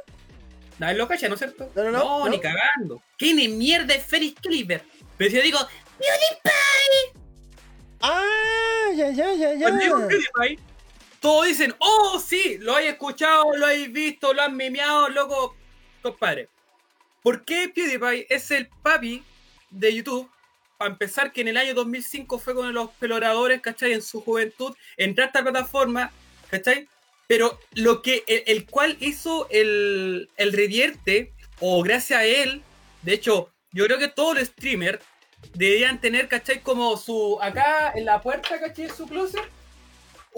[0.78, 1.72] Nadie lo cacha, ¿no es cierto?
[1.74, 2.28] No, no, no, no.
[2.28, 3.02] ni cagando.
[3.16, 4.82] ¿Quién es mierda es Félix Kellyber?
[5.16, 5.58] Pero si yo digo,
[8.02, 9.60] Ah, ya, ya, ya, ya.
[9.60, 10.58] cuando digo PewDiePie,
[11.20, 15.56] todos dicen, oh, sí, lo hay escuchado, lo habéis visto, lo han memeado, loco,
[16.02, 16.50] compadre.
[17.28, 19.22] ¿Por qué PewDiePie es el papi
[19.68, 20.30] de YouTube?
[20.78, 23.92] Para empezar, que en el año 2005 fue con los peloradores, ¿cachai?
[23.92, 26.10] En su juventud, entró a esta plataforma,
[26.50, 26.88] ¿cachai?
[27.26, 32.62] Pero lo que, el, el cual hizo el, el revierte, o gracias a él,
[33.02, 35.04] de hecho, yo creo que todos los streamers
[35.52, 36.62] deberían tener, ¿cachai?
[36.62, 38.88] Como su, acá en la puerta, ¿cachai?
[38.88, 39.42] Su closet,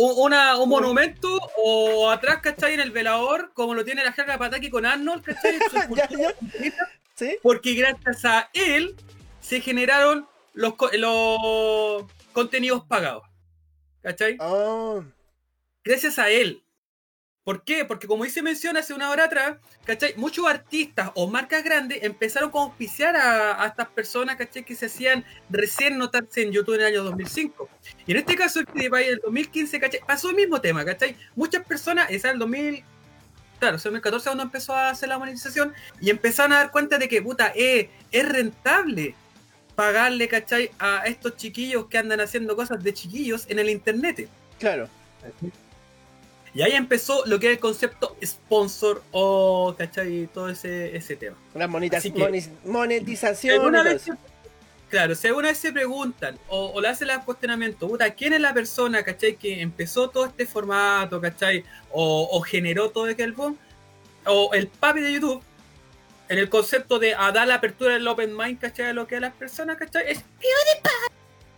[0.00, 2.74] una, un monumento, o atrás, ¿cachai?
[2.74, 5.58] En el velador, como lo tiene la jerga Pataki con Arnold, ¿cachai?
[7.42, 8.96] Porque gracias a él
[9.40, 13.24] se generaron los, los contenidos pagados.
[14.02, 14.36] ¿Cachai?
[14.40, 15.04] Oh,
[15.84, 16.62] Gracias a él.
[17.50, 17.84] ¿Por qué?
[17.84, 20.14] Porque como dice mención hace una hora atrás, ¿cachai?
[20.16, 24.64] Muchos artistas o marcas grandes empezaron a auspiciar a, estas personas, ¿cachai?
[24.64, 27.68] Que se hacían recién notarse en YouTube en el año 2005.
[28.06, 29.98] Y en este caso, el en el 2015, ¿cachai?
[30.06, 31.16] Pasó el mismo tema, ¿cachai?
[31.34, 32.84] Muchas personas, esa en el 2000,
[33.58, 36.98] claro, en el 2014 cuando empezó a hacer la monetización, y empezaron a dar cuenta
[36.98, 39.16] de que, puta, eh, es rentable
[39.74, 40.70] pagarle, ¿cachai?
[40.78, 44.28] A estos chiquillos que andan haciendo cosas de chiquillos en el internet.
[44.60, 44.88] Claro.
[46.52, 50.28] Y ahí empezó lo que es el concepto sponsor o, ¿cachai?
[50.34, 51.36] Todo ese, ese tema.
[51.54, 51.66] La
[52.64, 53.54] monetización.
[53.54, 54.12] alguna vez se-
[54.88, 58.40] claro, si alguna vez se preguntan o, o le hacen el cuestionamiento, puta, ¿quién es
[58.40, 59.36] la persona, ¿cachai?
[59.36, 61.64] Que empezó todo este formato, ¿cachai?
[61.92, 63.56] O, o generó todo aquel boom,
[64.26, 65.42] o el papi de YouTube,
[66.28, 68.86] en el concepto de a dar la apertura del open mind, ¿cachai?
[68.86, 70.04] A lo que a las personas, ¿cachai?
[70.10, 70.24] Es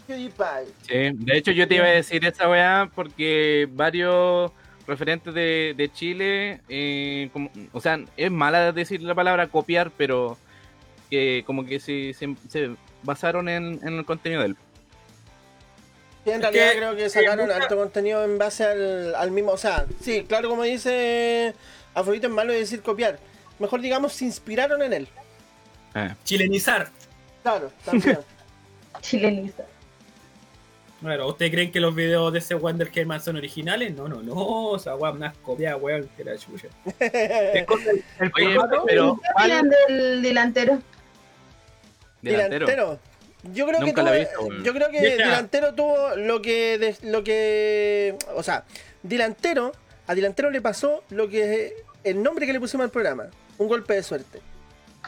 [0.06, 0.72] PewDiePie.
[0.86, 4.50] Sí, de hecho yo te iba a decir esa weá porque varios
[4.86, 10.36] referentes de, de Chile, eh, como- o sea, es mala decir la palabra copiar, pero
[11.10, 14.56] que como que se, se, se basaron en, en el contenido de él.
[16.24, 19.50] Sí, en realidad que, creo que sacaron alto contenido en base al, al mismo.
[19.52, 21.54] O sea, sí, claro, como dice
[21.94, 23.18] Afrodito, es malo decir copiar.
[23.58, 25.08] Mejor digamos, se inspiraron en él.
[25.94, 26.14] Eh.
[26.24, 26.90] chilenizar.
[27.42, 28.18] Claro, también.
[29.00, 29.64] Chilenista.
[31.02, 33.92] Bueno, ¿ustedes creen que los videos de ese Wonder Kerman son originales?
[33.94, 34.34] No, no, no.
[34.34, 36.68] O sea, weón, unas copias, weón, que la chucha.
[37.66, 38.56] Cosa- el Oye,
[38.86, 40.78] pero ¿Qué opinan del delantero?
[42.22, 42.66] delantero.
[42.66, 42.98] delantero.
[43.52, 44.18] Yo creo Nunca que tuvo-
[44.48, 45.16] visto, yo creo que Mira.
[45.26, 48.64] delantero tuvo lo que de- lo que o sea,
[49.02, 49.72] delantero
[50.06, 51.74] a delantero le pasó lo que
[52.04, 53.26] el nombre que le pusimos al programa,
[53.58, 54.40] un golpe de suerte.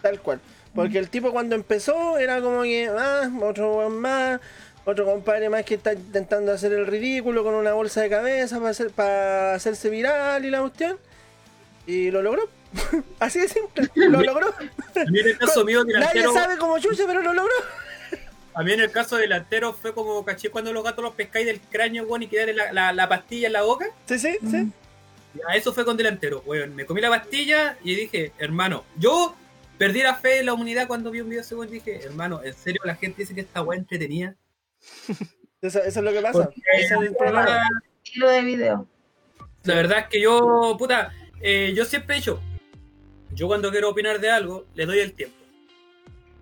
[0.03, 0.41] Tal cual.
[0.75, 4.41] Porque el tipo cuando empezó era como que, ah, otro weón más,
[4.85, 8.71] otro compadre más que está intentando hacer el ridículo con una bolsa de cabeza para,
[8.71, 10.99] hacer, para hacerse viral y la cuestión.
[11.87, 12.49] Y lo logró.
[13.19, 14.49] Así de simple, lo logró.
[14.49, 17.53] A mí en el caso mío, Nadie delantero, sabe cómo chucha, pero lo logró.
[18.55, 21.61] a mí en el caso delantero fue como caché cuando los gatos los pescáis del
[21.61, 23.87] cráneo, weón, y quedarle la, la, la pastilla en la boca.
[24.07, 24.69] Sí, sí, sí.
[25.35, 26.75] Ya, eso fue con delantero, weón.
[26.75, 29.35] Me comí la pastilla y dije, hermano, yo
[29.79, 31.71] perdí la fe en la humanidad cuando vi un video ese weón.
[31.71, 34.35] Dije, hermano, ¿en serio la gente dice que esta weá entretenida?
[35.61, 36.51] Eso, eso es lo que pasa.
[36.75, 37.69] Ese es el problema.
[38.05, 38.87] Estilo de video.
[39.63, 42.39] La verdad es que yo, puta, eh, yo siempre he dicho,
[43.31, 45.37] yo cuando quiero opinar de algo, le doy el tiempo.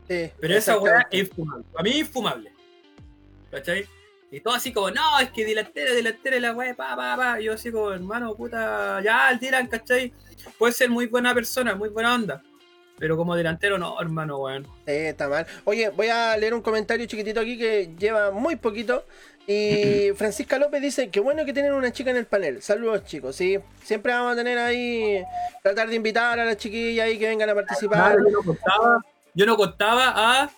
[0.08, 1.64] Sí, Pero esa weá es infumable.
[1.76, 2.52] A mí es infumable.
[3.50, 3.86] ¿Cachai?
[4.32, 7.40] Y todo así como, no, es que delantera, delantera, la weá, pa, pa, pa.
[7.40, 10.12] Y yo así como, hermano, puta, ya, el Dylan, ¿cachai?
[10.58, 12.42] Puede ser muy buena persona, muy buena onda.
[13.02, 14.62] Pero como delantero, no, hermano, weón.
[14.86, 15.44] Sí, está mal.
[15.64, 19.04] Oye, voy a leer un comentario chiquitito aquí que lleva muy poquito.
[19.44, 22.62] Y Francisca López dice, qué bueno que tienen una chica en el panel.
[22.62, 23.58] Saludos chicos, sí.
[23.82, 25.20] Siempre vamos a tener ahí,
[25.64, 28.18] tratar de invitar a las chiquillas ahí que vengan a participar.
[28.18, 29.04] Yo no contaba,
[29.34, 30.50] yo no contaba a...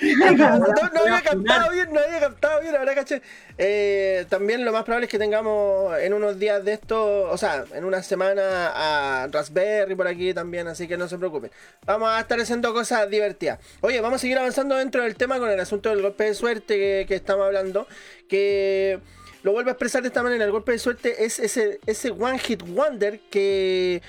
[0.00, 3.20] No, no había captado bien, no había captado bien, ahora caché.
[3.58, 7.64] Eh, también lo más probable es que tengamos en unos días de esto, o sea,
[7.74, 11.50] en una semana a Raspberry por aquí también, así que no se preocupen.
[11.84, 13.58] Vamos a estar haciendo cosas divertidas.
[13.82, 16.76] Oye, vamos a seguir avanzando dentro del tema con el asunto del golpe de suerte
[16.76, 17.86] que, que estamos hablando,
[18.28, 19.00] que
[19.42, 22.38] lo vuelvo a expresar de esta manera, el golpe de suerte es ese, ese one
[22.38, 24.02] hit wonder que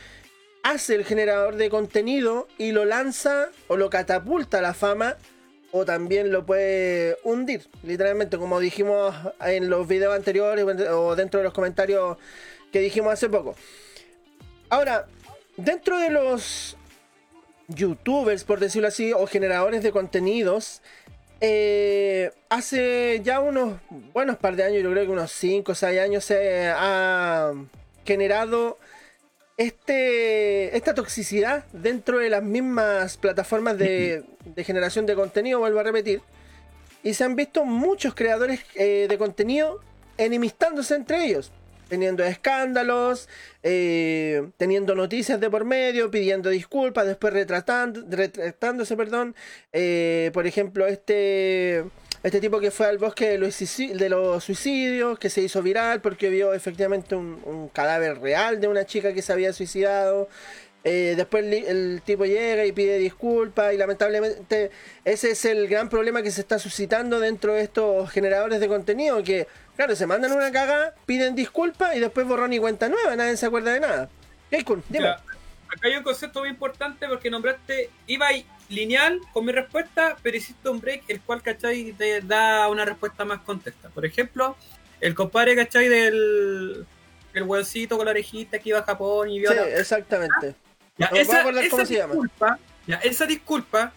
[0.63, 5.17] hace el generador de contenido y lo lanza o lo catapulta a la fama
[5.71, 11.45] o también lo puede hundir, literalmente, como dijimos en los videos anteriores o dentro de
[11.45, 12.17] los comentarios
[12.71, 13.55] que dijimos hace poco.
[14.69, 15.07] Ahora,
[15.57, 16.75] dentro de los
[17.69, 20.81] youtubers, por decirlo así, o generadores de contenidos,
[21.39, 23.79] eh, hace ya unos
[24.13, 27.53] buenos par de años, yo creo que unos 5 o 6 años, se ha
[28.05, 28.77] generado
[29.57, 35.83] este, esta toxicidad dentro de las mismas plataformas de, de generación de contenido, vuelvo a
[35.83, 36.21] repetir,
[37.03, 39.81] y se han visto muchos creadores eh, de contenido
[40.17, 41.51] enemistándose entre ellos,
[41.89, 43.27] teniendo escándalos,
[43.63, 49.35] eh, teniendo noticias de por medio, pidiendo disculpas, después retratando, retratándose, perdón.
[49.73, 51.83] Eh, por ejemplo, este,
[52.23, 56.01] este tipo que fue al bosque de los, de los suicidios, que se hizo viral
[56.01, 60.29] porque vio efectivamente un, cadáver real de una chica que se había suicidado.
[60.83, 64.71] Eh, después li- el tipo llega y pide disculpas y lamentablemente
[65.05, 69.23] ese es el gran problema que se está suscitando dentro de estos generadores de contenido
[69.23, 73.37] que, claro, se mandan una cagada, piden disculpas y después borrón y cuenta nueva, nadie
[73.37, 74.09] se acuerda de nada.
[74.49, 75.05] Keikun, dime.
[75.05, 80.37] Ya, acá hay un concepto muy importante porque nombraste, ahí lineal con mi respuesta, pero
[80.37, 81.91] hiciste un break el cual, ¿cachai?
[81.93, 83.89] Te da una respuesta más contesta.
[83.89, 84.55] Por ejemplo,
[84.99, 85.87] el compadre, ¿cachai?
[85.89, 86.85] Del,
[87.33, 90.55] el hueoncito con la orejita que iba a Japón y vio Sí, la- exactamente.
[90.97, 93.91] Ya, puedo esa, esa disculpa, ya, esa disculpa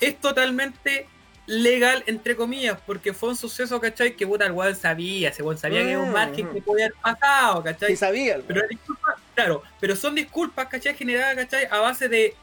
[0.00, 1.06] es totalmente
[1.46, 4.14] legal, entre comillas, porque fue un suceso, ¿cachai?
[4.16, 6.54] Que puta, el weón sabía, ese weón sabía que era un Mm, margen ujú.
[6.56, 7.90] que podía haber pasado, ¿cachai?
[7.90, 8.38] Sí sabía.
[8.46, 10.94] Pero la disculpa, claro, pero son disculpas, ¿cachai?
[10.94, 11.66] Generadas, ¿cachai?
[11.70, 12.34] A base de,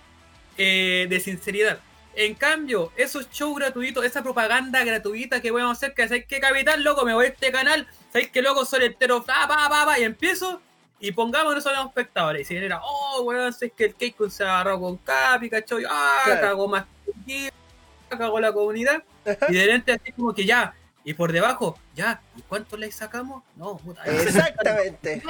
[0.57, 1.80] eh, de sinceridad.
[2.18, 6.84] En cambio, esos shows gratuitos, esa propaganda gratuita que podemos hacer, que ¿sabes qué, capitán,
[6.84, 7.06] loco?
[7.06, 8.64] Me voy a este canal, ¿sabes qué, loco?
[8.64, 10.61] Soy entero, pa, pa, pa, pa, y empiezo,
[10.99, 12.41] y pongamos nosotros los espectadores.
[12.41, 15.84] Y se genera, oh, weón, sé que el Keikun se agarró con Capi, ¿cachai?
[15.90, 16.41] Ah, Claro.
[16.41, 16.86] cagó más
[17.27, 17.52] que
[18.07, 19.03] cagó la comunidad.
[19.49, 20.73] Y de repente así como que ya,
[21.06, 23.44] y por debajo, ya, ¿y cuántos likes sacamos?
[23.56, 25.22] No, puta, Exactamente.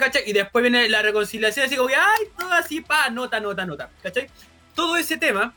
[0.00, 0.24] ¿cachai?
[0.26, 3.90] Y después viene la reconciliación, así como que, ay, todo así, pa, nota, nota, nota,
[4.02, 4.28] ¿cachai?
[4.74, 5.54] Todo ese tema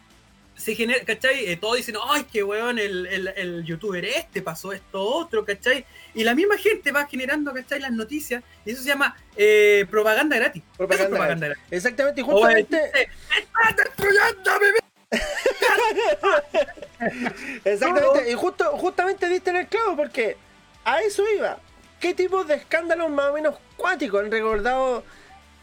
[0.56, 1.46] se genera, ¿cachai?
[1.50, 5.86] Eh, todos dicen, ay, qué weón, el, el, el youtuber este pasó esto otro, ¿cachai?
[6.14, 7.80] Y la misma gente va generando, ¿cachai?
[7.80, 10.62] Las noticias, y eso se llama eh, propaganda gratis.
[10.62, 11.64] Eso es Propaganda propaganda gratis.
[11.72, 12.22] Exactamente.
[12.22, 12.82] Y O el justamente.
[12.84, 13.10] chiste,
[13.40, 14.91] ¡Estás destruyendo mi vida!
[17.66, 20.38] Exactamente, y justo, justamente diste en el clavo porque
[20.86, 21.58] a eso iba.
[22.00, 25.04] ¿Qué tipo de escándalos más o menos cuáticos han recordado,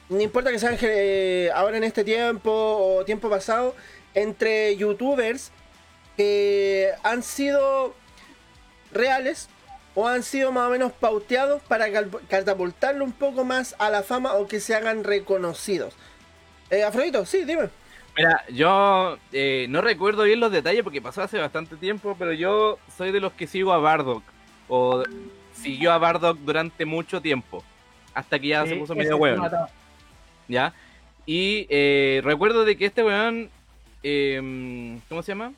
[0.09, 3.75] no importa que sean eh, ahora en este tiempo o tiempo pasado,
[4.15, 5.51] entre youtubers
[6.17, 7.95] que han sido
[8.93, 9.49] reales
[9.95, 11.87] o han sido más o menos pauteados para
[12.29, 15.95] catapultarlo un poco más a la fama o que se hagan reconocidos?
[16.71, 17.71] Eh, Afrodito, sí, dime.
[18.19, 22.79] Mira, yo eh, no recuerdo bien los detalles porque pasó hace bastante tiempo, pero yo
[22.97, 24.25] soy de los que sigo a Bardock.
[24.69, 25.05] O
[25.53, 27.63] siguió a Bardock durante mucho tiempo.
[28.15, 29.71] Hasta que ya se puso medio mataba.
[30.49, 30.75] ¿Ya?
[31.27, 33.51] Y eh, recuerdo de que este weón.
[34.03, 35.53] eh, ¿Cómo se llama?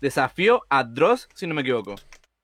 [0.00, 1.96] Desafió a Dross, si no me equivoco.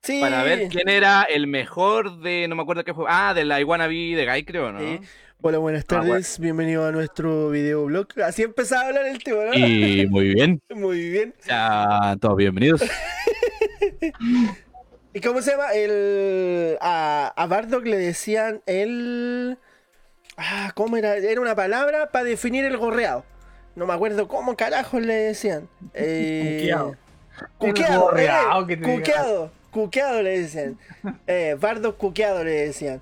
[0.03, 0.21] Sí.
[0.21, 2.47] Para ver quién era el mejor de.
[2.47, 3.05] No me acuerdo qué fue.
[3.09, 4.79] Ah, de la Iguana B de Guy, creo, ¿no?
[4.79, 4.99] Sí.
[5.41, 6.37] Hola, buenas Ah, tardes.
[6.39, 8.07] Bienvenido a nuestro videoblog.
[8.25, 9.53] Así empezaba a hablar el tío, ¿no?
[9.53, 10.61] Y muy bien.
[10.69, 11.33] Muy bien.
[11.47, 12.81] Ya, todos bienvenidos.
[15.13, 15.71] ¿Y cómo se llama?
[15.73, 16.77] El.
[16.81, 19.57] A, a Bardock le decían el.
[20.35, 21.15] Ah, ¿cómo era?
[21.15, 23.23] Era una palabra para definir el gorreado.
[23.75, 25.69] No me acuerdo cómo carajos le decían.
[25.93, 26.95] Eh, Cuqueado.
[27.57, 28.01] Cuqueado.
[28.01, 29.49] Gorreado eh, que.
[29.71, 30.77] Cuqueado le decían.
[31.27, 33.01] Eh, Bardock cuqueado le decían.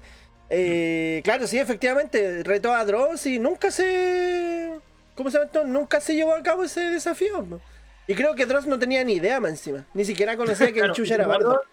[0.49, 4.71] Eh, claro, sí, efectivamente, retó a Dross y nunca se.
[5.15, 5.63] ¿Cómo se llama esto?
[5.65, 7.41] Nunca se llevó a cabo ese desafío.
[7.41, 7.59] ¿no?
[8.07, 9.85] Y creo que Dross no tenía ni idea más encima.
[9.93, 11.67] Ni siquiera conocía que Claro, el chucha era y Bardock.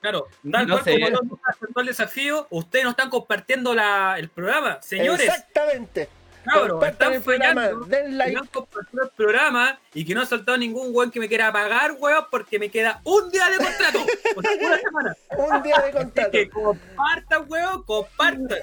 [0.00, 0.92] Claro, tal No cual sé.
[1.00, 4.80] como no está haciendo el desafío, ustedes no están compartiendo la, el programa.
[4.82, 6.08] Señores, Exactamente.
[6.44, 7.84] Cabros, Compartan están fallando.
[7.86, 8.34] den like.
[8.34, 11.52] no han compartido el programa y que no ha soltado ningún weón que me quiera
[11.52, 14.04] pagar, weón, porque me queda un día de contrato.
[14.36, 15.16] O sea, una semana.
[15.36, 16.30] Un día de Así contrato.
[16.30, 18.58] que compartan, weón, compartan.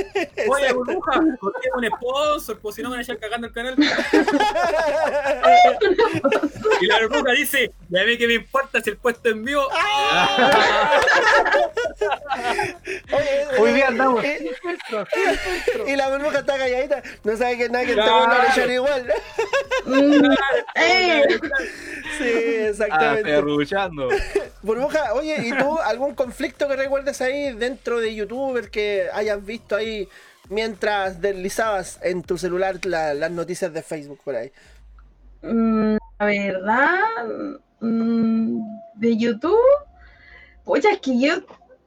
[0.48, 3.76] Oye, burbuja, porque un sponsor, pues si no me van a echar cagando el canal.
[6.80, 9.66] Y la burbuja dice, y a mí que me importa si el puesto en vivo.
[13.12, 14.22] Oye, Hoy eh, día andamos.
[14.24, 15.88] eh, sin filtro.
[15.88, 17.02] y la burbuja está calladita.
[17.26, 18.22] No sabe que nada que Claro.
[18.22, 19.06] estamos en echar igual.
[19.84, 20.30] Mm,
[20.76, 21.22] ¡Ey!
[22.18, 22.28] Sí,
[22.68, 23.24] exactamente.
[23.24, 24.08] perruchando.
[24.62, 29.74] Burbuja, oye, ¿y tú algún conflicto que recuerdes ahí dentro de YouTuber que hayas visto
[29.74, 30.08] ahí
[30.48, 34.52] mientras deslizabas en tu celular la- las noticias de Facebook por ahí?
[35.42, 37.00] Mm, La verdad,
[37.80, 38.60] mm,
[38.94, 39.58] de YouTube,
[40.64, 41.34] oye, es que yo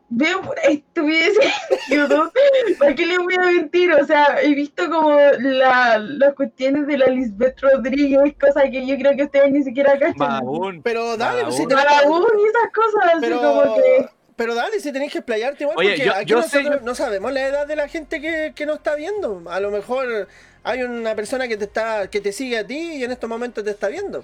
[0.10, 0.84] veo en
[1.90, 2.32] YouTube.
[2.80, 3.92] ¿Para qué le voy a mentir?
[3.94, 8.98] O sea, he visto como la, las cuestiones de la Lisbeth Rodríguez, cosas que yo
[8.98, 10.42] creo que ustedes ni siquiera cachan.
[10.84, 14.10] Pero dale, pues, si Marabú y esas cosas, así pero, como que.
[14.36, 16.96] pero dale, si tenés que explayarte igual, Oye, porque yo- aquí yo sé- nosotros no
[16.96, 19.44] sabemos la edad de la gente que, que nos está viendo.
[19.50, 20.28] A lo mejor
[20.64, 23.64] hay una persona que te está que te sigue a ti y en estos momentos
[23.64, 24.24] te está viendo.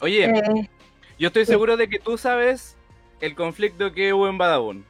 [0.00, 0.70] Oye, eh,
[1.18, 2.76] yo estoy seguro de que tú sabes
[3.20, 4.84] el conflicto que hubo en Badabun.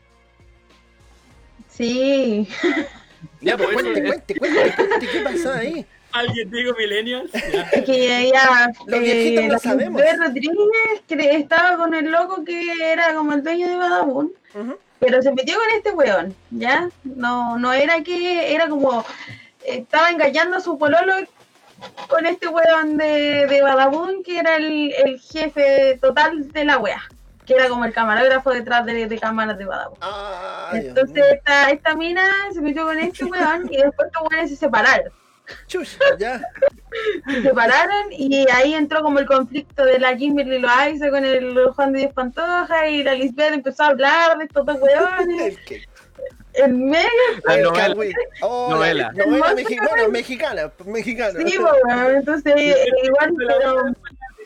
[1.72, 2.48] Sí.
[3.40, 5.86] Ya, pues, cuente, eso- cuente, cuente, cuente, ¿qué pasó ahí?
[6.12, 7.30] Alguien digo millennials.
[7.72, 8.70] Es que ya.
[8.86, 10.00] Los viejitos lo la sabemos.
[10.02, 14.32] Lisbeth Rodríguez cre- estaba con el loco que era como el dueño de Badabun.
[15.00, 16.88] Pero se metió con este weón, ¿ya?
[17.02, 19.04] No, no era que, era como,
[19.64, 21.14] estaba engañando a su pololo
[22.08, 27.02] con este weón de, de Badabun, que era el, el jefe total de la wea,
[27.54, 29.76] que era como el camarógrafo detrás de, de cámaras de Dios
[30.72, 32.22] Entonces esta, esta mina
[32.52, 35.12] se metió con este weón y después estos weones se separaron.
[35.66, 36.40] Chucha, ya.
[37.28, 41.92] Se separaron y ahí entró como el conflicto de la Kimberly Loaiza con el Juan
[41.92, 45.58] de Dios Pantoja y la Lisbeth empezó a hablar de estos dos weones.
[46.54, 47.08] En medio,
[47.44, 47.94] La El novela.
[48.42, 49.12] Oh, la- Novela.
[49.12, 49.54] novela Hermosa.
[49.54, 51.40] mexi- bueno, mexicana, mexicana.
[51.46, 53.84] sí, weón, entonces eh, igual, pero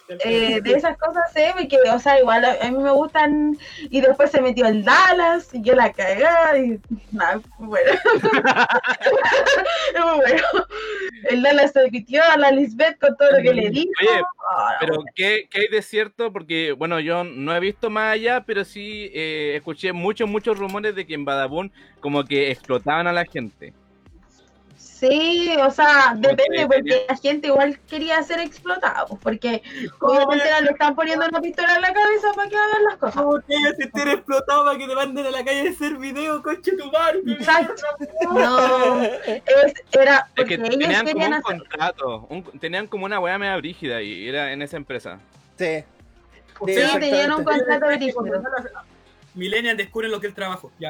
[0.08, 3.56] eh, de esas cosas sé, porque, o sea, igual a, a mí me gustan,
[3.90, 6.80] y después se metió el Dallas, y yo la cagada, y
[7.12, 7.90] nada, bueno.
[10.16, 10.42] Bueno.
[11.30, 13.90] El Dallas se metió a la Lisbeth con todo lo que le dijo.
[14.00, 16.32] Oye, Ah, Pero, ¿qué, qué hay de cierto?
[16.32, 20.94] Porque, bueno, yo no he visto más allá, pero sí eh, escuché muchos, muchos rumores
[20.94, 23.72] de que en Badabun como que explotaban a la gente.
[24.98, 29.62] Sí, o sea, depende, que porque la gente igual quería ser explotado, pues, porque
[30.00, 33.22] obviamente le están poniendo una pistola en la cabeza para que hagan las cosas.
[33.22, 36.42] ¿Cómo ellos se estén explotados para que te manden a la calle a hacer video,
[36.42, 37.20] coche tu madre?
[37.26, 37.74] Exacto.
[38.32, 41.42] No, es- era Es porque que ellos tenían como un hacer.
[41.42, 45.18] contrato, un- tenían como una weá media brígida y era en esa empresa.
[45.58, 45.84] Sí.
[46.64, 47.10] Sí, exactamente.
[47.10, 48.42] tenían un contrato brígido.
[49.34, 50.72] Millennials descubren lo que es el trabajo.
[50.78, 50.88] Ya.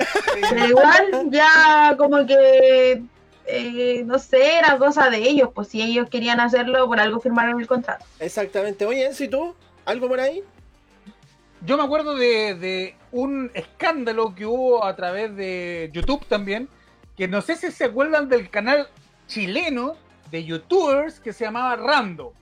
[0.50, 3.02] Pero igual, ya como que,
[3.47, 7.60] eh, no sé, era cosa de ellos, pues si ellos querían hacerlo, por algo firmaron
[7.60, 8.05] el contrato.
[8.18, 8.85] Exactamente.
[8.86, 9.55] Oye, Enzo, ¿y tú?
[9.85, 10.43] ¿Algo por ahí?
[11.62, 16.68] Yo me acuerdo de, de un escándalo que hubo a través de YouTube también,
[17.16, 18.89] que no sé si se acuerdan del canal
[19.27, 19.97] chileno
[20.31, 22.32] de youtubers que se llamaba Rando.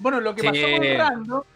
[0.00, 0.46] Bueno, lo que Sí.
[0.48, 1.46] pasó con Rando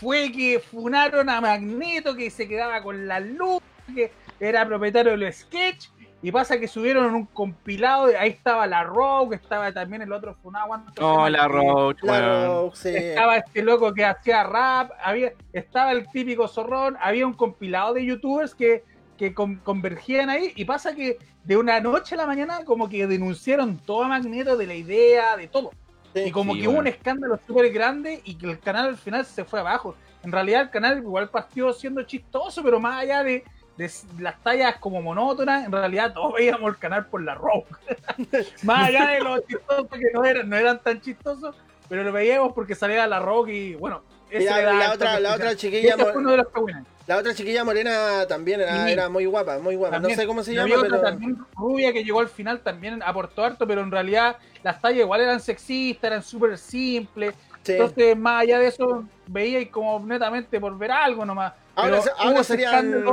[0.00, 3.60] fue que funaron a Magneto, que se quedaba con la luz,
[3.94, 5.88] que era propietario del sketch,
[6.22, 10.34] y pasa que subieron un compilado, de, ahí estaba la Rogue, estaba también el otro
[10.42, 10.66] funado.
[10.68, 11.30] ¿cuánto se Oh, llama?
[11.30, 12.46] la Roach, La.
[12.46, 12.88] Rogue, sí.
[12.94, 18.04] Estaba este loco que hacía rap, había, estaba el típico zorrón, había un compilado de
[18.04, 18.84] youtubers que,
[19.16, 23.06] que con- convergían ahí y pasa que de una noche a la mañana como que
[23.06, 25.70] denunciaron todo a Magneto de la idea, de todo.
[26.14, 26.24] Sí.
[26.26, 29.24] Y como Sí, que hubo un escándalo súper grande y que el canal al final
[29.24, 29.94] se fue abajo.
[30.22, 33.42] En realidad el canal igual partió siendo chistoso, pero más allá de,
[33.80, 37.78] de las tallas como monótonas, en realidad todos veíamos el canal por la rock.
[38.62, 41.56] más allá de los chistosos que no eran, no eran tan chistosos,
[41.88, 44.02] pero lo veíamos porque salía la rock y bueno.
[44.30, 46.84] la- otra- la otra chiquilla ese mo- fue uno de los que buenas.
[47.06, 48.92] La otra chiquilla morena también era, Sí.
[48.92, 49.96] era muy guapa, muy guapa.
[49.96, 50.16] También.
[50.16, 51.00] no sé cómo se llama, otra pero.
[51.02, 55.20] también rubia que llegó al final también aportó harto, pero en realidad las tallas igual
[55.22, 57.34] eran sexistas, eran súper simples.
[57.62, 57.72] Sí.
[57.72, 61.52] Entonces, más allá de eso, veía como netamente por ver algo nomás.
[61.74, 63.04] Ahora, Pero ahora serían.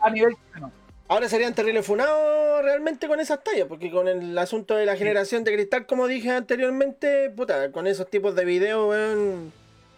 [0.00, 0.72] a nivel chileno.
[1.08, 5.44] Ahora serían terribles funados realmente con esas tallas, porque con el asunto de la generación
[5.44, 9.52] de cristal, como dije anteriormente, puta, con esos tipos de videos, weón,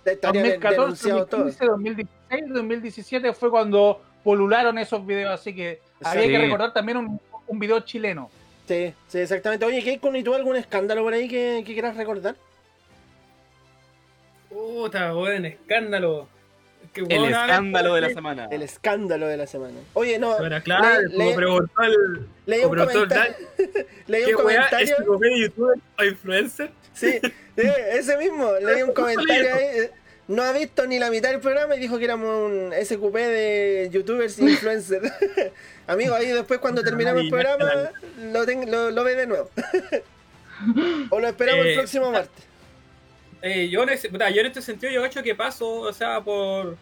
[0.05, 1.59] estarían 2014, denunciados todos.
[1.59, 7.19] 2015, 2016, 2017 fue cuando polularon esos videos, así que había que recordar también un,
[7.47, 8.31] un video chileno.
[8.67, 9.65] Sí, sí, exactamente.
[9.65, 12.37] Oye, Keikon, ¿y tú algún escándalo por ahí que, que quieras recordar?
[14.79, 16.29] Puta, weón, escándalo.
[16.95, 18.49] El escándalo de la semana.
[18.51, 19.75] El escándalo de la semana.
[19.95, 23.35] Oye, no, Bueno, claro, le- como preguntó el, leí un comentario.
[24.07, 24.97] Leí ¿qué un es comentario.
[24.99, 26.71] youtuber o influencer?
[26.95, 27.19] Sí,
[27.57, 28.53] ese mismo.
[28.63, 29.65] Leí un comentario ahí.
[29.81, 29.91] eh,
[30.29, 33.89] No ha visto ni la mitad del programa y dijo que éramos un SQP de
[33.91, 35.13] youtubers e influencers.
[35.89, 37.91] Amigo, ahí después cuando terminamos el programa
[38.33, 39.51] lo, ten- lo, lo ve de nuevo.
[41.11, 42.45] o lo esperamos el Eh, próximo martes.
[43.43, 46.77] Eh, yo, en este sentido yo hecho que paso, o sea, por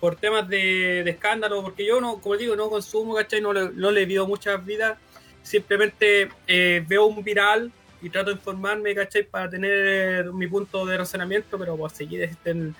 [0.00, 3.42] por temas de, escándalo, porque yo no, como digo, no consumo, ¿cachai?
[3.42, 4.98] No le, no le pido muchas vidas,
[5.42, 7.70] simplemente eh, veo un viral
[8.00, 9.24] y trato de informarme, ¿cachai?
[9.24, 12.74] Para tener mi punto de razonamiento, pero por seguir estén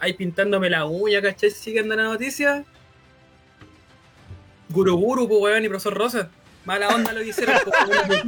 [0.00, 1.50] ahí pintándome la uña, ¿cachai?
[1.50, 2.64] Siguen dando la noticia.
[4.68, 6.30] Guru Guru, pues, weón, y profesor Rosa.
[6.64, 8.22] Mala onda lo que hicieron, pues,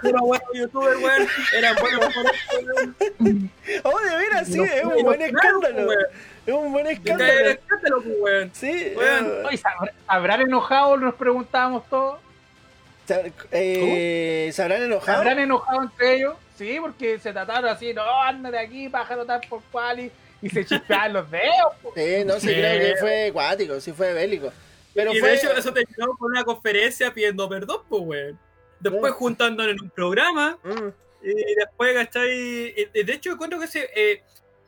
[0.00, 1.28] puro weón, youtuber, weón.
[1.54, 3.50] Eran buenos weón.
[3.84, 5.86] Oh, de veras, sí, es un buen escándalo.
[5.86, 6.06] weón.
[6.46, 7.50] Es un buen escándalo.
[7.50, 8.50] escándalo, pues, weón.
[8.54, 9.26] Sí, Weón.
[9.26, 10.96] eh, Oye, ¿sabrá- ¿Habrán enojado?
[10.96, 12.20] Nos preguntábamos todos.
[13.06, 15.18] ¿se- eh, ¿Se habrán ¿Se enojado?
[15.18, 16.34] habrán enojado entre ellos?
[16.56, 20.48] Sí, porque se trataron así, no, anda de aquí, pájaro tal por cual, y, y
[20.48, 21.74] se chispeaban los dedos.
[21.82, 21.92] po.
[21.94, 22.54] Sí, no, sí, Sí.
[22.54, 24.50] creo que fue acuático, sí fue bélico.
[24.96, 25.28] Pero y fue.
[25.28, 28.40] de hecho eso terminó con una conferencia pidiendo perdón, pues, weón.
[28.80, 29.16] Después Oh.
[29.16, 30.88] juntándonos en un programa Mm,
[31.22, 32.74] y después, ¿cachai?
[32.92, 34.22] De hecho, encuentro que se, eh,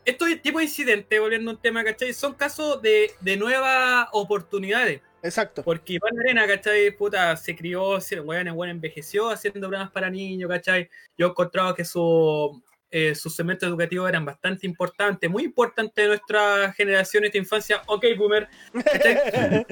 [0.05, 2.13] estos tipos de incidentes, volviendo a un tema, ¿cachai?
[2.15, 5.01] Son casos de, de nuevas oportunidades.
[5.23, 5.63] exacto.
[5.65, 6.91] Porque Iván Arena, ¿cachai?
[6.97, 10.89] Puta, se crió, se, weón, weón, envejeció haciendo programas para niños, ¿cachai?
[11.19, 16.09] Yo he encontrado que su, eh, sus segmentos educativos eran bastante importantes, muy importantes de
[16.09, 17.83] nuestra generación, esta infancia.
[17.87, 18.49] Ok, boomer.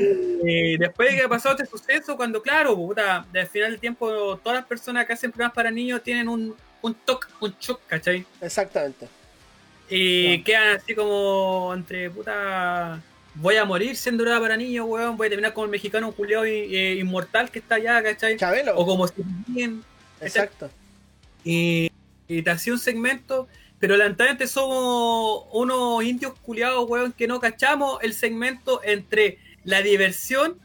[0.48, 4.36] Y después de que ha pasado este suceso, cuando, claro, puta, al final del tiempo,
[4.38, 8.24] todas las personas que hacen programas para niños tienen un, un toque, un shock, ¿cachai?
[8.40, 9.08] Exactamente.
[9.88, 13.00] Y quedan así como entre puta
[13.36, 16.44] voy a morir siendo droga para niños, weón, voy a terminar como el mexicano culiado
[16.44, 18.36] eh, inmortal que está allá, ¿cachai?
[18.36, 18.76] Chabelo.
[18.76, 19.14] O como si
[19.46, 19.84] bien
[20.20, 20.70] Exacto.
[21.44, 21.90] y,
[22.28, 23.48] y te hacía un segmento,
[23.78, 30.58] pero lamentablemente somos unos indios culiados, weón, que no cachamos el segmento entre la diversión,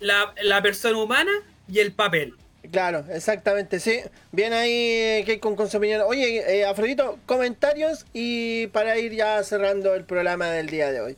[0.00, 1.32] la, la persona humana
[1.68, 2.34] y el papel.
[2.70, 4.00] Claro, exactamente, sí.
[4.32, 6.02] Bien ahí, que con, con su opinión.
[6.06, 11.16] Oye, eh, Afrodito, comentarios y para ir ya cerrando el programa del día de hoy.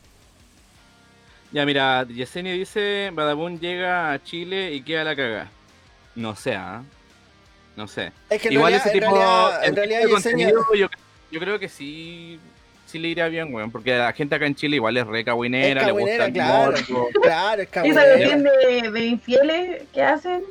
[1.50, 5.50] Ya, mira, Yesenia dice: Badabun llega a Chile y queda la caga.
[6.14, 6.84] No sé, ¿ah?
[7.76, 8.12] No sé.
[8.28, 10.64] Es que en Igual realidad, ese en tipo, realidad, el en realidad tipo de contenido,
[10.74, 10.88] yo,
[11.30, 12.38] yo creo que sí,
[12.86, 13.70] sí le iría bien, weón.
[13.70, 16.32] Porque la gente acá en Chile igual es re Es cagüinera, le gusta cagüinera, el
[16.32, 16.72] claro.
[16.72, 17.08] morbo.
[17.22, 18.04] Claro, es Esa caballero.
[18.06, 20.42] cuestión de, de infieles que hacen.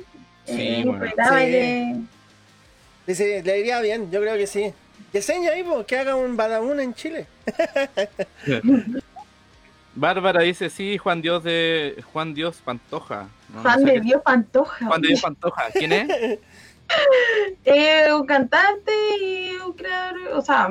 [0.45, 1.05] Sí, eh, bueno.
[1.05, 1.45] esperaba Sí.
[1.45, 4.73] que- le iría bien, yo creo que sí.
[5.13, 7.27] Yesenia ahí, po, que haga un Badabun en Chile.
[9.93, 12.01] Bárbara dice: Sí, Juan Dios de.
[12.13, 13.27] Juan Dios Pantoja.
[13.49, 14.85] No, no Fan sé de qué- Dios Pantoja.
[14.85, 15.63] Juan de Dios Pantoja.
[15.73, 16.39] ¿Quién es?
[17.65, 18.91] Eh, un cantante
[19.21, 20.69] y un creador, o sea,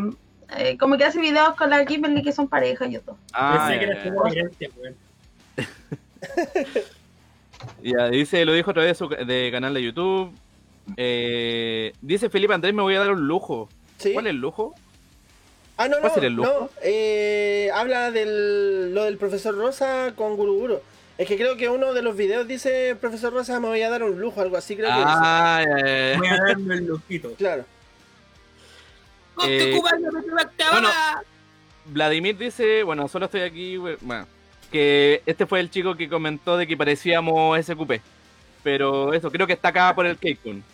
[0.59, 3.17] eh, como que hace videos con la Kimberly que son pareja y todo.
[3.33, 4.95] Ah, Pensé que ya, era
[7.83, 8.09] ya.
[8.09, 10.33] dice, lo dijo otra vez de su de canal de YouTube.
[10.97, 13.69] Eh, dice Felipe Andrés, me voy a dar un lujo.
[13.99, 14.13] ¿Sí?
[14.13, 14.75] ¿Cuál es el lujo?
[15.77, 16.61] Ah, no, ¿Cuál no, el lujo?
[16.61, 16.71] no.
[16.83, 20.81] eh, habla del lo del profesor Rosa con Guruguru.
[21.21, 24.03] Es que creo que uno de los videos dice profesor Rosa me voy a dar
[24.03, 24.95] un lujo, algo así creo que.
[25.05, 26.19] Ah, ya, ya, ya.
[26.19, 27.35] Voy a darme el lujito.
[27.35, 27.67] Claro.
[29.47, 29.79] Eh,
[30.73, 30.89] bueno,
[31.85, 34.27] Vladimir dice, bueno, solo estoy aquí, we- bueno,
[34.73, 38.01] que este fue el chico que comentó de que parecíamos SQP.
[38.63, 40.65] Pero eso, creo que está acá por el Keikun.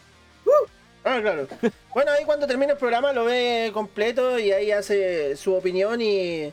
[1.05, 1.49] Ah, claro.
[1.93, 6.53] Bueno, ahí cuando termine el programa lo ve completo y ahí hace su opinión y,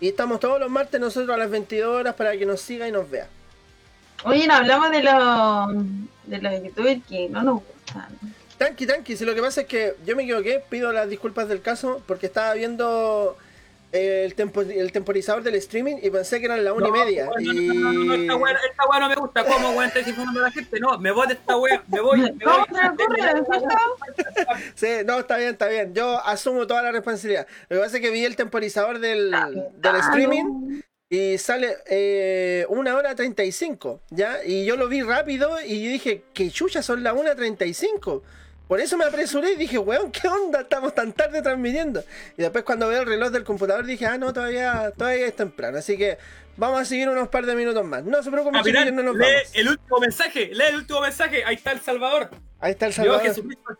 [0.00, 2.92] y estamos todos los martes nosotros a las 22 horas para que nos siga y
[2.92, 3.28] nos vea.
[4.24, 5.84] Oye, no hablamos de los
[6.24, 8.08] de los youtubers que no nos gustan.
[8.58, 11.60] Tranqui, tranqui, si lo que pasa es que yo me equivoqué, pido las disculpas del
[11.60, 13.36] caso porque estaba viendo
[13.94, 17.26] el, tempo- el temporizador del streaming y pensé que eran la una y media.
[17.26, 19.44] No, no, no, no, no, y- esta weá no me gusta.
[19.44, 19.84] ¿Cómo, weón?
[19.84, 20.80] Estáis informando a la gente.
[20.80, 21.82] No, me voy de esta weá.
[21.88, 22.64] Me voy, me voy.
[24.74, 25.94] Sí, no, está bien, está bien.
[25.94, 27.46] Yo asumo toda la responsabilidad.
[27.68, 29.30] Lo que pasa es que vi el temporizador del,
[29.76, 34.44] del streaming y sale eh, una hora 35, ¿ya?
[34.44, 38.22] Y yo lo vi rápido y dije, que chucha, son las 1.35.
[38.68, 40.62] Por eso me apresuré y dije, weón, ¿qué onda?
[40.62, 42.02] Estamos tan tarde transmitiendo.
[42.36, 45.78] Y después cuando veo el reloj del computador dije, ah, no, todavía, todavía es temprano.
[45.78, 46.16] Así que
[46.56, 48.04] vamos a seguir unos par de minutos más.
[48.04, 49.50] No se preocupen, Capitán, chiquillos, no nos lee vamos.
[49.54, 50.50] el último mensaje.
[50.52, 51.44] Lee el último mensaje.
[51.44, 52.30] Ahí está el Salvador.
[52.60, 53.22] Ahí está el Dios Salvador.
[53.22, 53.78] Jesucristo.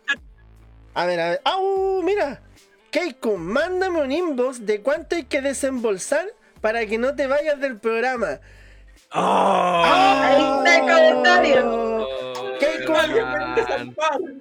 [0.95, 1.41] A ver, a ver.
[1.45, 2.03] ¡Au!
[2.03, 2.43] Mira.
[2.91, 6.29] Keiko, mándame un inbox de cuánto hay que desembolsar
[6.61, 8.39] para que no te vayas del programa.
[9.11, 12.34] Ahí está el comentario.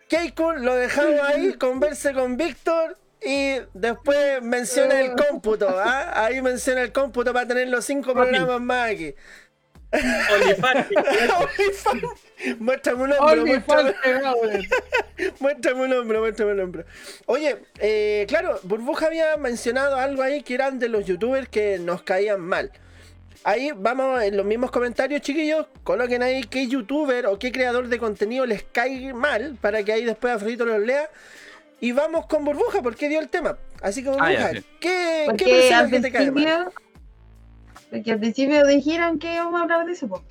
[0.07, 5.68] Keiko lo dejamos ahí, converse con Víctor y después menciona el cómputo.
[5.69, 6.26] ¿ah?
[6.26, 9.15] Ahí menciona el cómputo para tener los cinco programas más aquí.
[12.60, 13.94] Muéstrame un hombro, muéstrame,
[15.40, 16.84] muéstrame un hombro, muéstrame un hombro.
[17.27, 22.02] Oye, eh, claro, Burbuja había mencionado algo ahí que eran de los youtubers que nos
[22.02, 22.72] caían mal.
[23.45, 25.68] Ahí vamos en los mismos comentarios, chiquillos.
[25.84, 30.06] Coloquen ahí qué youtuber o qué creador de contenido les cae mal para que ahí
[30.06, 31.10] después Afrodito los lea.
[31.82, 33.57] Y vamos con Burbuja porque dio el tema.
[33.82, 34.65] Así que Burbuja, Ah, ya, sí.
[34.80, 36.72] ¿qué, qué Porque personaje te cae mal?
[37.90, 40.07] porque al principio dijeron que íbamos a hablar de eso.
[40.07, 40.24] po.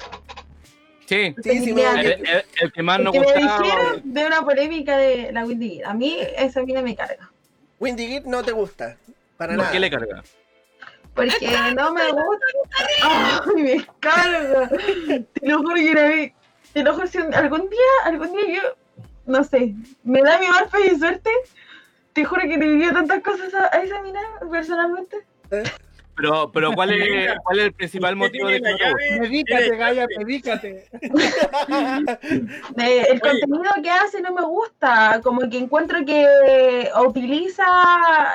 [1.06, 3.58] Sí, Sí, sí, El- me- el, el- el que más nos que me gustaba.
[3.62, 5.90] dijeron de una polémica de la Windy Gear.
[5.90, 7.30] A mí esa mina me carga.
[7.78, 8.96] Windy Git no te gusta.
[9.36, 9.72] Para ¿Por nada.
[9.72, 10.22] qué le carga?
[11.14, 12.46] Porque no me gusta.
[13.02, 14.68] Ay, me carga.
[14.68, 16.32] Te lo juro que era vi-
[16.72, 19.74] Te lo juro, si algún día, algún día yo, no sé,
[20.04, 21.30] me da mi mal fe y suerte.
[22.14, 24.20] Te juro que le diría tantas cosas a, a esa mina
[24.50, 25.18] personalmente.
[26.14, 29.18] Pero, pero ¿cuál, es, ¿cuál es el principal motivo de que?
[29.20, 30.86] Medícate, Gaya, medícate.
[32.78, 37.64] Eh, el contenido que hace no me gusta, como que encuentro que utiliza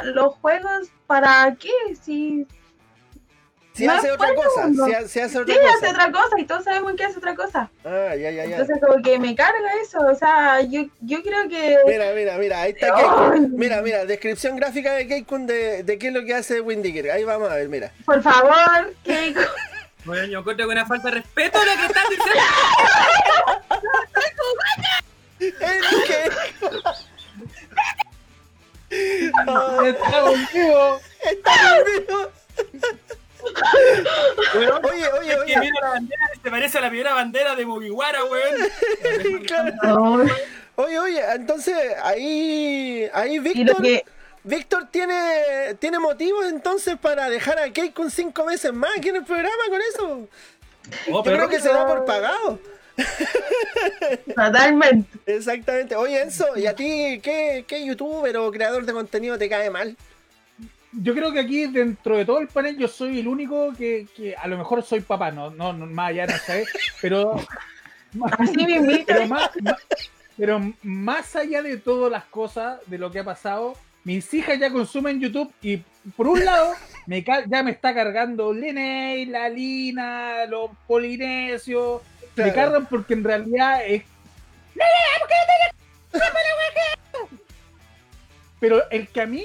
[0.06, 2.48] los juegos para qué, si
[3.78, 5.74] Si hace es otra cosa, si, ha- si hace otra sí cosa.
[5.76, 7.70] hace otra cosa y todos sabemos que hace otra cosa.
[7.86, 8.58] Ah, ya, ya, ya.
[8.58, 12.62] Entonces como que me carga eso, o sea, yo, yo creo que Mira, mira, mira,
[12.62, 12.94] ahí está.
[12.96, 13.52] Keikun.
[13.56, 17.12] Mira, mira, descripción gráfica de Keikun de, de qué es lo que hace Windy Gear.
[17.16, 17.92] Ahí vamos a ver, mira.
[18.06, 19.36] por favor, que
[20.06, 22.44] Bueno, yo encuentro que una falta de respeto lo que estás diciendo.
[25.40, 26.82] ¡El Keikun!
[28.90, 31.00] Está contigo.
[31.22, 32.32] está conmigo.
[34.56, 35.60] Weón, Oye, oye, es que oye.
[35.60, 38.56] mira la bandera se parece a la primera bandera de Mugiwara, weón.
[39.48, 40.26] Claro.
[40.76, 44.04] Oye, oye, entonces ahí, ahí Víctor, que,
[44.44, 49.18] Víctor tiene, tiene motivos entonces para dejar a Kate con cinco meses más aquí en
[49.18, 50.28] el programa con eso.
[51.10, 52.60] Oh, Yo pero creo que se da por pagado.
[54.36, 55.18] totalmente.
[55.26, 55.96] Exactamente.
[55.96, 59.96] Oye, Enzo, ¿y a ti qué, qué youtuber o creador de contenido te cae mal?
[61.02, 64.36] Yo creo que aquí dentro de todo el panel yo soy el único que, que
[64.36, 66.66] a lo mejor soy papá, no, no, no más allá no sé,
[67.02, 67.36] pero
[69.06, 69.76] pero más, más-
[70.38, 74.72] pero más allá de todas las cosas de lo que ha pasado, mis hijas ya
[74.72, 75.78] consumen YouTube y
[76.16, 76.74] por un lado
[77.06, 82.02] me ca- ya me está cargando Leney, la Lina, los polinesios,
[82.36, 84.04] me cargan porque en realidad es
[88.60, 89.44] pero el que a mí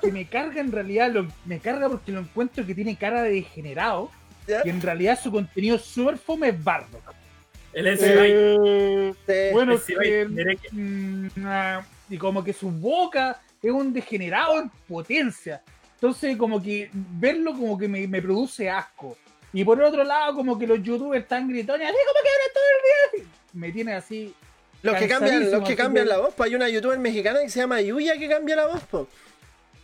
[0.00, 3.32] que me carga en realidad lo, me carga porque lo encuentro que tiene cara de
[3.32, 4.10] degenerado
[4.46, 4.62] ¿Ya?
[4.64, 7.14] y en realidad su contenido súper fome es Bardock.
[7.72, 7.86] El.
[7.88, 9.32] Eh, Sí.
[9.52, 14.60] bueno, Sí, que, diré que- mm, ah, y como que su boca es un degenerado
[14.60, 15.62] en potencia.
[15.94, 19.16] Entonces, como que verlo como que me, me produce asco.
[19.52, 22.64] Y por otro lado, como que los youtubers están gritones, así como que hablan todo
[22.74, 23.30] el día.
[23.52, 24.34] Me tiene así.
[24.82, 27.60] Los que cambian, los que cambian la voz, pues hay una youtuber mexicana que se
[27.60, 29.06] llama Yuya que cambia la voz, pues.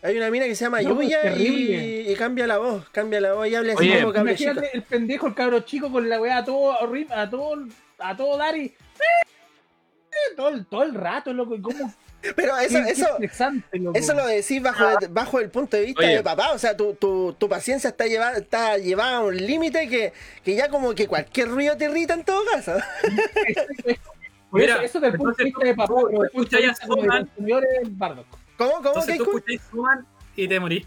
[0.03, 3.33] Hay una mina que se llama No, pues, Yuya y, cambia la voz, cambia la
[3.35, 4.51] voz y habla así Oye, como cable chico.
[4.53, 7.57] Imagínate el pendejo, el cabro chico con la weá a todo horrible, a todo,
[7.99, 8.75] a todo dar y.
[10.37, 11.55] Todo, el- todo el rato, loco.
[11.55, 11.95] y ¿Cómo?
[12.35, 13.07] Pero eso, qué- eso,
[13.73, 13.97] loco.
[13.97, 16.17] eso lo decís bajo, bajo el punto de vista Oye.
[16.17, 16.53] de papá.
[16.53, 20.13] O sea, tu, tu, tu paciencia está llevada, está llevada a un límite que,
[20.45, 22.75] que ya como que cualquier ruido te irrita en todo caso.
[24.51, 26.67] Por Mira, eso, eso del punto de vista de papá, tú pero del punto de
[26.67, 26.87] vista
[27.91, 28.27] Bardock.
[28.57, 28.73] ¿Cómo?
[28.73, 28.89] ¿Cómo?
[28.89, 30.07] Entonces tú escucháis Suman
[30.37, 30.87] y te morís.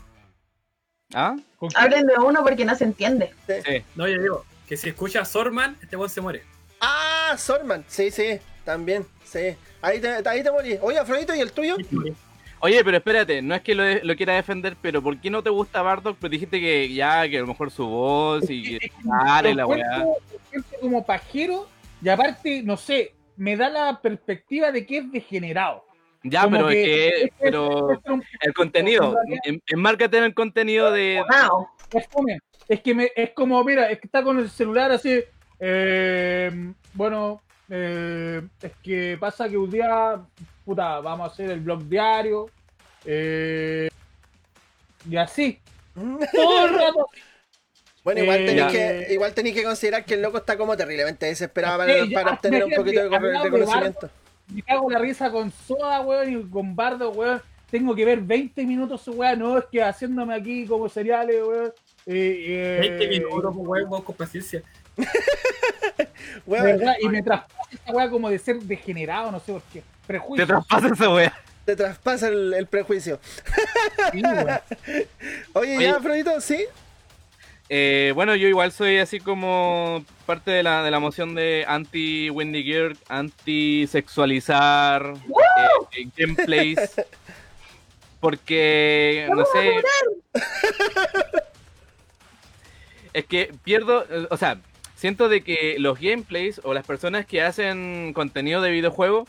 [1.14, 1.36] ¿Ah?
[1.76, 3.34] Hablen de uno porque no se entiende.
[3.48, 3.84] Sí.
[3.96, 6.44] No, yo digo que si escuchas Sorman, este weón se muere.
[6.80, 7.84] Ah, Sorman.
[7.88, 9.06] Sí, sí, también.
[9.24, 9.56] Sí.
[9.82, 10.78] Ahí te, ahí te morí.
[10.82, 11.76] Oye, Afrodito, ¿y el tuyo?
[12.60, 15.50] Oye, pero espérate, no es que lo, lo quiera defender, pero ¿por qué no te
[15.50, 16.18] gusta Bardock?
[16.18, 20.06] Pues dijiste que ya, que a lo mejor su voz y que y la weá.
[20.80, 21.68] como pajero
[22.02, 25.84] y aparte, no sé, me da la perspectiva de que es degenerado.
[26.24, 30.26] Ya, Como pero es que- que, es- pero es un- el contenido, en enmárcate en
[30.26, 31.24] el contenido de...
[31.50, 31.68] Wow.
[31.94, 32.40] es fome.
[32.68, 35.24] Es que me, es como, mira, es que está con el celular así.
[35.60, 40.20] eh, bueno, eh, es que pasa que un día,
[40.66, 42.50] puta, vamos a hacer el blog diario.
[43.06, 43.90] eh,
[45.10, 45.60] y así.
[46.34, 47.08] Todo el rato.
[48.04, 51.28] Bueno, igual Eh, tenéis que, igual tenéis que considerar que el loco está como terriblemente
[51.28, 54.10] desesperado Es para, ya- para obtener un poquito de corre- hablando de de conocimiento.
[54.48, 57.42] Me cago la risa con Soda, weón, y con Bardo, weón.
[57.70, 59.40] Tengo que ver 20 minutos su weón.
[59.40, 61.74] No, es que haciéndome aquí como cereales, weón.
[62.08, 64.62] Eh, eh, 20 minutos, weón, vos con paciencia.
[66.46, 66.94] Weón, ¿verdad?
[67.02, 69.84] Y me traspasa esa weá como de ser degenerado, no sé por qué.
[70.08, 70.46] Prejuicio.
[70.46, 71.34] Te traspasa esa weá.
[71.66, 73.20] te traspasa el, el prejuicio.
[74.12, 74.48] Sí, weón.
[75.54, 75.84] Oye, Oye.
[75.86, 76.66] ya, Afrodito, ¿sí?
[77.74, 82.66] Eh, bueno, yo igual soy así como parte de la, de la moción de anti-Wendy
[82.66, 85.14] Gear, anti-sexualizar
[85.94, 86.80] eh, gameplays.
[88.20, 89.72] Porque, no sé.
[93.14, 94.60] Es que pierdo, o sea,
[94.96, 99.28] siento de que los gameplays o las personas que hacen contenido de videojuego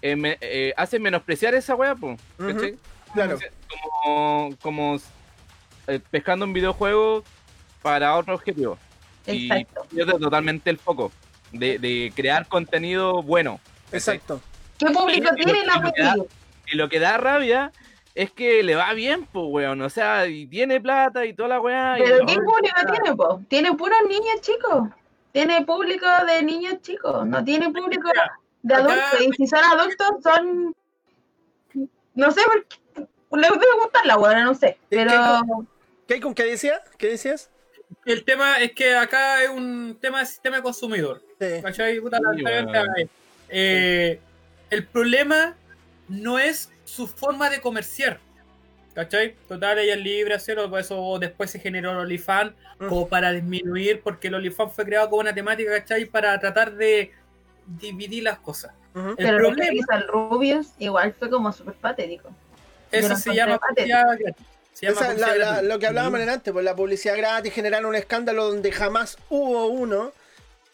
[0.00, 2.76] eh, me- eh, hacen menospreciar esa wea, po, ¿cachai?
[3.12, 3.38] Claro.
[4.02, 4.96] Como, como
[5.88, 7.22] eh, pescando un videojuego
[7.86, 8.76] para otro objetivo.
[9.28, 9.86] Y Exacto.
[9.88, 11.12] pierde totalmente el foco
[11.52, 13.60] de, de crear contenido bueno.
[13.92, 14.40] Exacto.
[14.76, 16.26] ¿Qué público tiene la lo?
[16.66, 17.70] Y lo que da rabia
[18.16, 19.80] es que le va bien, pues, weón.
[19.82, 21.96] O sea, y tiene plata y toda la weá.
[21.96, 23.40] y- ¿Pero qué público tiene, po?
[23.48, 24.88] Tiene puros niños chicos.
[25.30, 27.24] Tiene público de niños chicos.
[27.24, 28.08] No tiene público
[28.62, 29.20] de adultos.
[29.20, 30.74] Y si son adultos, son.
[32.14, 32.76] No sé por qué.
[33.30, 34.76] Les debe gustar la buena, no sé.
[34.88, 35.40] Pero.
[36.08, 36.80] Keiko, ¿qué decías?
[36.98, 37.50] ¿Qué decías?
[38.06, 41.22] El tema es que acá es un tema de sistema de consumidor.
[41.40, 41.60] Sí.
[41.62, 42.00] ¿Cachai?
[42.00, 43.10] Puta, Sí, lamentablemente, weón.
[43.50, 44.20] eh,
[44.70, 45.54] el problema
[46.08, 48.18] no es su forma de comerciar.
[48.94, 49.34] ¿Cachai?
[49.48, 52.88] Total, ella es libre hacerlo, por eso después se generó el OnlyFans, Mm.
[52.88, 56.04] como para disminuir, porque el OnlyFans fue creado como una temática, ¿cachai?
[56.06, 57.10] Para tratar de
[57.66, 58.72] dividir las cosas.
[58.94, 59.10] Ujú.
[59.10, 62.30] El Pero lo que problema, hizo el Rubius igual fue como súper patético.
[62.92, 63.98] eso se llama patético.
[63.98, 64.46] publicidad gratis.
[64.78, 67.94] Se llama Esa es la- lo que hablábamos antes, pues la publicidad gratis generar un
[67.94, 70.12] escándalo donde jamás hubo uno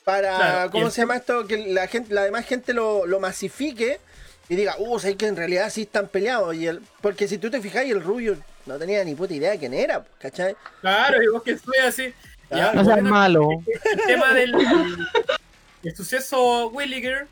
[0.04, 1.46] para, Claro, ¿cómo se llama esto?
[1.46, 4.00] Que la gente, la demás gente lo, lo masifique
[4.48, 6.56] y diga, uh, sé que en realidad sí están peleados.
[6.56, 9.58] Y el, porque si tú te fijas, el rubio no tenía ni puta idea de
[9.60, 10.56] quién era, ¿cachai?
[10.80, 12.12] Claro, y vos que soy así.
[12.50, 13.48] Ah, No seas malo.
[13.92, 14.52] el tema del
[15.84, 17.26] el suceso Williger,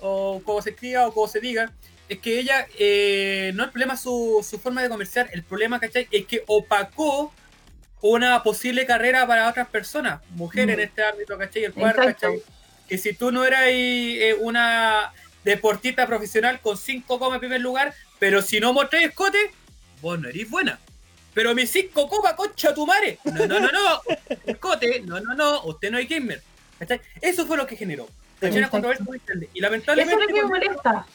[0.00, 1.72] o como se escriba o como se diga,
[2.08, 6.06] es que ella, eh, no el problema su, su forma de comerciar, el problema, ¿cachai?
[6.10, 7.32] Es que opacó
[8.00, 10.80] una posible carrera para otras personas, mujeres Mm.
[10.80, 11.64] en este ámbito, ¿cachai?
[11.64, 11.94] El cual.
[11.94, 12.42] ¿cachai?
[12.88, 15.12] Que si tú no eras eh, una
[15.44, 19.50] deportista profesional con 5 comas en primer lugar, pero si no mostrás escote,
[20.00, 20.78] vos no eres buena.
[21.34, 23.18] Pero mis 5 comas, concha tu madre.
[23.24, 24.00] No, no, no, no.
[24.46, 25.64] Escote, no, no, no.
[25.64, 26.40] Usted no es gamer.
[26.78, 27.00] ¿Cachai?
[27.20, 28.06] Eso fue lo que generó.
[28.40, 28.50] ¿Cachai?
[28.58, 28.70] Una Exacto.
[28.70, 29.46] controversia muy grande.
[29.46, 30.20] Y Eso es lamentablemente.
[30.22, 31.06] lo que me molesta.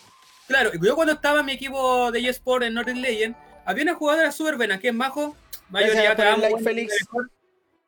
[0.47, 3.35] Claro, yo cuando estaba en mi equipo de eSport en Northern Legend,
[3.65, 5.35] había una jugadora súper buena, que es Majo.
[5.69, 6.93] Mayoría te amo, like, Félix.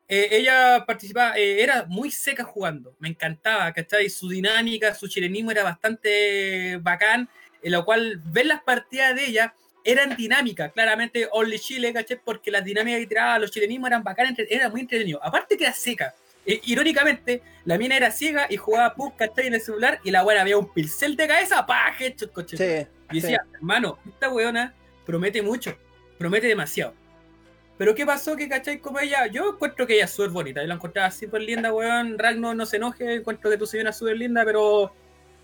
[0.08, 4.10] Eh, ella participaba, eh, era muy seca jugando, me encantaba, ¿cachai?
[4.10, 7.28] Su dinámica, su chilenismo era bastante bacán,
[7.62, 12.20] en lo cual ver las partidas de ella eran dinámicas, claramente Only Chile, ¿cachai?
[12.22, 15.22] Porque las dinámicas que tiraba, los chilenismos eran bacanas, entre- era muy entretenido.
[15.24, 16.14] Aparte que era seca.
[16.46, 19.46] Eh, irónicamente, la mina era ciega y jugaba PUC, ¿cachai?
[19.46, 21.66] En el celular y la buena había un pincel de cabeza.
[21.98, 22.56] Headshot, coche.
[22.56, 24.74] Sí, Y decía, hermano, esta weona
[25.06, 25.76] promete mucho,
[26.18, 26.94] promete demasiado.
[27.76, 28.36] Pero ¿qué pasó?
[28.36, 31.42] Que cachai como ella, yo encuentro que ella es súper bonita, yo la encontraba súper
[31.42, 32.18] linda, weón.
[32.18, 34.94] Ragno no se enoje, encuentro que tú soy una súper linda, pero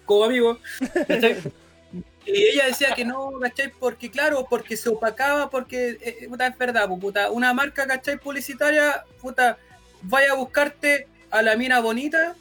[0.05, 0.59] como amigo,
[1.09, 1.39] ¿cachai?
[2.27, 3.73] Y ella decía que no, ¿cachai?
[3.73, 8.19] Porque claro, porque se opacaba, porque, eh, puta, es verdad, pues, puta, una marca, ¿cachai?
[8.19, 9.59] Publicitaria, puta,
[10.03, 12.35] vaya a buscarte a la mina bonita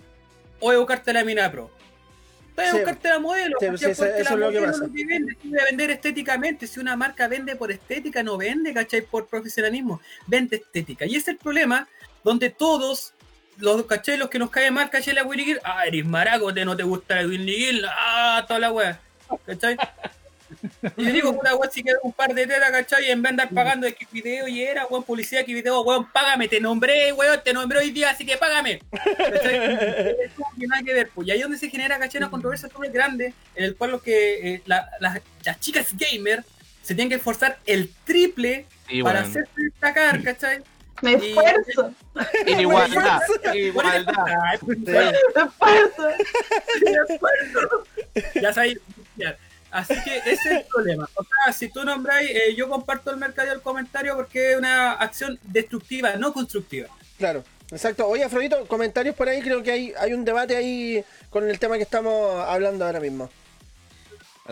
[0.59, 1.69] o vaya a buscarte a la mina pro.
[2.55, 4.85] Vaya a buscarte la modelo, Sí, eso- la es lo que modelo pasa.
[4.91, 6.67] vende, vender estéticamente.
[6.67, 9.01] Si una marca vende por estética, no vende, ¿cachai?
[9.01, 11.05] Por profesionalismo, vende estética.
[11.05, 11.87] Y ese es el problema
[12.23, 13.13] donde todos,
[13.57, 14.17] los, ¿cachai?
[14.17, 15.13] Los que nos cae mal, ¿cachai?
[15.13, 18.99] La Gear, ah, eres maraco, te no te gusta la Gear, ah, toda la wea,
[19.45, 19.77] ¿cachai?
[20.97, 23.05] Y yo digo, puta weón, si queda un par de tetas, ¿cachai?
[23.07, 25.81] Y en vez de andar pagando de qué video y era, weón, publicidad, qué video,
[25.81, 28.79] weón, págame, te nombré, weón, te nombré hoy día, así que págame.
[30.85, 31.27] Que pues.
[31.27, 32.19] Y ahí es donde se genera, ¿cachai?
[32.19, 36.43] Una controversia súper grande, en el cual lo que eh, la- las- las chicas gamer
[36.81, 40.61] se tienen que esforzar el triple Y para bueno, hacerse destacar, ¿cachai?
[41.01, 41.93] Me Y- esfuerzo.
[42.59, 43.21] igualdad,
[43.53, 44.13] igualdad.
[44.59, 44.79] Pues.
[44.79, 46.07] Me esfuerzo.
[46.81, 47.85] de acuerdo.
[48.41, 48.79] Ya sabéis.
[49.71, 51.07] Así que ese es el problema.
[51.15, 54.93] O sea, si tú nombráis, eh, yo comparto el mercado del comentario porque es una
[54.93, 56.87] acción destructiva, no constructiva.
[57.17, 58.07] Claro, exacto.
[58.07, 61.77] Oye, Afrodito, comentarios por ahí, creo que hay, hay un debate ahí con el tema
[61.77, 63.29] que estamos hablando ahora mismo.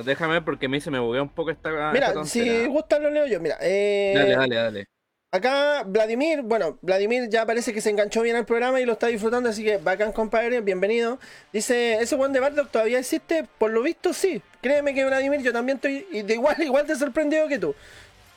[0.04, 1.92] Déjame ver porque a mí se me buguea un poco esta.
[1.92, 3.40] Mira, esta si gusta lo leo yo.
[3.40, 4.88] Mira, eh, Dale, dale, dale.
[5.32, 9.08] Acá Vladimir, bueno, Vladimir ya parece que se enganchó bien al programa y lo está
[9.08, 11.20] disfrutando, así que bacán, compadre, bienvenido.
[11.52, 13.46] Dice, ¿ese one de Bardock todavía existe?
[13.58, 14.42] Por lo visto, sí.
[14.62, 17.76] Créeme que Vladimir, yo también estoy de igual, igual de sorprendido que tú.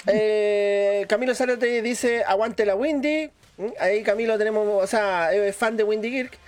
[0.07, 3.31] Eh, Camilo Zárate dice, aguante la Windy.
[3.57, 6.39] Mm, Ahí Camilo tenemos, o sea, es fan de Windy Kirk.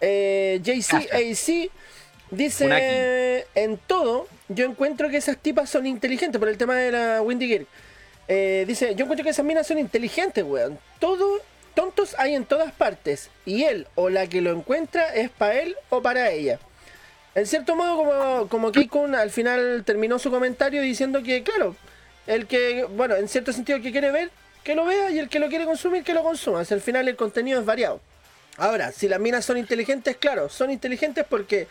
[0.00, 1.70] Eh, JCAC
[2.30, 7.22] dice, en todo, yo encuentro que esas tipas son inteligentes por el tema de la
[7.22, 7.66] Windy Kirk.
[8.28, 10.78] Eh, dice, yo encuentro que esas minas son inteligentes, weón.
[10.98, 11.40] Todo,
[11.74, 13.30] tontos hay en todas partes.
[13.44, 16.58] Y él o la que lo encuentra es para él o para ella.
[17.34, 21.76] En cierto modo, como, como al final terminó su comentario diciendo que, claro,
[22.26, 24.30] el que, bueno, en cierto sentido, el que quiere ver,
[24.64, 26.60] que lo vea, y el que lo quiere consumir, que lo consuma.
[26.60, 28.00] O sea, al final el contenido es variado.
[28.56, 31.68] Ahora, si las minas son inteligentes, claro, son inteligentes porque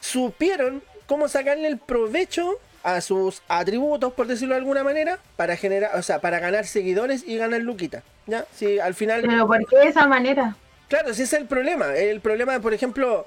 [0.00, 5.92] supieron cómo sacarle el provecho a sus atributos, por decirlo de alguna manera, para generar,
[5.96, 8.02] o sea, para ganar seguidores y ganar luquita.
[8.26, 8.44] ¿Ya?
[8.54, 9.22] Si al final.
[9.22, 10.56] Pero ¿por qué de esa manera?
[10.88, 11.94] Claro, ese es el problema.
[11.94, 13.26] El problema, por ejemplo.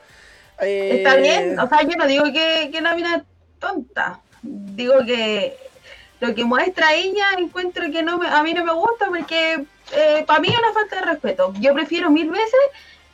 [0.61, 3.23] eh, Está bien, o sea, yo no digo que, que la mina es
[3.59, 4.19] tonta.
[4.41, 5.57] Digo que
[6.19, 10.23] lo que muestra ella encuentro que no me- a mí no me gusta porque eh,
[10.27, 11.53] para mí es una falta de respeto.
[11.59, 12.53] Yo prefiero mil veces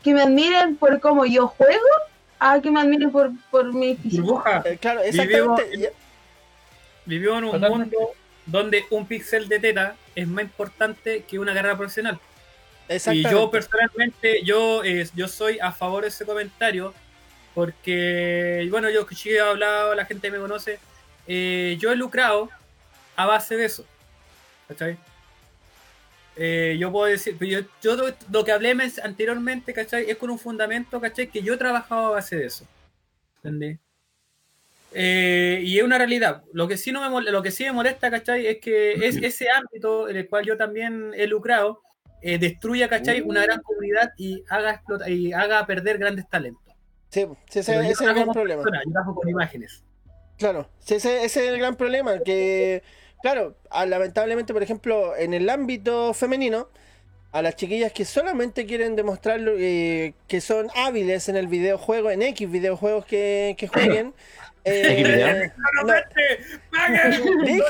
[0.03, 1.87] que me admiren por cómo yo juego
[2.39, 4.23] a que me admiren por, por mi físico.
[4.23, 5.93] Burbuja, eh, claro, exactamente.
[7.05, 7.95] Vivimos en un Totalmente.
[7.97, 8.11] mundo
[8.45, 12.19] donde un píxel de teta es más importante que una carrera profesional.
[13.13, 16.93] Y yo personalmente, yo, eh, yo soy a favor de ese comentario,
[17.53, 20.79] porque, bueno, yo que he hablado, la gente me conoce,
[21.27, 22.49] eh, yo he lucrado
[23.15, 23.85] a base de eso.
[24.67, 24.97] ¿Cachai?
[26.35, 30.09] Eh, yo puedo decir, yo, yo lo- lo que hablé anteriormente, ¿cachai?
[30.09, 31.27] Es con un fundamento, ¿cachai?
[31.27, 32.65] Que yo he trabajado a base de eso.
[33.37, 33.79] ¿Entendés?
[34.93, 36.43] Eh, y es una realidad.
[36.53, 38.47] Lo que sí no me mol- lo que sí me molesta, ¿cachai?
[38.47, 41.81] Es que es ese ámbito en el cual yo también he lucrado,
[42.21, 43.21] eh, destruya, ¿cachai?
[43.21, 46.61] Una gran comunidad y haga explota- y haga perder grandes talentos.
[47.09, 48.63] Sí, sí, ese, es el gran problema.
[48.63, 49.83] personas, yo trabajo con imágenes.
[50.37, 52.81] Claro, sí, ese, ese es el gran problema, que,
[53.21, 53.55] claro,
[53.85, 56.67] lamentablemente, por ejemplo, en el ámbito femenino,
[57.31, 62.23] a las chiquillas que solamente quieren demostrar eh, que son hábiles en el videojuego, en
[62.23, 64.13] X videojuegos que, que jueguen.
[64.63, 65.51] eh,
[67.45, 67.61] ¿X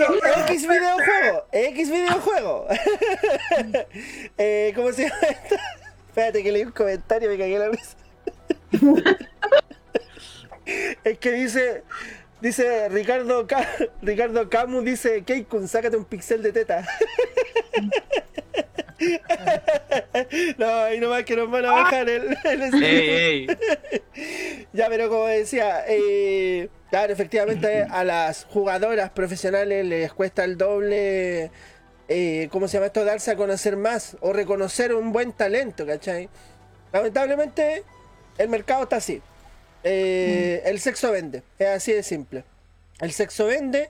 [0.47, 2.67] X videojuego, X videojuego.
[4.37, 5.55] eh, ¿Cómo se llama esto?
[6.09, 7.95] Espérate que leí un comentario y me cagué la risa.
[11.03, 11.83] es que dice,
[12.41, 13.67] dice Ricardo Ca-
[14.01, 16.85] Ricardo Camus dice, Keikun, sácate un pixel de teta.
[20.57, 22.83] no, ahí nomás que nos van a bajar el, el stream.
[22.83, 23.47] Ey, ey.
[24.73, 31.51] Ya, pero como decía, eh, claro, efectivamente a las jugadoras profesionales les cuesta el doble,
[32.07, 33.05] eh, ¿cómo se llama esto?
[33.05, 36.29] Darse a conocer más o reconocer un buen talento, ¿cachai?
[36.93, 37.83] Lamentablemente
[38.37, 39.21] el mercado está así.
[39.83, 42.43] Eh, El sexo vende, es así de simple.
[42.99, 43.89] El sexo vende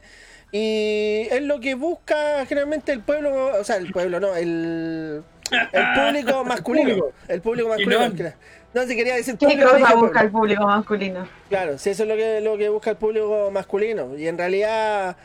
[0.52, 5.24] y es lo que busca generalmente el pueblo, o sea, el pueblo no, el,
[5.72, 7.06] el público masculino.
[7.28, 8.34] El público masculino.
[8.74, 8.84] no.
[8.86, 11.28] Si quería decir ¿Qué cosa busca el público masculino?
[11.50, 14.18] Claro, si eso es lo que, lo que busca el público masculino.
[14.18, 15.16] Y en realidad,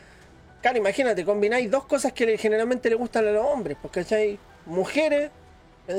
[0.61, 4.39] claro, imagínate, combináis dos cosas que generalmente le gustan a los hombres, porque ¿cachai?
[4.65, 5.29] Mujeres,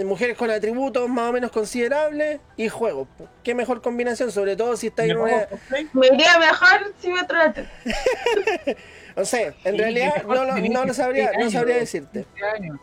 [0.05, 3.09] mujeres con atributos más o menos considerables y juegos.
[3.43, 5.49] Qué mejor combinación, sobre todo si estáis en una...
[5.95, 7.67] Me iría mejor si me trate.
[9.17, 12.25] No sé, en Sí, realidad no, lo- no lo sabría, 16 no sabría decirte.
[12.37, 12.79] 15 años.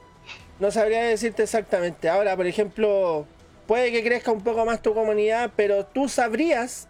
[0.60, 2.10] No sabría decirte exactamente.
[2.10, 3.26] Ahora, por ejemplo,
[3.68, 6.90] puede que crezca un poco más tu comunidad, pero tú sabrías,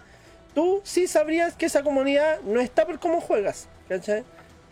[0.55, 4.23] tú sí sabrías que esa comunidad no está por cómo juegas, ¿cachai?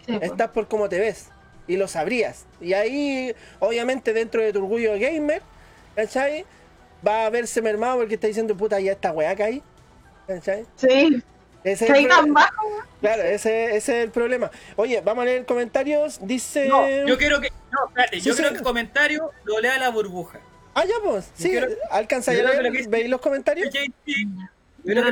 [0.07, 0.31] Sí, pues.
[0.31, 1.29] Estás por cómo te ves.
[1.67, 2.45] Y lo sabrías.
[2.59, 5.41] Y ahí, obviamente, dentro de tu orgullo gamer,
[5.95, 6.45] ¿cachai?
[7.05, 9.61] Va a verse mermado porque está diciendo, puta, ya esta weá caí.
[10.27, 10.65] ¿Cachai?
[10.75, 11.21] Sí,
[11.63, 12.67] Ese es caí el tan pro- bajo.
[13.01, 14.49] Claro, ese, ese es el problema.
[14.75, 16.19] Oye, vamos a leer comentarios.
[16.21, 16.67] Dice.
[16.67, 17.49] No, yo quiero que.
[17.71, 18.37] No, espérate, Sí, yo sí.
[18.37, 20.39] quiero que el comentario lo lea la burbuja.
[20.75, 21.29] Ah, ya, pues.
[21.35, 22.63] Sí, quiero- alcanza a creo que leer.
[22.65, 23.69] lo que- ¿Veis los comentarios?
[23.73, 23.81] Yo
[24.83, 25.03] creo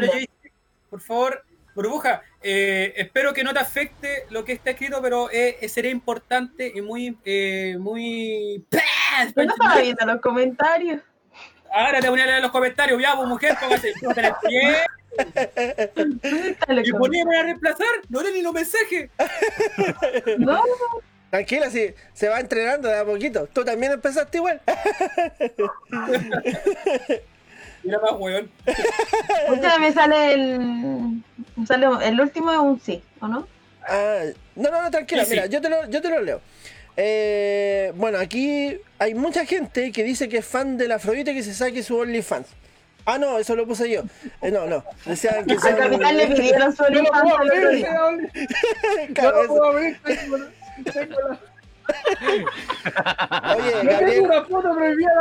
[0.90, 1.44] por favor,
[1.76, 6.72] burbuja, eh, espero que no te afecte lo que está escrito, pero eh, sería importante
[6.74, 8.66] y muy, eh, muy...
[8.72, 8.80] Yo
[9.44, 11.02] no estaba viendo los comentarios.
[11.74, 14.76] Ahora te voy a leer los comentarios, ya, pues mujer, póngase, póngase en el pie
[15.96, 17.00] ¿Dónde están los y comentarios?
[17.00, 19.10] ponía a reemplazar, no leen ni los mensajes.
[20.38, 20.64] No,
[21.30, 23.48] Tranquila, sí, se va entrenando de a poquito.
[23.54, 24.60] Tú también empezaste igual.
[27.84, 28.50] Mira más, weón.
[28.66, 30.60] usted me sale el.
[31.56, 33.48] me Sale el último es un sí, ¿o no?
[33.88, 34.22] Ah,
[34.56, 35.36] no, no, no, tranquila, Sí, sí.
[35.36, 36.42] mira, yo te lo, yo te lo leo.
[36.98, 41.54] Eh, bueno, aquí hay mucha gente que dice que es fan del Afrodite que se
[41.54, 42.48] saque su OnlyFans.
[43.06, 44.04] Ah, no, eso lo puse yo.
[44.42, 44.84] Eh, no, no.
[45.06, 47.70] Decían que Al capitán le pidieron su OnlyFans puedo el otro
[49.66, 51.40] abrir, día.
[53.58, 55.12] Oye, Gabriel, una foto prohibida.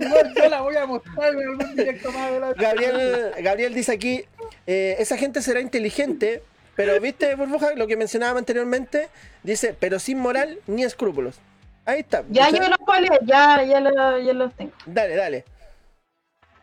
[0.00, 2.62] Igual yo la voy a mostrar en algún directo más adelante.
[2.62, 4.24] Gabriel, Gabriel dice aquí,
[4.66, 6.42] eh, esa gente será inteligente,
[6.74, 9.08] pero viste, burbuja, lo que mencionaba anteriormente,
[9.42, 11.38] dice, pero sin moral ni escrúpulos.
[11.84, 12.24] Ahí está.
[12.30, 14.72] Ya yo los leer, ya, ya, lo- ya los tengo.
[14.86, 15.44] Dale, dale.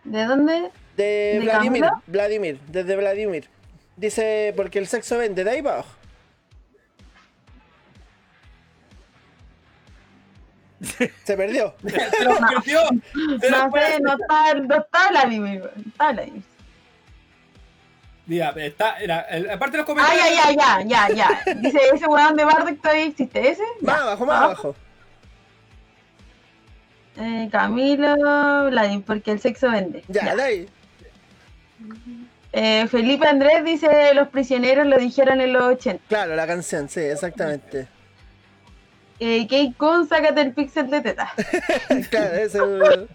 [0.04, 0.70] ¿De dónde?
[0.98, 1.86] De ¿De Vladimir?
[2.08, 3.48] Vladimir, desde Vladimir.
[3.96, 5.86] Dice, porque el sexo vende, de ahí para
[11.24, 11.74] Se perdió.
[11.84, 12.80] Se lo perdió.
[13.40, 15.70] Se No sé, no está, no está no está Vladimir.
[18.26, 20.26] Mira, está, era, el- aparte de los Ah, comentarios.
[20.30, 21.16] ya, ya, ya, ya,
[21.46, 21.54] ya.
[21.56, 23.64] Dice, ese weón de Bardock todavía existe, ¿ese?
[23.82, 24.02] Más Ya.
[24.04, 24.44] abajo, más Ah.
[24.46, 24.76] abajo.
[27.18, 30.04] Eh, Camilo, Vladimir, porque el sexo vende.
[30.08, 30.36] Ya, Ya.
[30.36, 30.70] de ahí.
[32.54, 36.02] Eh, Felipe Andrés dice, los prisioneros lo dijeron en los 80.
[36.08, 37.88] Claro, la canción, sí, exactamente.
[39.26, 41.32] Eh, Kate Kun, sácate el pixel de teta.
[42.10, 43.08] claro, es el...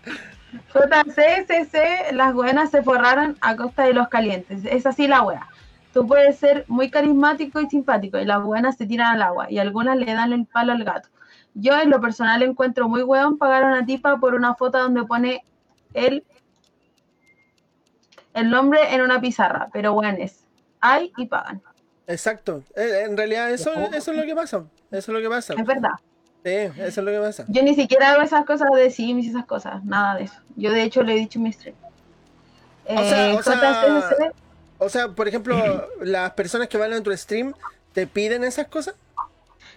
[0.73, 4.65] JCCC, las buenas se forraron a costa de los calientes.
[4.65, 5.47] Es así la wea.
[5.93, 9.59] Tú puedes ser muy carismático y simpático y las buenas se tiran al agua y
[9.59, 11.11] algunas le dan el palo al gato.
[11.53, 15.05] Yo en lo personal encuentro muy weón pagar a una tipa por una foto donde
[15.05, 15.45] pone
[15.93, 16.25] el,
[18.33, 20.47] el nombre en una pizarra, pero weones,
[20.81, 21.61] hay y pagan.
[22.07, 22.63] Exacto.
[22.75, 24.65] Eh, En realidad eso, eso es lo que pasa.
[24.91, 25.55] Eso es lo que pasa.
[25.55, 25.91] Es verdad.
[26.45, 27.45] Sí, eso es lo que pasa.
[27.49, 30.35] Yo ni siquiera hago esas cosas de Sims y esas cosas, nada de eso.
[30.57, 31.75] Yo de hecho le he dicho en mi stream.
[32.87, 34.33] O sea, Eh, o sea- JCCC,
[34.79, 35.57] O sea, por ejemplo,
[36.01, 37.53] las personas que van a tu stream
[37.93, 38.95] te piden esas cosas.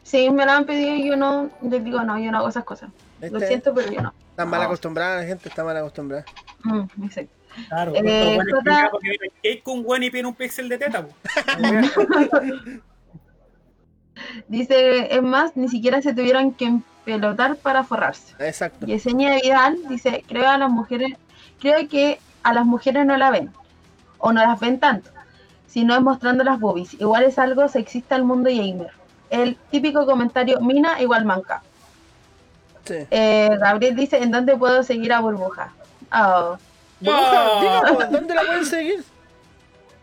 [0.04, 2.64] Sí, me lo han pedido y yo no, les digo, no, yo no hago esas
[2.64, 2.90] cosas.
[3.20, 3.48] Lo ¿Viste?
[3.48, 4.14] siento, pero yo no.
[4.32, 4.66] Están mal No.
[4.68, 6.26] acostumbrada, la gente está mal acostumbrada.
[6.64, 7.34] Mm, exacto.
[7.68, 10.78] Claro, Eh, los buenos Jota- porque viene Kate con Gwen y pide un pixel de
[10.78, 11.06] teta.
[14.48, 18.36] Dice, es más, ni siquiera se tuvieron que pelotar para forrarse.
[18.40, 18.86] Exacto.
[18.86, 21.14] Yesenia Vidal dice, creo a las mujeres,
[21.60, 23.52] creo que a las mujeres no la ven,
[24.18, 25.10] o no las ven tanto,
[25.68, 26.94] sino es mostrando las boobies.
[26.96, 28.92] Igual es algo sexista al mundo gamer.
[29.30, 31.64] El típico comentario, mina igual manca.
[32.86, 32.96] Sí.
[33.10, 35.72] Eh, Gabriel dice, ¿en dónde puedo seguir a Burbuja?
[36.14, 36.58] Oh.
[37.00, 39.04] Burbuja, díganos, ¿dónde la pueden seguir?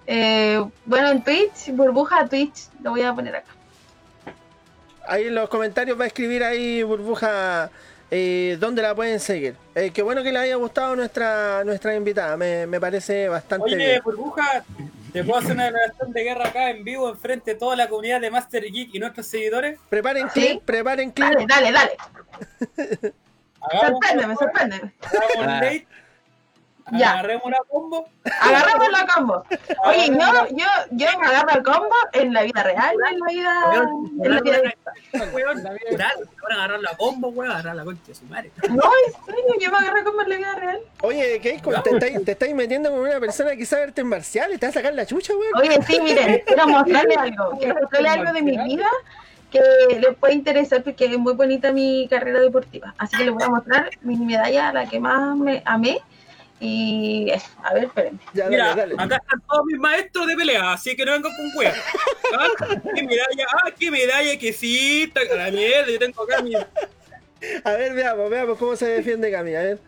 [0.07, 3.53] Eh, bueno, en Twitch, Burbuja Twitch, lo voy a poner acá.
[5.09, 7.71] Ahí en los comentarios va a escribir ahí Burbuja
[8.11, 9.55] eh, dónde la pueden seguir.
[9.75, 13.77] Eh, qué bueno que le haya gustado nuestra nuestra invitada, me, me parece bastante Oye,
[13.77, 14.01] bien.
[14.05, 14.65] burbuja,
[15.13, 18.21] te puedo hacer una declaración de guerra acá en vivo enfrente de toda la comunidad
[18.21, 19.79] de Master Geek y nuestros seguidores.
[19.89, 20.41] Preparen Sí.
[20.41, 21.29] clip, preparen clip.
[21.47, 23.13] Dale, dale, dale.
[23.81, 24.93] Sorpréndeme, sorpréndeme.
[26.93, 27.13] Ya.
[27.13, 28.09] agarremos una combo.
[28.41, 29.45] Agarramos la combo.
[29.85, 33.27] Oye, yo, yo, yo me agarro el combo en la vida real, no en la
[33.27, 33.91] vida,
[34.25, 34.59] en la vida
[35.33, 36.13] Weón, natural,
[36.43, 38.51] ahora agarrar la combo, weón, agarrar la concha de su madre.
[38.69, 40.81] No, en serio, yo me agarré combo en la vida real.
[41.03, 44.67] Oye, Keiko, te estáis, te estáis metiendo con una persona que sabe artes marciales, te
[44.67, 45.55] va a sacar la chucha, weón.
[45.57, 47.59] Oye, sí, miren, quiero mostrarle algo.
[47.59, 48.89] Quiero mostrarle algo de mi vida
[49.51, 49.61] que
[49.99, 52.95] les puede interesar porque es muy bonita mi carrera deportiva.
[52.99, 56.01] Así que les voy a mostrar mi medalla, la que más me amé.
[56.61, 58.19] Y eso, a ver, espérenme.
[58.35, 58.95] Ya, Mira, dale, dale.
[58.99, 61.73] acá están todos mis maestros de pelea, así que no vengan con weón.
[62.37, 62.49] ¿Ah?
[62.95, 63.47] ¿Qué medalla?
[63.53, 66.55] Ah, qué medalla, que sí, la mierda, yo tengo acá mi.
[66.57, 69.79] A ver, veamos, veamos cómo se defiende Cami, a ver.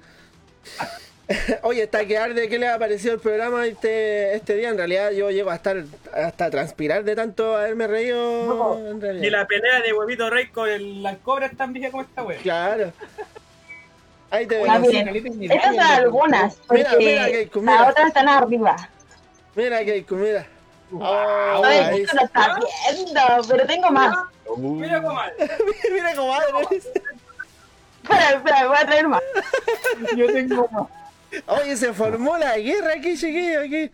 [1.63, 4.69] Oye, está que arde, ¿qué le ha parecido el programa este, este día?
[4.69, 8.79] En realidad yo llego a estar hasta transpirar de tanto haberme reído.
[8.89, 9.25] En realidad.
[9.25, 12.23] Y la pelea de huevito rey con el, la cobra es tan vieja como esta
[12.23, 12.43] weón.
[12.43, 12.93] Claro.
[14.31, 14.67] Ahí te veo.
[14.67, 17.81] Estas son algunas, porque Mira, mira, Keiko, mira.
[17.81, 18.77] las otras están arriba.
[19.57, 20.47] Mira, Keiko, mira.
[20.93, 22.59] Oh, A ver, ahí Keiko no está
[22.95, 24.17] viendo, pero tengo más.
[24.57, 25.33] Mira cómo mal.
[25.93, 26.47] Mira, comadre.
[28.03, 29.23] Espera, espera, voy a traer más.
[30.17, 30.87] Yo tengo más.
[31.47, 33.91] Oye, se formó la guerra aquí, chiquillo, aquí.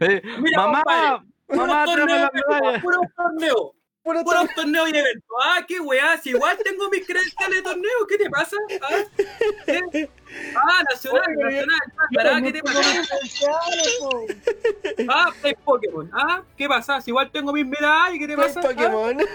[0.00, 1.24] Eh, Mira, mamá, compadre,
[1.56, 3.74] mamá, Puro torneo, puro torneo.
[4.06, 5.28] Puro Puros to- torneos y eventos.
[5.44, 8.56] Ah, qué weá, si igual tengo mis credenciales de torneo, ¿qué te pasa?
[8.80, 9.02] Ah,
[9.66, 10.08] ¿Qué?
[10.54, 11.80] ah nacional, nacional,
[12.20, 12.80] ah, ¿qué te pasa?
[15.08, 16.08] Ah, play Pokémon.
[16.12, 17.00] Ah, ¿qué pasa?
[17.00, 18.60] Si igual tengo mis medallas, ¿qué te pasa?
[18.60, 19.18] Pokémon.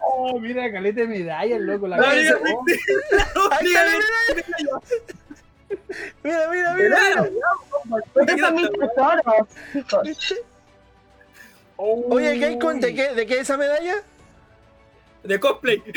[0.00, 1.86] Oh, mira, caleta de medallas, loco.
[1.86, 2.38] La la medalla.
[6.22, 6.74] Mira, mira, mira.
[6.74, 7.30] Medalla,
[8.16, 10.38] Estos son mis tesoros, chicos.
[11.76, 13.96] Oye, Keiko, ¿de qué, ¿de qué es esa medalla?
[15.22, 15.82] De cosplay.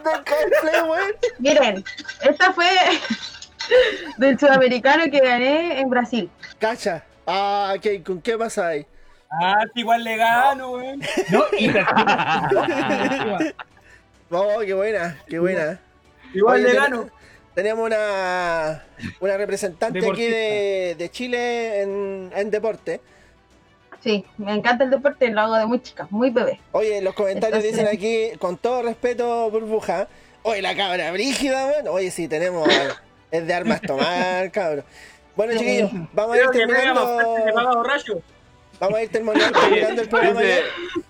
[0.00, 1.12] De cosplay, weón.
[1.38, 1.84] Miren,
[2.22, 2.66] esta fue
[4.16, 6.30] del sudamericano que gané en Brasil.
[6.58, 7.04] Cacha.
[7.26, 8.86] Ah, Keiko, ¿qué pasa ahí?
[9.30, 11.00] Ah, igual le gano, weón.
[11.30, 11.70] No, y
[14.32, 15.80] Oh, qué buena, qué buena.
[16.32, 17.10] Igual Oye, le gano.
[17.54, 18.84] Tenemos una,
[19.18, 23.00] una representante aquí de, de Chile en, en deporte.
[24.02, 26.58] Sí, me encanta el deporte, lo hago de muy chica, muy bebé.
[26.72, 30.08] Oye, los comentarios Entonces- dicen aquí, con todo respeto, burbuja.
[30.42, 31.88] Oye, la cabra brígida, weón.
[31.88, 32.66] Oye, sí, tenemos.
[33.30, 34.84] Es de armas tomar, cabrón.
[35.36, 38.22] Bueno, chiquillos, vamos a ir Creo pega más terminando.
[38.80, 40.62] Vamos a ir terminando, terminando el programa Dice,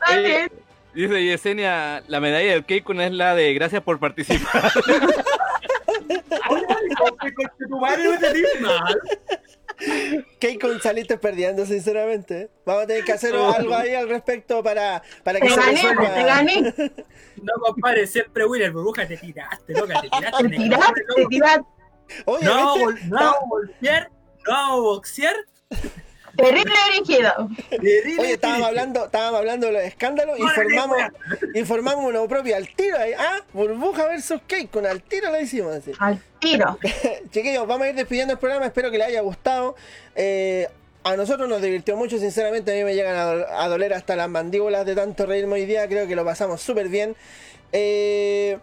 [0.09, 0.49] ya.
[0.93, 4.73] dice Yesenia, la medalla del Keiko no es la de gracias por participar.
[9.87, 10.25] No.
[10.39, 12.51] Keiko saliste perdiendo, sinceramente.
[12.67, 15.73] Vamos a tener que hacer algo ahí al respecto para, para que Te se gané,
[15.73, 16.15] resuelva.
[16.15, 16.93] te gané.
[17.43, 20.49] No, compadre, siempre winner, burbuja, te tiraste, loca, te tiraste.
[20.49, 21.65] Te tiraste, te tiraste.
[22.27, 24.11] Oye, No, no vamos a golpear,
[24.47, 25.37] no vamos a boxear.
[26.41, 27.49] Terrible brígido.
[27.71, 31.13] terrible, Oye, estábamos hablando, estábamos hablando de los escándalos y formamos, wea.
[31.55, 33.13] y formamos uno propio al tiro ahí.
[33.19, 35.93] Ah, burbuja versus cake, con al tiro lo hicimos así.
[35.99, 36.79] Al tiro.
[37.31, 39.77] Chiquillos, vamos a ir despidiendo el programa, espero que les haya gustado.
[40.17, 40.69] Eh,
[41.05, 44.17] a nosotros nos divirtió mucho, sinceramente a mí me llegan a, do- a doler hasta
[44.17, 47.17] las mandíbulas de tanto reírme hoy día, creo que lo pasamos súper bien.
[47.73, 48.59] Eh,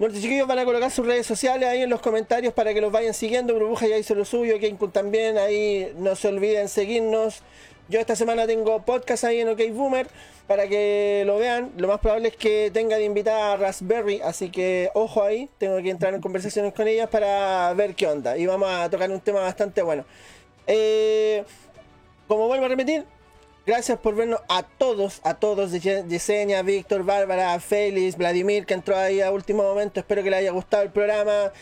[0.00, 2.90] nuestros chiquillos van a colocar sus redes sociales ahí en los comentarios para que los
[2.90, 3.52] vayan siguiendo.
[3.52, 7.42] Burbuja ya hizo lo suyo, Kenkun también, ahí no se olviden seguirnos.
[7.90, 10.06] Yo esta semana tengo podcast ahí en OK Boomer
[10.46, 11.72] para que lo vean.
[11.76, 15.50] Lo más probable es que tenga de invitada a Raspberry, así que ojo ahí.
[15.58, 18.38] Tengo que entrar en conversaciones con ellas para ver qué onda.
[18.38, 20.06] Y vamos a tocar un tema bastante bueno.
[20.66, 21.44] Eh,
[22.26, 23.04] como vuelvo a repetir,
[23.70, 28.96] gracias por vernos a todos, a todos, Ye- Yesenia, Víctor, Bárbara, Félix, Vladimir, que entró
[28.96, 30.00] ahí a último momento.
[30.00, 31.52] Espero que les haya gustado el programa.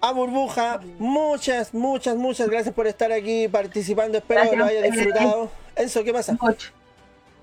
[0.00, 4.18] A Burbuja, muchas, muchas, muchas gracias por estar aquí participando.
[4.18, 5.50] Espero que lo haya disfrutado.
[5.74, 6.36] Enzo, ¿qué pasa?
[6.40, 6.70] Mucho.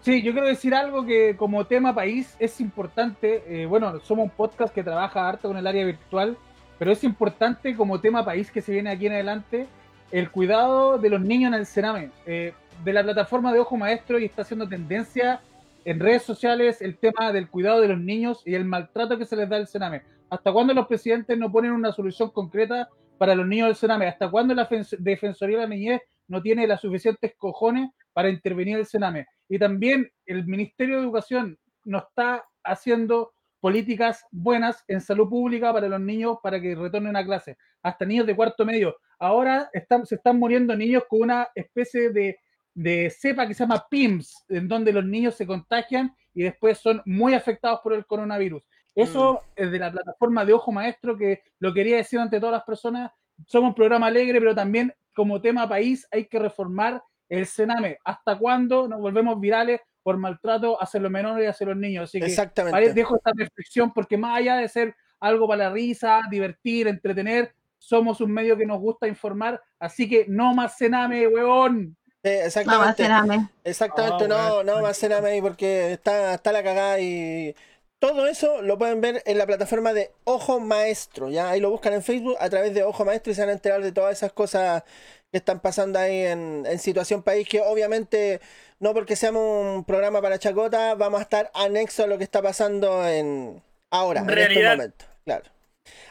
[0.02, 3.44] Sí, yo quiero decir algo que como tema país es importante.
[3.48, 6.38] eh, bueno, somos un podcast que trabaja harto con el área virtual,
[6.80, 9.68] pero es importante como tema país que se viene aquí en adelante
[10.12, 12.10] el cuidado de los niños en el Sename.
[12.26, 12.54] Eh,
[12.84, 15.42] de la plataforma de Ojo Maestro y está haciendo tendencia
[15.86, 19.36] en redes sociales el tema del cuidado de los niños y el maltrato que se
[19.36, 20.04] les da al Sename.
[20.30, 24.08] ¿Hasta cuándo los presidentes no ponen una solución concreta para los niños del Sename?
[24.08, 28.78] ¿Hasta cuándo la Fen- Defensoría de la Niñez no tiene las suficientes cojones para intervenir
[28.78, 29.28] el Sename?
[29.50, 35.88] Y también el Ministerio de Educación no está haciendo políticas buenas en salud pública para
[35.88, 38.96] los niños para que retornen a clase, hasta niños de cuarto medio.
[39.20, 42.38] Ahora están, se están muriendo niños con una especie de,
[42.74, 47.02] de cepa que se llama PIMS, en donde los niños se contagian y después son
[47.06, 48.64] muy afectados por el coronavirus.
[48.96, 52.64] Eso es de la plataforma de Ojo Maestro, que lo quería decir ante todas las
[52.64, 53.12] personas.
[53.48, 57.98] Somos un programa alegre, pero también como tema país hay que reformar el Sename.
[58.04, 62.04] ¿Hasta cuándo nos volvemos virales por maltrato hacia los menores y hacia los niños?
[62.10, 62.74] Así que Exactamente.
[62.74, 67.54] Vale, dejo esta reflexión porque más allá de ser algo para la risa, divertir, entretener,
[67.78, 71.98] somos un medio que nos gusta informar, así que no más cename, huevón.
[72.24, 73.04] Eh, exactamente.
[73.04, 73.50] cename.
[73.64, 77.56] Exactamente, Ah, no, no ahí porque está, está la cagada y
[78.00, 81.94] todo eso lo pueden ver en la plataforma de Ojo Maestro, ya ahí lo buscan
[81.94, 84.34] en Facebook a través de Ojo Maestro y se van a enterar de todas esas
[84.34, 84.84] cosas
[85.32, 88.40] que están pasando ahí en, en Situación País, que obviamente
[88.80, 89.42] no porque seamos
[89.76, 94.22] un programa para chacota, vamos a estar anexo a lo que está pasando en ahora,
[94.22, 94.72] en este Realidad.
[94.78, 95.46] momento, claro.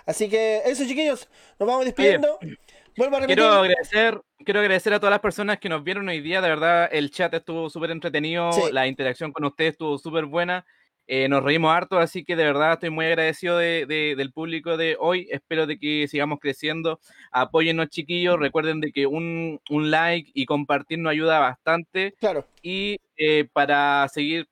[0.07, 1.29] Así que eso chiquillos,
[1.59, 2.39] nos vamos despidiendo.
[2.97, 3.37] Vuelvo a repetir.
[3.43, 6.41] Quiero agradecer, quiero agradecer a todas las personas que nos vieron hoy día.
[6.41, 8.63] De verdad, el chat estuvo súper entretenido, Sí.
[8.73, 10.65] la interacción con ustedes estuvo súper buena.
[11.09, 14.77] eh, nos reímos harto, así que de verdad estoy muy agradecido de- de- del público
[14.77, 15.27] de hoy.
[15.33, 17.01] Espero de que sigamos creciendo.
[17.33, 18.39] Apóyennos, chiquillos.
[18.39, 22.15] Recuerden de que un, un like y compartir nos ayuda bastante.
[22.21, 24.47] Claro, Y eh, para seguir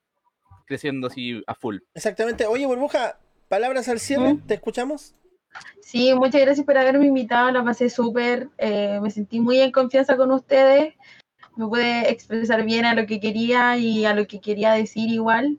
[0.66, 1.78] creciendo así a full.
[1.94, 2.44] exactamente.
[2.46, 4.46] Oye, Burbuja, palabras al cierre, ¿Mm?
[4.48, 5.14] ¿te escuchamos?
[5.80, 10.16] Sí, muchas gracias por haberme invitado, la pasé súper, eh, me sentí muy en confianza
[10.16, 10.94] con ustedes,
[11.56, 15.58] me pude expresar bien a lo que quería y a lo que quería decir igual.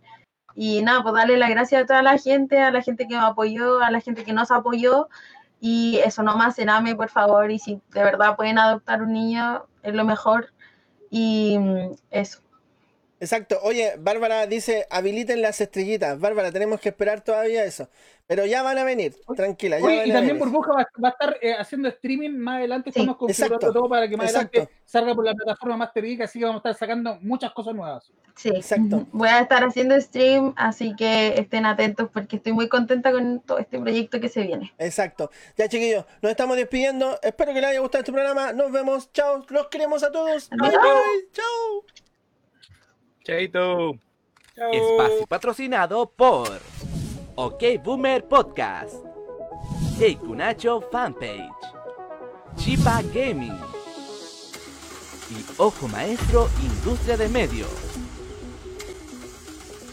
[0.56, 3.22] Y nada, pues darle las gracias a toda la gente, a la gente que me
[3.22, 5.10] apoyó, a la gente que nos apoyó.
[5.60, 7.52] Y eso, no más cename, por favor.
[7.52, 10.54] Y si de verdad pueden adoptar un niño, es lo mejor.
[11.10, 12.42] Y mm, eso.
[13.22, 13.60] Exacto.
[13.62, 16.20] Oye, Bárbara dice, habiliten las estrellitas.
[16.20, 17.88] Bárbara, tenemos que esperar todavía eso.
[18.26, 20.52] Pero ya van a venir, tranquila, ya Oye, van y a también venir.
[20.52, 22.92] Burbuja va, va a estar eh, haciendo streaming más adelante.
[22.92, 24.60] Sí, Estamos configurando exacto, todo para que más exacto.
[24.62, 27.76] adelante salga por la plataforma Master Geek, así que vamos a estar sacando muchas cosas
[27.76, 28.12] nuevas.
[28.36, 29.06] Sí, Exacto.
[29.12, 33.60] voy a estar haciendo stream, así que estén atentos porque estoy muy contenta con todo
[33.60, 34.74] este proyecto que se viene.
[34.80, 35.30] Exacto.
[35.58, 37.20] Ya, chiquillos, nos estamos despidiendo.
[37.22, 38.52] Espero que les haya gustado este programa.
[38.54, 39.12] Nos vemos.
[39.14, 39.46] Chao.
[39.50, 40.50] Los queremos a todos.
[40.50, 40.80] Bye, bye.
[41.34, 42.11] Chao.
[43.24, 43.98] Chaito.
[44.56, 44.72] Chao.
[44.72, 46.60] Espacio patrocinado por
[47.36, 48.96] OK Boomer Podcast,
[50.00, 51.50] Hey Kunacho Fanpage,
[52.58, 53.58] Chipa Gaming
[55.30, 57.70] y Ojo Maestro Industria de Medios.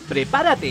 [0.09, 0.67] ¡Prepárate!